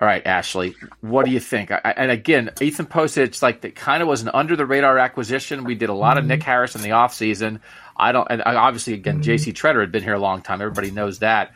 [0.00, 1.70] All right, Ashley, what do you think?
[1.70, 5.64] I, and again, Ethan Pocic, like that kind of was an under the radar acquisition.
[5.64, 7.60] We did a lot of Nick Harris in the offseason.
[7.98, 9.52] I don't, and obviously, again, J.C.
[9.52, 10.62] Tretter had been here a long time.
[10.62, 11.52] Everybody knows that.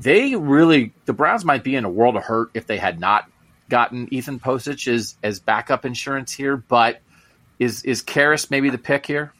[0.00, 3.30] They really, the Browns might be in a world of hurt if they had not
[3.74, 6.56] gotten Ethan Pocic as as backup insurance here.
[6.56, 7.00] But
[7.58, 9.32] is is Karras maybe the pick here?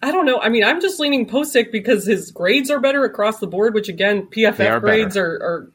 [0.00, 0.38] I don't know.
[0.40, 3.74] I mean, I'm just leaning Pocic because his grades are better across the board.
[3.74, 5.70] Which again, PFF grades are, are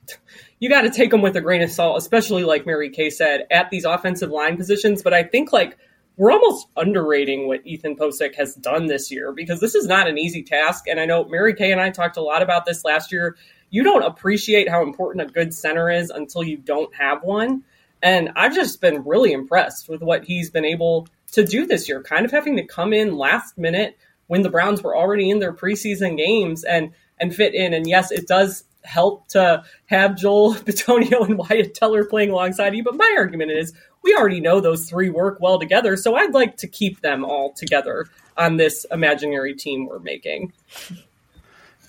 [0.60, 3.46] you got to take them with a grain of salt, especially like Mary Kay said
[3.52, 5.04] at these offensive line positions.
[5.04, 5.78] But I think like
[6.16, 10.18] we're almost underrating what Ethan Pocic has done this year because this is not an
[10.18, 10.86] easy task.
[10.88, 13.36] And I know Mary Kay and I talked a lot about this last year.
[13.70, 17.64] You don't appreciate how important a good center is until you don't have one.
[18.02, 22.02] And I've just been really impressed with what he's been able to do this year,
[22.02, 23.98] kind of having to come in last minute
[24.28, 27.74] when the Browns were already in their preseason games and and fit in.
[27.74, 32.84] And yes, it does help to have Joel Bitonio and Wyatt Teller playing alongside you.
[32.84, 35.98] But my argument is we already know those three work well together.
[35.98, 38.08] So I'd like to keep them all together
[38.38, 40.54] on this imaginary team we're making.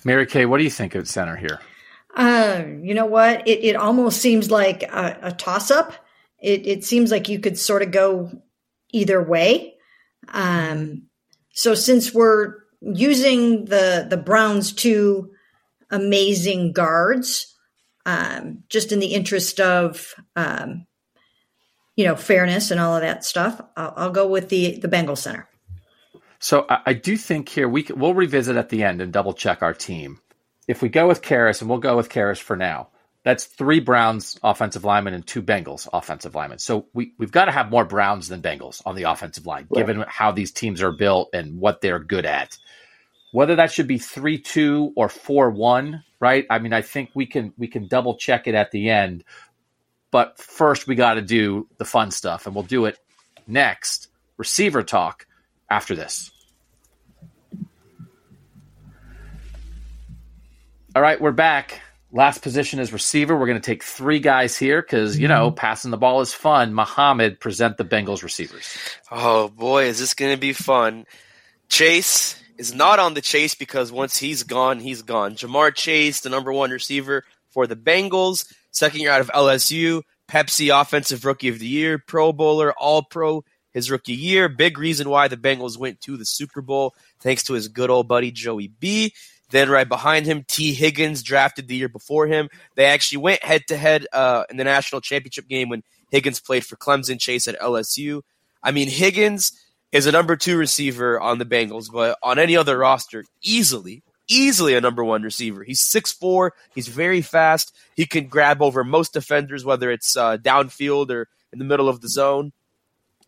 [0.06, 1.58] Mary Kay, what do you think of center here?
[2.14, 3.46] Uh, you know what?
[3.48, 5.94] It, it almost seems like a, a toss up.
[6.38, 8.30] It, it seems like you could sort of go
[8.92, 9.74] either way.
[10.28, 11.08] Um,
[11.52, 15.32] so since we're using the the Browns two
[15.90, 17.52] amazing guards,
[18.06, 20.86] um, just in the interest of um,
[21.96, 25.16] you know fairness and all of that stuff, I'll, I'll go with the the Bengal
[25.16, 25.48] Center.
[26.38, 29.32] So I, I do think here we can, we'll revisit at the end and double
[29.32, 30.20] check our team.
[30.68, 32.88] If we go with Karras, and we'll go with Karras for now,
[33.22, 36.58] that's three Browns offensive linemen and two Bengals offensive linemen.
[36.58, 39.84] So we, we've got to have more Browns than Bengals on the offensive line, right.
[39.84, 42.56] given how these teams are built and what they're good at.
[43.32, 46.46] Whether that should be three two or four one, right?
[46.48, 49.24] I mean, I think we can we can double check it at the end.
[50.12, 52.96] But first we got to do the fun stuff, and we'll do it
[53.48, 54.08] next.
[54.36, 55.26] Receiver talk
[55.68, 56.30] after this.
[60.94, 61.80] All right, we're back.
[62.12, 63.36] Last position is receiver.
[63.36, 65.56] We're going to take three guys here because, you know, mm-hmm.
[65.56, 66.72] passing the ball is fun.
[66.72, 68.78] Mohammed, present the Bengals receivers.
[69.10, 71.04] Oh, boy, is this going to be fun.
[71.68, 75.34] Chase is not on the chase because once he's gone, he's gone.
[75.34, 80.80] Ja'Marr Chase, the number one receiver for the Bengals, second year out of LSU, Pepsi
[80.80, 83.44] Offensive Rookie of the Year, Pro Bowler, All Pro
[83.76, 84.48] his rookie year.
[84.48, 88.08] Big reason why the Bengals went to the Super Bowl, thanks to his good old
[88.08, 89.12] buddy Joey B.
[89.50, 92.48] Then right behind him, Tee Higgins drafted the year before him.
[92.74, 94.06] They actually went head to head
[94.50, 98.22] in the national championship game when Higgins played for Clemson, Chase at LSU.
[98.62, 99.52] I mean, Higgins
[99.92, 104.74] is a number two receiver on the Bengals, but on any other roster, easily, easily
[104.74, 105.64] a number one receiver.
[105.64, 106.54] He's six four.
[106.74, 107.76] He's very fast.
[107.94, 112.00] He can grab over most defenders, whether it's uh, downfield or in the middle of
[112.00, 112.52] the zone.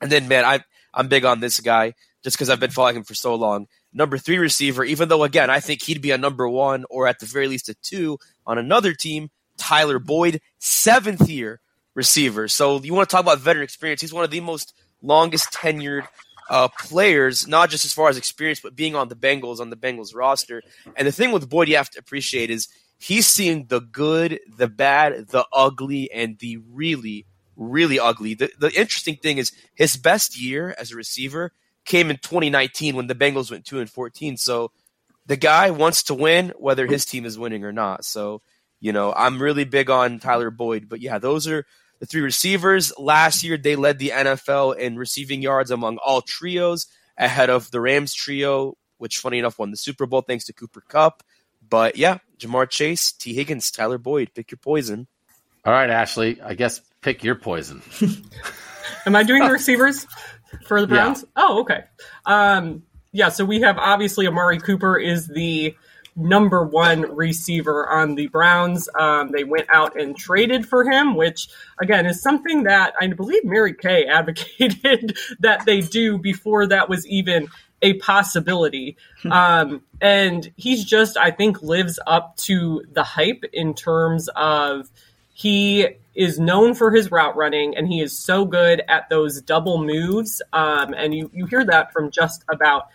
[0.00, 0.60] And then, man, I
[0.94, 3.66] I'm big on this guy just because I've been following him for so long.
[3.92, 7.18] Number three receiver, even though again I think he'd be a number one or at
[7.20, 9.30] the very least a two on another team.
[9.56, 11.60] Tyler Boyd, seventh year
[11.94, 12.48] receiver.
[12.48, 14.00] So you want to talk about veteran experience?
[14.00, 14.72] He's one of the most
[15.02, 16.06] longest tenured
[16.48, 19.76] uh, players, not just as far as experience, but being on the Bengals on the
[19.76, 20.62] Bengals roster.
[20.96, 22.68] And the thing with Boyd, you have to appreciate is
[22.98, 27.26] he's seeing the good, the bad, the ugly, and the really
[27.58, 28.34] really ugly.
[28.34, 31.52] The, the interesting thing is his best year as a receiver
[31.84, 34.36] came in 2019 when the Bengals went 2 and 14.
[34.36, 34.70] So
[35.26, 38.04] the guy wants to win whether his team is winning or not.
[38.04, 38.40] So,
[38.80, 41.66] you know, I'm really big on Tyler Boyd, but yeah, those are
[41.98, 42.92] the three receivers.
[42.96, 46.86] Last year, they led the NFL in receiving yards among all trios,
[47.16, 50.82] ahead of the Rams trio, which, funny enough, won the Super Bowl thanks to Cooper
[50.88, 51.24] Kupp.
[51.68, 55.08] But yeah, Ja'Marr Chase, Tee Higgins, Tyler Boyd, pick your poison.
[55.64, 57.82] All right, Ashley, I guess pick your poison.
[59.06, 60.06] Am I doing the receivers
[60.66, 61.22] for the Browns?
[61.22, 61.42] Yeah.
[61.44, 61.84] Oh, okay.
[62.26, 65.74] Um, yeah, so we have obviously Amari Cooper is the
[66.18, 68.88] number one receiver on the Browns.
[68.98, 71.48] Um, they went out and traded for him, which
[71.80, 77.06] again is something that I believe Mary Kay advocated that they do before that was
[77.06, 77.48] even
[77.80, 78.96] a possibility.
[79.22, 79.32] Hmm.
[79.32, 84.90] Um, and he's just, I think, lives up to the hype in terms of
[85.32, 85.86] he
[86.18, 90.42] is known for his route running and he is so good at those double moves.
[90.52, 92.88] Um, and you, you hear that from just about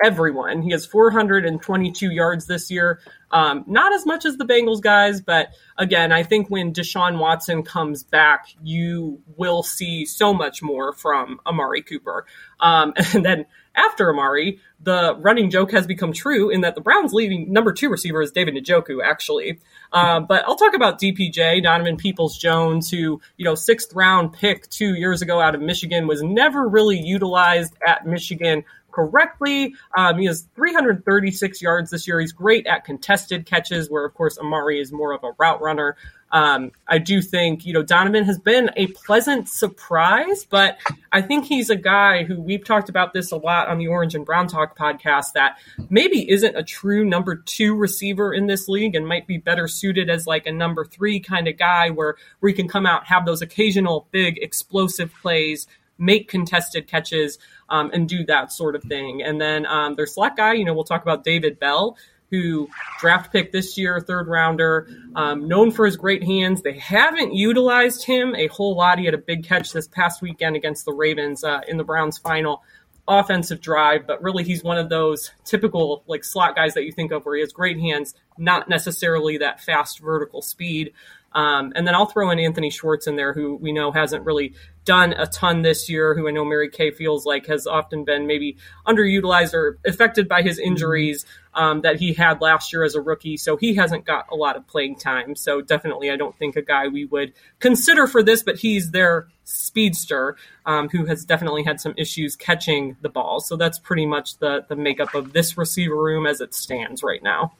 [0.00, 0.62] everyone.
[0.62, 3.00] He has 422 yards this year.
[3.32, 7.64] Um, not as much as the Bengals guys, but again, I think when Deshaun Watson
[7.64, 12.24] comes back, you will see so much more from Amari Cooper.
[12.60, 17.12] Um, and then after Amari, the running joke has become true in that the Browns'
[17.12, 19.60] leading number two receiver is David Njoku, actually.
[19.92, 24.68] Uh, but I'll talk about DPJ, Donovan Peoples Jones, who, you know, sixth round pick
[24.70, 29.74] two years ago out of Michigan, was never really utilized at Michigan correctly.
[29.96, 32.20] Um, he has 336 yards this year.
[32.20, 35.96] He's great at contested catches, where, of course, Amari is more of a route runner.
[36.32, 40.78] Um, I do think, you know, Donovan has been a pleasant surprise, but
[41.10, 44.14] I think he's a guy who we've talked about this a lot on the Orange
[44.14, 45.58] and Brown Talk podcast that
[45.88, 50.08] maybe isn't a true number two receiver in this league and might be better suited
[50.08, 53.26] as like a number three kind of guy where, where he can come out, have
[53.26, 55.66] those occasional big explosive plays,
[55.98, 57.38] make contested catches,
[57.68, 59.22] um, and do that sort of thing.
[59.22, 61.96] And then um, their slot guy, you know, we'll talk about David Bell
[62.30, 66.62] who draft pick this year, third rounder, um, known for his great hands.
[66.62, 68.98] They haven't utilized him a whole lot.
[68.98, 72.18] He had a big catch this past weekend against the Ravens uh, in the Browns'
[72.18, 72.62] final
[73.08, 77.10] offensive drive, but really he's one of those typical like slot guys that you think
[77.10, 80.92] of where he has great hands, not necessarily that fast vertical speed.
[81.32, 84.54] Um, and then I'll throw in Anthony Schwartz in there, who we know hasn't really
[84.84, 88.26] done a ton this year, who I know Mary Kay feels like has often been
[88.26, 91.24] maybe underutilized or affected by his injuries
[91.54, 93.36] um, that he had last year as a rookie.
[93.36, 95.36] So he hasn't got a lot of playing time.
[95.36, 99.28] So definitely, I don't think a guy we would consider for this, but he's their
[99.44, 100.36] speedster
[100.66, 103.40] um, who has definitely had some issues catching the ball.
[103.40, 107.22] So that's pretty much the, the makeup of this receiver room as it stands right
[107.22, 107.52] now.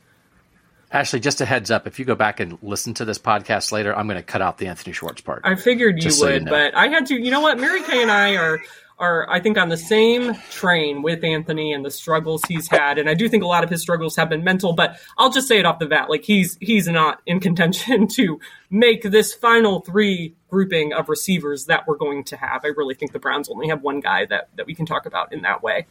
[0.92, 3.96] Ashley, just a heads up, if you go back and listen to this podcast later,
[3.96, 5.42] I'm going to cut out the Anthony Schwartz part.
[5.44, 6.50] I figured you would, so you know.
[6.50, 7.14] but I had to.
[7.14, 7.60] You know what?
[7.60, 8.60] Mary Kay and I are
[8.98, 13.08] are I think on the same train with Anthony and the struggles he's had, and
[13.08, 14.72] I do think a lot of his struggles have been mental.
[14.72, 18.40] But I'll just say it off the bat, like he's he's not in contention to
[18.68, 22.64] make this final three grouping of receivers that we're going to have.
[22.64, 25.32] I really think the Browns only have one guy that that we can talk about
[25.32, 25.86] in that way.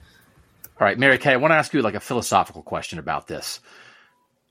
[0.80, 3.62] All right, Mary Kay, I want to ask you like a philosophical question about this.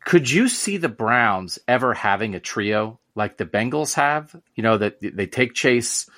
[0.08, 4.34] Could you see the Browns ever having a trio like the Bengals have?
[4.54, 6.08] You know, that they take Chase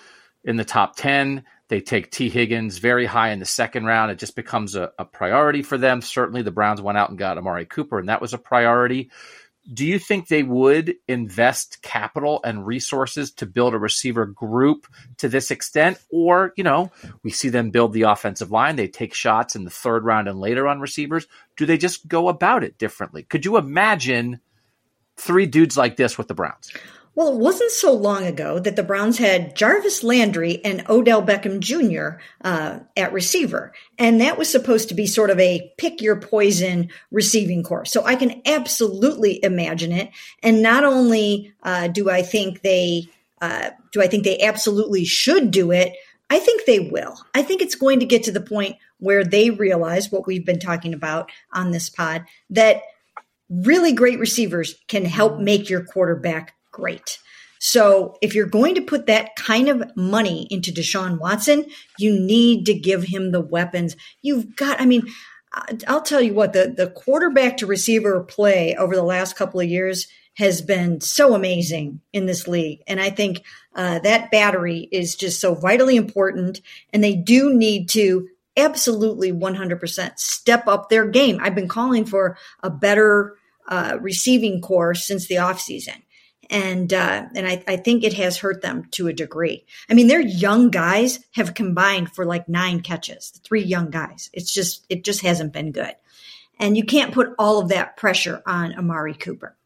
[0.44, 4.12] in the top 10, they take Tee Higgins very high in the second round.
[4.12, 6.02] It just becomes a, a priority for them.
[6.02, 9.10] Certainly, the Browns went out and got Amari Cooper, and that was a priority
[9.72, 14.86] do you think they would invest capital and resources to build a receiver group
[15.18, 15.98] to this extent?
[16.10, 16.90] Or, you know,
[17.22, 20.40] we see them build the offensive line, they take shots in the third round and
[20.40, 21.26] later on receivers.
[21.56, 23.22] Do they just go about it differently?
[23.22, 24.40] Could you imagine
[25.16, 26.72] three dudes like this with the Browns?
[27.16, 31.58] Well, it wasn't so long ago that the Browns had Jarvis Landry and Odell Beckham
[31.58, 32.20] Jr.
[32.42, 33.72] Uh, at receiver.
[33.98, 37.84] And that was supposed to be sort of a pick your poison receiving corps.
[37.84, 40.10] So I can absolutely imagine it.
[40.42, 43.08] And not only uh, do I think they
[43.40, 45.96] uh, do I think they absolutely should do it,
[46.28, 47.16] I think they will.
[47.34, 50.60] I think it's going to get to the point where they realize what we've been
[50.60, 52.82] talking about on this pod that
[53.48, 57.18] really great receivers can help make your quarterback great.
[57.60, 61.66] So if you're going to put that kind of money into Deshaun Watson,
[61.98, 63.96] you need to give him the weapons.
[64.22, 65.06] You've got, I mean,
[65.86, 69.68] I'll tell you what, the, the quarterback to receiver play over the last couple of
[69.68, 72.80] years has been so amazing in this league.
[72.86, 73.44] And I think
[73.74, 76.62] uh, that battery is just so vitally important.
[76.94, 78.26] And they do need to
[78.56, 81.38] absolutely 100% step up their game.
[81.42, 83.36] I've been calling for a better
[83.68, 86.00] uh, receiving corps since the offseason
[86.50, 89.64] and uh, and I, I think it has hurt them to a degree.
[89.88, 93.30] I mean, their young guys have combined for like nine catches.
[93.44, 94.28] Three young guys.
[94.32, 95.94] It's just it just hasn't been good,
[96.58, 99.56] and you can't put all of that pressure on Amari Cooper.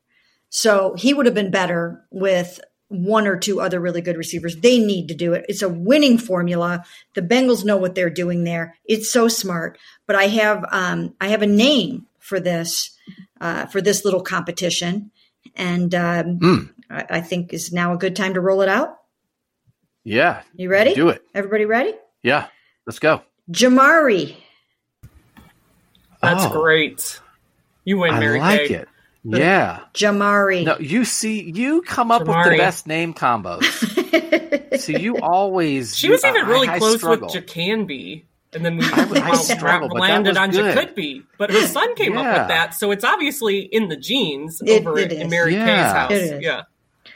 [0.51, 4.57] So he would have been better with one or two other really good receivers.
[4.57, 5.47] They need to do it.
[5.49, 6.85] It's a winning formula.
[7.15, 8.77] The Bengals know what they're doing there.
[8.85, 9.79] It's so smart.
[10.07, 12.97] But I have um, I have a name for this
[13.41, 15.11] uh, for this little competition,
[15.57, 16.71] and um, mm.
[16.91, 18.99] I, I think is now a good time to roll it out.
[20.05, 20.95] Yeah, you ready?
[20.95, 21.23] Do it.
[21.35, 21.95] Everybody ready?
[22.23, 22.49] Yeah,
[22.87, 23.23] let's go.
[23.51, 24.37] Jamari.
[26.21, 27.21] That's oh, great.
[27.85, 28.75] You win, Mary I like Kay.
[28.75, 28.89] it.
[29.25, 29.81] Yeah.
[29.95, 30.65] Jamari.
[30.65, 32.45] No, you see, you come up Jamari.
[32.45, 33.63] with the best name combos.
[34.81, 35.97] so you always.
[35.97, 38.25] She was you, even really I, close I with Jacanby.
[38.55, 40.75] And then we I, I struggle, landed on good.
[40.75, 41.23] Jacoby.
[41.39, 42.21] But her son came yeah.
[42.21, 42.75] up with that.
[42.75, 46.07] So it's obviously in the genes it, over it in Mary yeah.
[46.09, 46.43] Kay's house.
[46.43, 46.63] Yeah.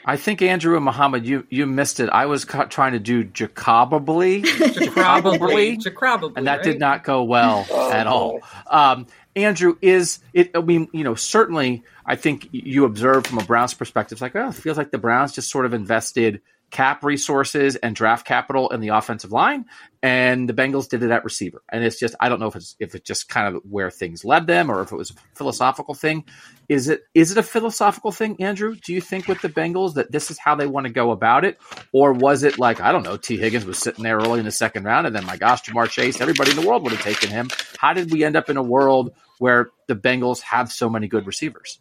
[0.05, 2.09] I think Andrew and Muhammad, you you missed it.
[2.09, 4.41] I was ca- trying to do Jacobably,
[4.73, 6.63] Jacobably, Jacobably, and that right?
[6.63, 8.39] did not go well oh, at all.
[8.67, 10.51] Um, Andrew, is it?
[10.55, 14.35] I mean, you know, certainly, I think you observe from a Browns perspective, it's like,
[14.35, 16.41] oh, it feels like the Browns just sort of invested
[16.71, 19.65] cap resources and draft capital in the offensive line,
[20.01, 21.61] and the Bengals did it at receiver.
[21.71, 24.23] And it's just, I don't know if it's if it's just kind of where things
[24.23, 26.25] led them, or if it was a philosophical thing.
[26.67, 28.75] Is it is it a philosophical thing, Andrew?
[28.75, 31.45] Do you think with the Bengals that this is how they want to go about
[31.45, 31.57] it,
[31.91, 34.51] or was it like I don't know, Tee Higgins was sitting there early in the
[34.51, 37.29] second round, and then my gosh, Ja'Marr Chase, everybody in the world would have taken
[37.29, 37.49] him.
[37.77, 41.25] How did we end up in a world where the Bengals have so many good
[41.25, 41.79] receivers?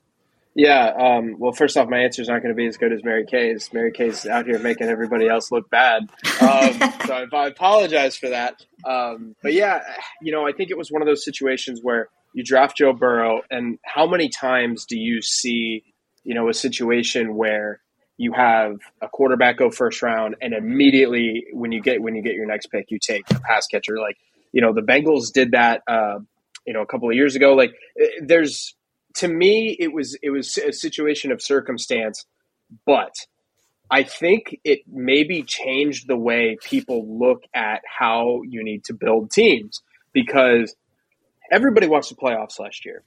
[0.59, 0.89] Yeah.
[0.89, 3.25] Um, well, first off, my answer is not going to be as good as Mary
[3.25, 3.73] Kay's.
[3.73, 6.11] Mary Kay's out here making everybody else look bad.
[6.41, 6.73] Um,
[7.07, 8.61] so I, I, apologize for that.
[8.85, 9.83] Um, but yeah,
[10.21, 13.43] you know, I think it was one of those situations where you draft Joe Burrow,
[13.53, 15.85] and how many times do you see,
[16.25, 17.81] you know, a situation where
[18.17, 22.35] you have a quarterback go first round, and immediately when you get when you get
[22.35, 24.01] your next pick, you take a pass catcher.
[24.01, 24.17] Like,
[24.51, 25.83] you know, the Bengals did that.
[25.87, 26.19] Uh,
[26.67, 27.55] you know, a couple of years ago.
[27.55, 27.73] Like,
[28.21, 28.75] there's
[29.19, 32.25] to me, it was it was a situation of circumstance,
[32.87, 33.15] but
[33.91, 39.31] I think it maybe changed the way people look at how you need to build
[39.31, 39.83] teams
[40.13, 40.77] because
[41.51, 43.03] everybody watched the playoffs last year.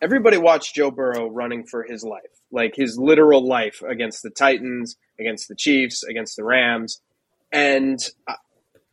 [0.00, 4.96] Everybody watched Joe Burrow running for his life, like his literal life against the Titans,
[5.20, 7.00] against the Chiefs, against the Rams.
[7.52, 8.00] And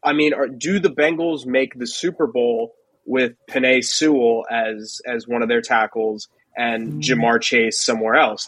[0.04, 2.76] I mean, are, do the Bengals make the Super Bowl
[3.06, 6.28] with Penei Sewell as as one of their tackles
[6.60, 7.40] and mm-hmm.
[7.40, 8.48] Chase somewhere else?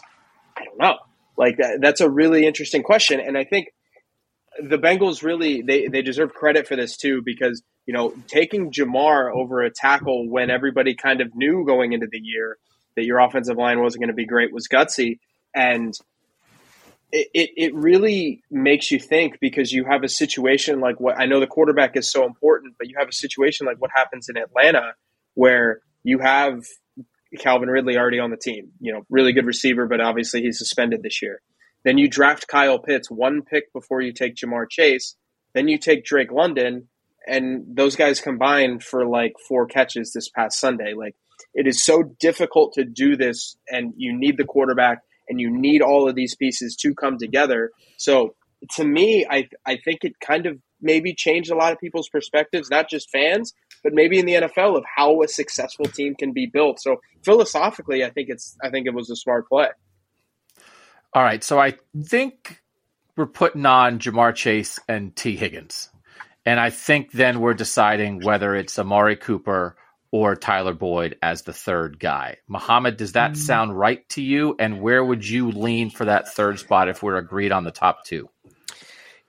[0.56, 0.98] I don't know.
[1.36, 3.68] Like that, that's a really interesting question, and I think
[4.62, 9.34] the Bengals really they they deserve credit for this too because you know taking Ja'Marr
[9.34, 12.58] over a tackle when everybody kind of knew going into the year
[12.96, 15.18] that your offensive line wasn't going to be great was gutsy,
[15.54, 15.94] and
[17.10, 21.24] it, it, it really makes you think because you have a situation like what I
[21.24, 24.36] know the quarterback is so important, but you have a situation like what happens in
[24.36, 24.92] Atlanta
[25.34, 26.66] where you have
[27.38, 28.72] Calvin Ridley already on the team.
[28.80, 31.40] You know, really good receiver, but obviously he's suspended this year.
[31.84, 35.16] Then you draft Kyle Pitts one pick before you take Ja'Marr Chase.
[35.54, 36.88] Then you take Drake London,
[37.26, 40.94] and those guys combined for like four catches this past Sunday.
[40.94, 41.14] Like
[41.54, 45.82] it is so difficult to do this, and you need the quarterback, and you need
[45.82, 47.70] all of these pieces to come together.
[47.96, 48.34] So
[48.72, 52.70] to me, I I think it kind of maybe changed a lot of people's perspectives,
[52.70, 56.46] not just fans, but maybe in the NFL of how a successful team can be
[56.46, 56.80] built.
[56.80, 59.68] So philosophically, I think it's I think it was a smart play.
[61.14, 62.62] All right, so I think
[63.16, 65.90] we're putting on Ja'Marr Chase and Tee Higgins,
[66.46, 69.76] and I think then we're deciding whether it's Amari Cooper
[70.10, 72.36] or Tyler Boyd as the third guy.
[72.46, 73.36] Muhammad, does that mm.
[73.36, 74.54] sound right to you?
[74.58, 78.04] And where would you lean for that third spot if we're agreed on the top
[78.04, 78.28] two?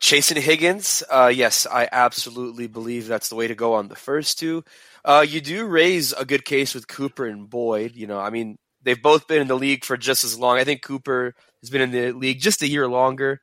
[0.03, 3.95] Chase and Higgins, uh, yes, I absolutely believe that's the way to go on the
[3.95, 4.65] first two.
[5.05, 7.95] Uh, you do raise a good case with Cooper and Boyd.
[7.95, 10.57] You know, I mean, they've both been in the league for just as long.
[10.57, 13.39] I think Cooper has been in the league just a year longer.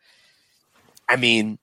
[1.09, 1.59] I mean,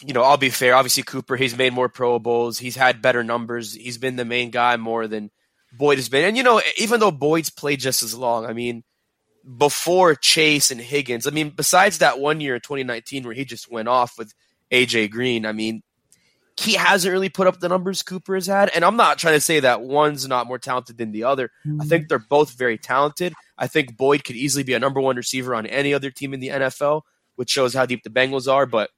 [0.00, 0.76] you know, I'll be fair.
[0.76, 2.60] Obviously, Cooper, he's made more Pro Bowls.
[2.60, 3.74] He's had better numbers.
[3.74, 5.32] He's been the main guy more than
[5.76, 6.24] Boyd has been.
[6.24, 8.84] And, you know, even though Boyd's played just as long, I mean,
[9.56, 11.26] before Chase and Higgins.
[11.26, 14.32] I mean, besides that one year in 2019 where he just went off with
[14.70, 15.82] AJ Green, I mean,
[16.58, 18.70] he hasn't really put up the numbers Cooper has had.
[18.74, 21.50] And I'm not trying to say that one's not more talented than the other.
[21.64, 22.08] I think mm-hmm.
[22.08, 23.32] they're both very talented.
[23.56, 26.40] I think Boyd could easily be a number one receiver on any other team in
[26.40, 27.02] the NFL,
[27.36, 28.66] which shows how deep the Bengals are.
[28.66, 28.90] But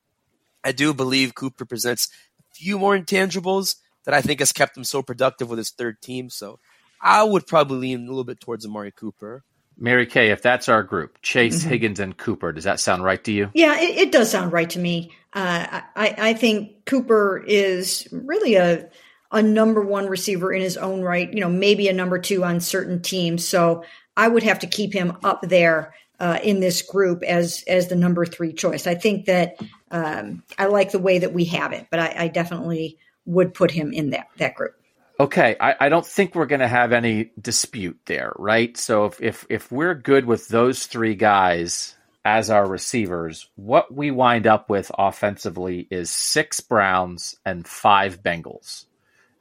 [0.65, 2.09] I do believe Cooper presents
[2.41, 6.03] a few more intangibles that I think has kept him so productive with his third
[6.03, 6.31] team.
[6.31, 6.59] So
[7.01, 9.45] I would probably lean a little bit towards Amari Cooper.
[9.79, 11.69] Mary Kay, if that's our group, Chase, mm-hmm.
[11.69, 13.51] Higgins, and Cooper, does that sound right to you?
[13.55, 15.13] Yeah, it, it does sound right to me.
[15.33, 18.91] Uh, I, I think Cooper is really a
[19.33, 21.33] a number one receiver in his own right.
[21.33, 23.49] You know, maybe a number two on certain teams.
[23.49, 23.83] So
[24.17, 27.97] I would have to keep him up there uh, in this group as as the
[27.97, 28.87] number three choice.
[28.87, 29.57] I think that
[29.91, 33.71] um, I like the way that we have it, but I, I definitely would put
[33.71, 34.75] him in that that group.
[35.21, 38.77] Okay, I, I don't think we're going to have any dispute there, right?
[38.77, 41.95] So if, if if we're good with those three guys
[42.25, 48.87] as our receivers, what we wind up with offensively is six Browns and five Bengals,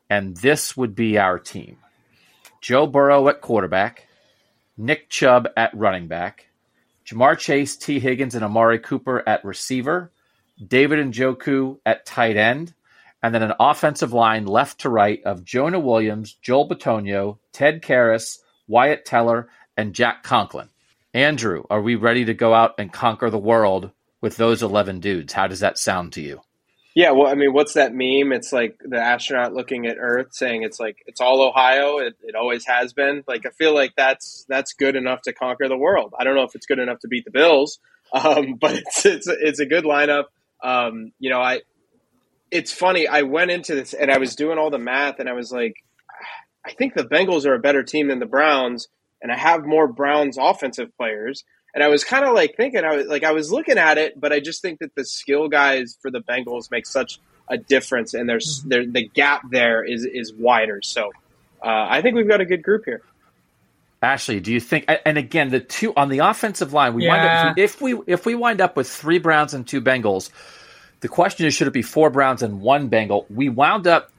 [0.10, 1.78] and this would be our team:
[2.60, 4.08] Joe Burrow at quarterback,
[4.78, 6.48] Nick Chubb at running back,
[7.06, 10.12] Ja'Marr Chase, Tee Higgins, and Amari Cooper at receiver,
[10.64, 12.74] David Njoku at tight end
[13.24, 18.40] and then an offensive line left to right of Jonah Williams, Joel Bitonio, Ted Karras,
[18.68, 20.70] Wyatt Teller, and Jack Conklin.
[21.14, 23.92] Andrew, are we ready to go out and conquer the world
[24.22, 25.34] with those 11 dudes?
[25.34, 26.42] How does that sound to you?
[26.94, 28.34] Yeah, well, I mean, what's that meme?
[28.34, 32.00] It's like the astronaut looking at Earth saying it's like it's all Ohio.
[32.00, 33.24] It, it always has been.
[33.28, 36.14] Like I feel like that's that's good enough to conquer the world.
[36.20, 37.80] I don't know if it's good enough to beat the Bills,
[38.14, 40.26] um, but it's it's it's a good lineup.
[40.62, 41.62] Um, you know, I
[42.52, 43.08] it's funny.
[43.08, 45.76] I went into this and I was doing all the math, and I was like,
[46.66, 48.88] I think the Bengals are a better team than the Browns,
[49.22, 51.44] and I have more Browns offensive players.
[51.74, 54.20] And I was kind of like thinking, I was like, I was looking at it,
[54.20, 58.14] but I just think that the skill guys for the Bengals make such a difference,
[58.14, 58.70] and there's mm-hmm.
[58.70, 60.82] there, the gap there is is wider.
[60.82, 61.12] So
[61.64, 63.02] uh, I think we've got a good group here.
[64.02, 64.86] Ashley, do you think?
[65.06, 67.10] And again, the two on the offensive line, we yeah.
[67.10, 70.30] wind up if we if we wind up with three Browns and two Bengals
[71.02, 73.26] the question is, should it be four Browns and one Bengal?
[73.30, 74.12] We wound up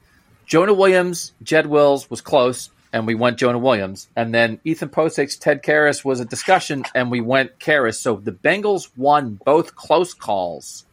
[0.45, 4.07] Jonah Williams, Jed Wills was close, and we went Jonah Williams.
[4.15, 7.95] And then Ethan Pocic's Ted Karras was a discussion, and we went Karras.
[7.95, 10.85] So the Bengals won both close calls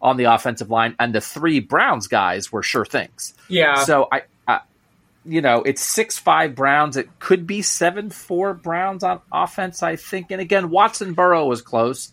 [0.00, 3.34] on the offensive line, and the three Browns guys were sure things.
[3.48, 3.82] Yeah.
[3.82, 4.60] So I, I
[5.24, 6.96] you know, it's six five Browns.
[6.96, 10.30] It could be seven four Browns on offense, I think.
[10.30, 12.12] And again, Watson Burrow was close,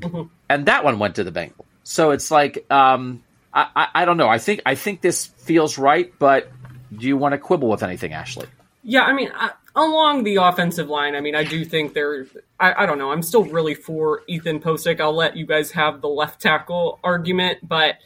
[0.00, 0.28] mm-hmm.
[0.48, 1.65] and that one went to the Bengals.
[1.88, 3.22] So it's like um,
[3.54, 4.28] I, I, I don't know.
[4.28, 6.50] I think I think this feels right, but
[6.92, 8.48] do you want to quibble with anything, Ashley?
[8.82, 12.26] Yeah, I mean, I, along the offensive line, I mean, I do think there.
[12.58, 13.12] I, I don't know.
[13.12, 15.00] I'm still really for Ethan Pocic.
[15.00, 17.98] I'll let you guys have the left tackle argument, but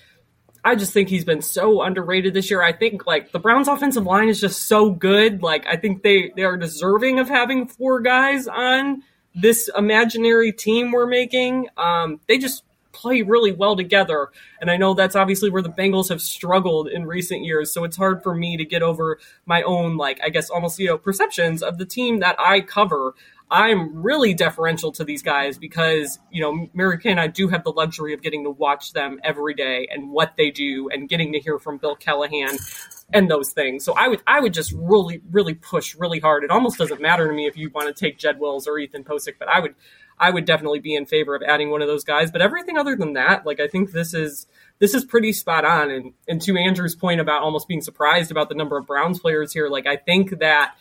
[0.63, 2.63] I just think he's been so underrated this year.
[2.63, 5.43] I think like the Browns offensive line is just so good.
[5.43, 9.05] Like I think they they are deserving of having four guys on
[9.35, 11.69] this imaginary team we're making.
[11.79, 14.29] Um, they just play really well together.
[14.61, 17.73] And I know that's obviously where the Bengals have struggled in recent years.
[17.73, 20.87] So it's hard for me to get over my own, like, I guess almost, you
[20.87, 23.15] know, perceptions of the team that I cover.
[23.53, 27.65] I'm really deferential to these guys because, you know, Mary Kay and I do have
[27.65, 31.33] the luxury of getting to watch them every day and what they do and getting
[31.33, 32.59] to hear from Bill Callahan
[33.13, 33.85] and those things.
[33.85, 36.45] So I would I would just really, really push really hard.
[36.45, 39.03] It almost doesn't matter to me if you want to take Jed Wills or Ethan
[39.03, 39.75] Pocic, but I would
[40.21, 42.31] I would definitely be in favor of adding one of those guys.
[42.31, 44.47] But everything other than that, like I think this is
[44.79, 45.91] this is pretty spot on.
[45.91, 49.53] And and to Andrew's point about almost being surprised about the number of Browns players
[49.53, 50.75] here, like I think that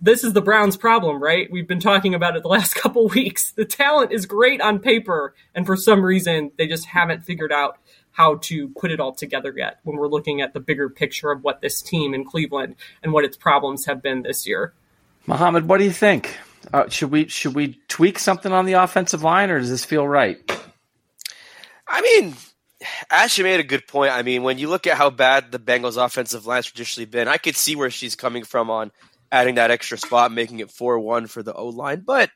[0.00, 1.50] this is the Browns' problem, right?
[1.50, 3.52] We've been talking about it the last couple weeks.
[3.52, 7.78] The talent is great on paper, and for some reason, they just haven't figured out
[8.12, 11.44] how to put it all together yet when we're looking at the bigger picture of
[11.44, 14.74] what this team in Cleveland and what its problems have been this year.
[15.26, 16.36] Mohammed, what do you think?
[16.72, 20.06] Uh, should we should we tweak something on the offensive line, or does this feel
[20.06, 20.38] right?
[21.86, 22.36] I mean,
[23.10, 24.12] Ashley made a good point.
[24.12, 27.36] I mean, when you look at how bad the Bengals' offensive line's traditionally been, I
[27.36, 28.92] could see where she's coming from on
[29.32, 32.02] adding that extra spot, making it four one for the O line.
[32.06, 32.30] But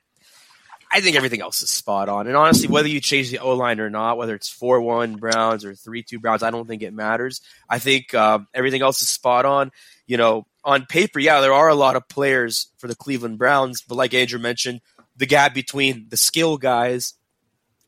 [0.90, 2.26] I think everything else is spot on.
[2.26, 5.64] And honestly, whether you change the O line or not, whether it's four one Browns
[5.64, 7.40] or three two Browns, I don't think it matters.
[7.68, 9.70] I think um, everything else is spot on.
[10.06, 13.82] You know, on paper, yeah, there are a lot of players for the Cleveland Browns,
[13.82, 14.80] but like Andrew mentioned,
[15.16, 17.14] the gap between the skill guys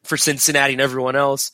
[0.05, 1.51] for Cincinnati and everyone else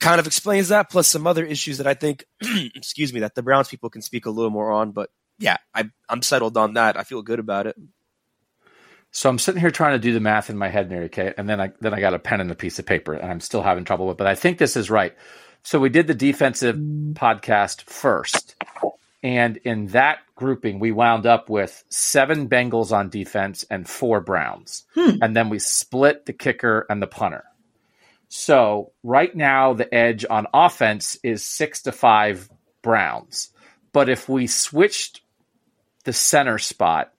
[0.00, 2.24] kind of explains that, plus some other issues that I think,
[2.74, 4.92] excuse me, that the Browns people can speak a little more on.
[4.92, 6.98] But yeah, I, I'm settled on that.
[6.98, 7.76] I feel good about it.
[9.10, 11.48] So I'm sitting here trying to do the math in my head, Mary Kay, and
[11.48, 13.62] then I then I got a pen and a piece of paper, and I'm still
[13.62, 14.16] having trouble with.
[14.16, 15.14] But I think this is right.
[15.62, 17.14] So we did the defensive mm.
[17.14, 18.56] podcast first,
[19.24, 24.84] and in that grouping, we wound up with seven Bengals on defense and four Browns.
[24.94, 25.12] Hmm.
[25.22, 27.44] And then we split the kicker and the punter.
[28.28, 32.50] So right now, the edge on offense is six to five
[32.82, 33.48] Browns.
[33.94, 35.22] But if we switched
[36.04, 37.10] the center spot,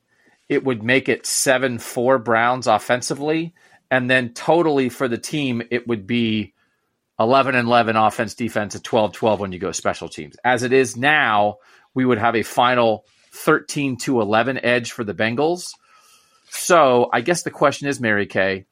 [0.47, 3.55] it would make it seven four Browns offensively.
[3.89, 6.53] And then totally for the team, it would be
[7.19, 10.35] 11 and 11 offense, defense, at 12 12 when you go special teams.
[10.43, 11.57] As it is now,
[11.95, 15.71] we would have a final 13 to 11 edge for the Bengals.
[16.49, 18.65] So I guess the question is, Mary Kay,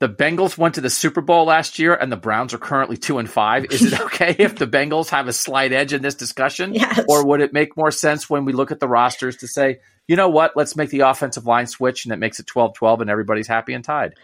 [0.00, 3.18] the Bengals went to the Super Bowl last year and the Browns are currently two
[3.18, 3.66] and five.
[3.70, 6.74] Is it okay if the Bengals have a slight edge in this discussion?
[6.74, 7.04] Yes.
[7.08, 10.16] Or would it make more sense when we look at the rosters to say, you
[10.16, 13.10] know what, let's make the offensive line switch and it makes it 12 12 and
[13.10, 14.14] everybody's happy and tied?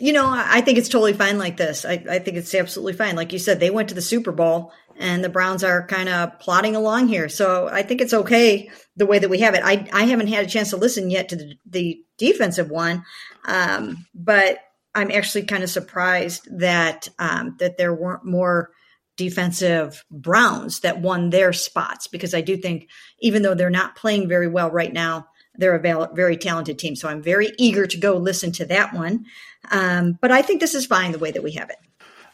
[0.00, 1.84] You know, I think it's totally fine like this.
[1.84, 3.16] I, I think it's absolutely fine.
[3.16, 6.38] Like you said, they went to the Super Bowl and the Browns are kind of
[6.40, 7.28] plodding along here.
[7.28, 9.62] So I think it's okay the way that we have it.
[9.62, 13.04] I, I haven't had a chance to listen yet to the, the defensive one,
[13.44, 14.58] um, but
[14.94, 18.70] I'm actually kind of surprised that um, that there weren't more
[19.16, 22.88] defensive Browns that won their spots because I do think
[23.20, 26.96] even though they're not playing very well right now, they're a very talented team.
[26.96, 29.26] So I'm very eager to go listen to that one.
[29.70, 31.76] Um, but I think this is fine the way that we have it.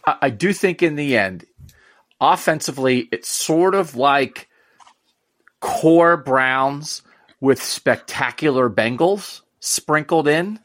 [0.06, 1.44] I do think in the end,
[2.20, 4.48] offensively, it's sort of like
[5.60, 7.02] core Browns
[7.40, 10.60] with spectacular Bengals sprinkled in.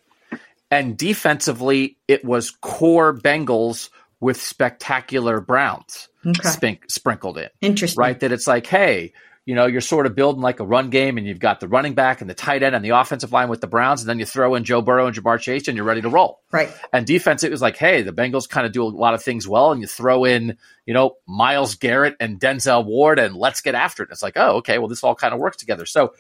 [0.70, 6.50] And defensively, it was core Bengals with spectacular Browns okay.
[6.50, 7.50] spink, sprinkled in.
[7.62, 8.00] Interesting.
[8.00, 8.20] Right?
[8.20, 9.14] That it's like, hey,
[9.46, 11.96] you know, you're sort of building like a run game and you've got the running
[11.96, 14.26] back and the tight end and the offensive line with the Browns, and then you
[14.26, 16.42] throw in Joe Burrow and Ja'Marr Chase and you're ready to roll.
[16.52, 16.72] Right.
[16.94, 19.48] And defense, it was like, hey, the Bengals kind of do a lot of things
[19.48, 23.74] well, and you throw in, you know, Myles Garrett and Denzel Ward and let's get
[23.74, 24.10] after it.
[24.12, 25.88] It's like, oh, okay, well, this all kind of works together.
[25.88, 26.14] So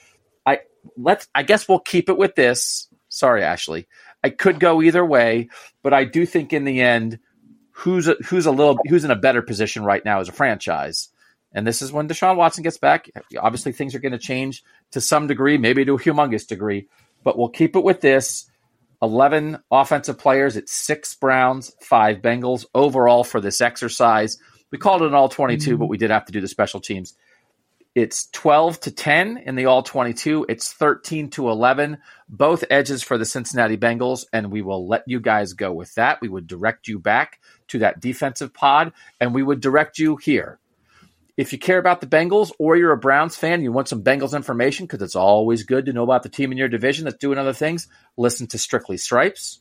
[0.45, 0.61] I
[0.97, 2.87] let's I guess we'll keep it with this.
[3.09, 3.87] Sorry, Ashley.
[4.23, 5.49] I could go either way,
[5.83, 7.19] but I do think in the end,
[7.71, 11.09] who's a, who's a little who's in a better position right now as a franchise
[11.53, 13.09] and this is when Deshaun Watson gets back.
[13.37, 16.87] Obviously, things are going to change to some degree, maybe to a humongous degree,
[17.23, 18.49] but we'll keep it with this
[19.01, 20.55] 11 offensive players.
[20.55, 24.37] It's six Browns, five Bengals overall for this exercise.
[24.71, 25.79] We called it an all 22, mm-hmm.
[25.79, 27.15] but we did have to do the special teams.
[27.93, 30.45] It's 12 to 10 in the all 22.
[30.47, 31.97] It's 13 to 11,
[32.29, 34.23] both edges for the Cincinnati Bengals.
[34.31, 36.21] And we will let you guys go with that.
[36.21, 40.60] We would direct you back to that defensive pod, and we would direct you here
[41.37, 44.35] if you care about the Bengals or you're a Browns fan, you want some Bengals
[44.35, 47.37] information because it's always good to know about the team in your division that's doing
[47.37, 47.87] other things,
[48.17, 49.59] listen to Strictly Stripes.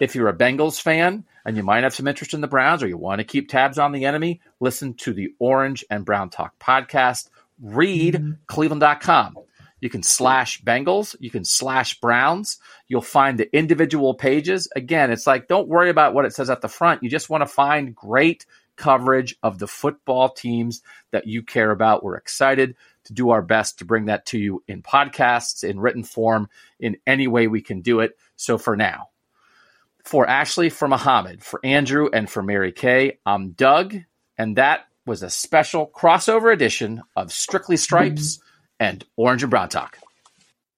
[0.00, 2.88] If you're a Bengals fan and you might have some interest in the Browns or
[2.88, 6.58] you want to keep tabs on the enemy, listen to the Orange and Brown Talk
[6.58, 7.30] podcast.
[7.60, 8.32] Read mm-hmm.
[8.46, 9.38] cleveland.com.
[9.80, 12.58] You can slash Bengals, you can slash Browns.
[12.88, 14.68] You'll find the individual pages.
[14.74, 17.02] Again, it's like don't worry about what it says at the front.
[17.02, 18.44] You just want to find great
[18.78, 20.80] coverage of the football teams
[21.10, 22.02] that you care about.
[22.02, 26.04] We're excited to do our best to bring that to you in podcasts, in written
[26.04, 26.48] form,
[26.80, 28.16] in any way we can do it.
[28.36, 29.08] So for now,
[30.04, 33.96] for Ashley, for Mohammed, for Andrew, and for Mary Kay, I'm Doug,
[34.38, 38.44] and that was a special crossover edition of Strictly Stripes mm-hmm.
[38.80, 39.98] and Orange and Brown Talk.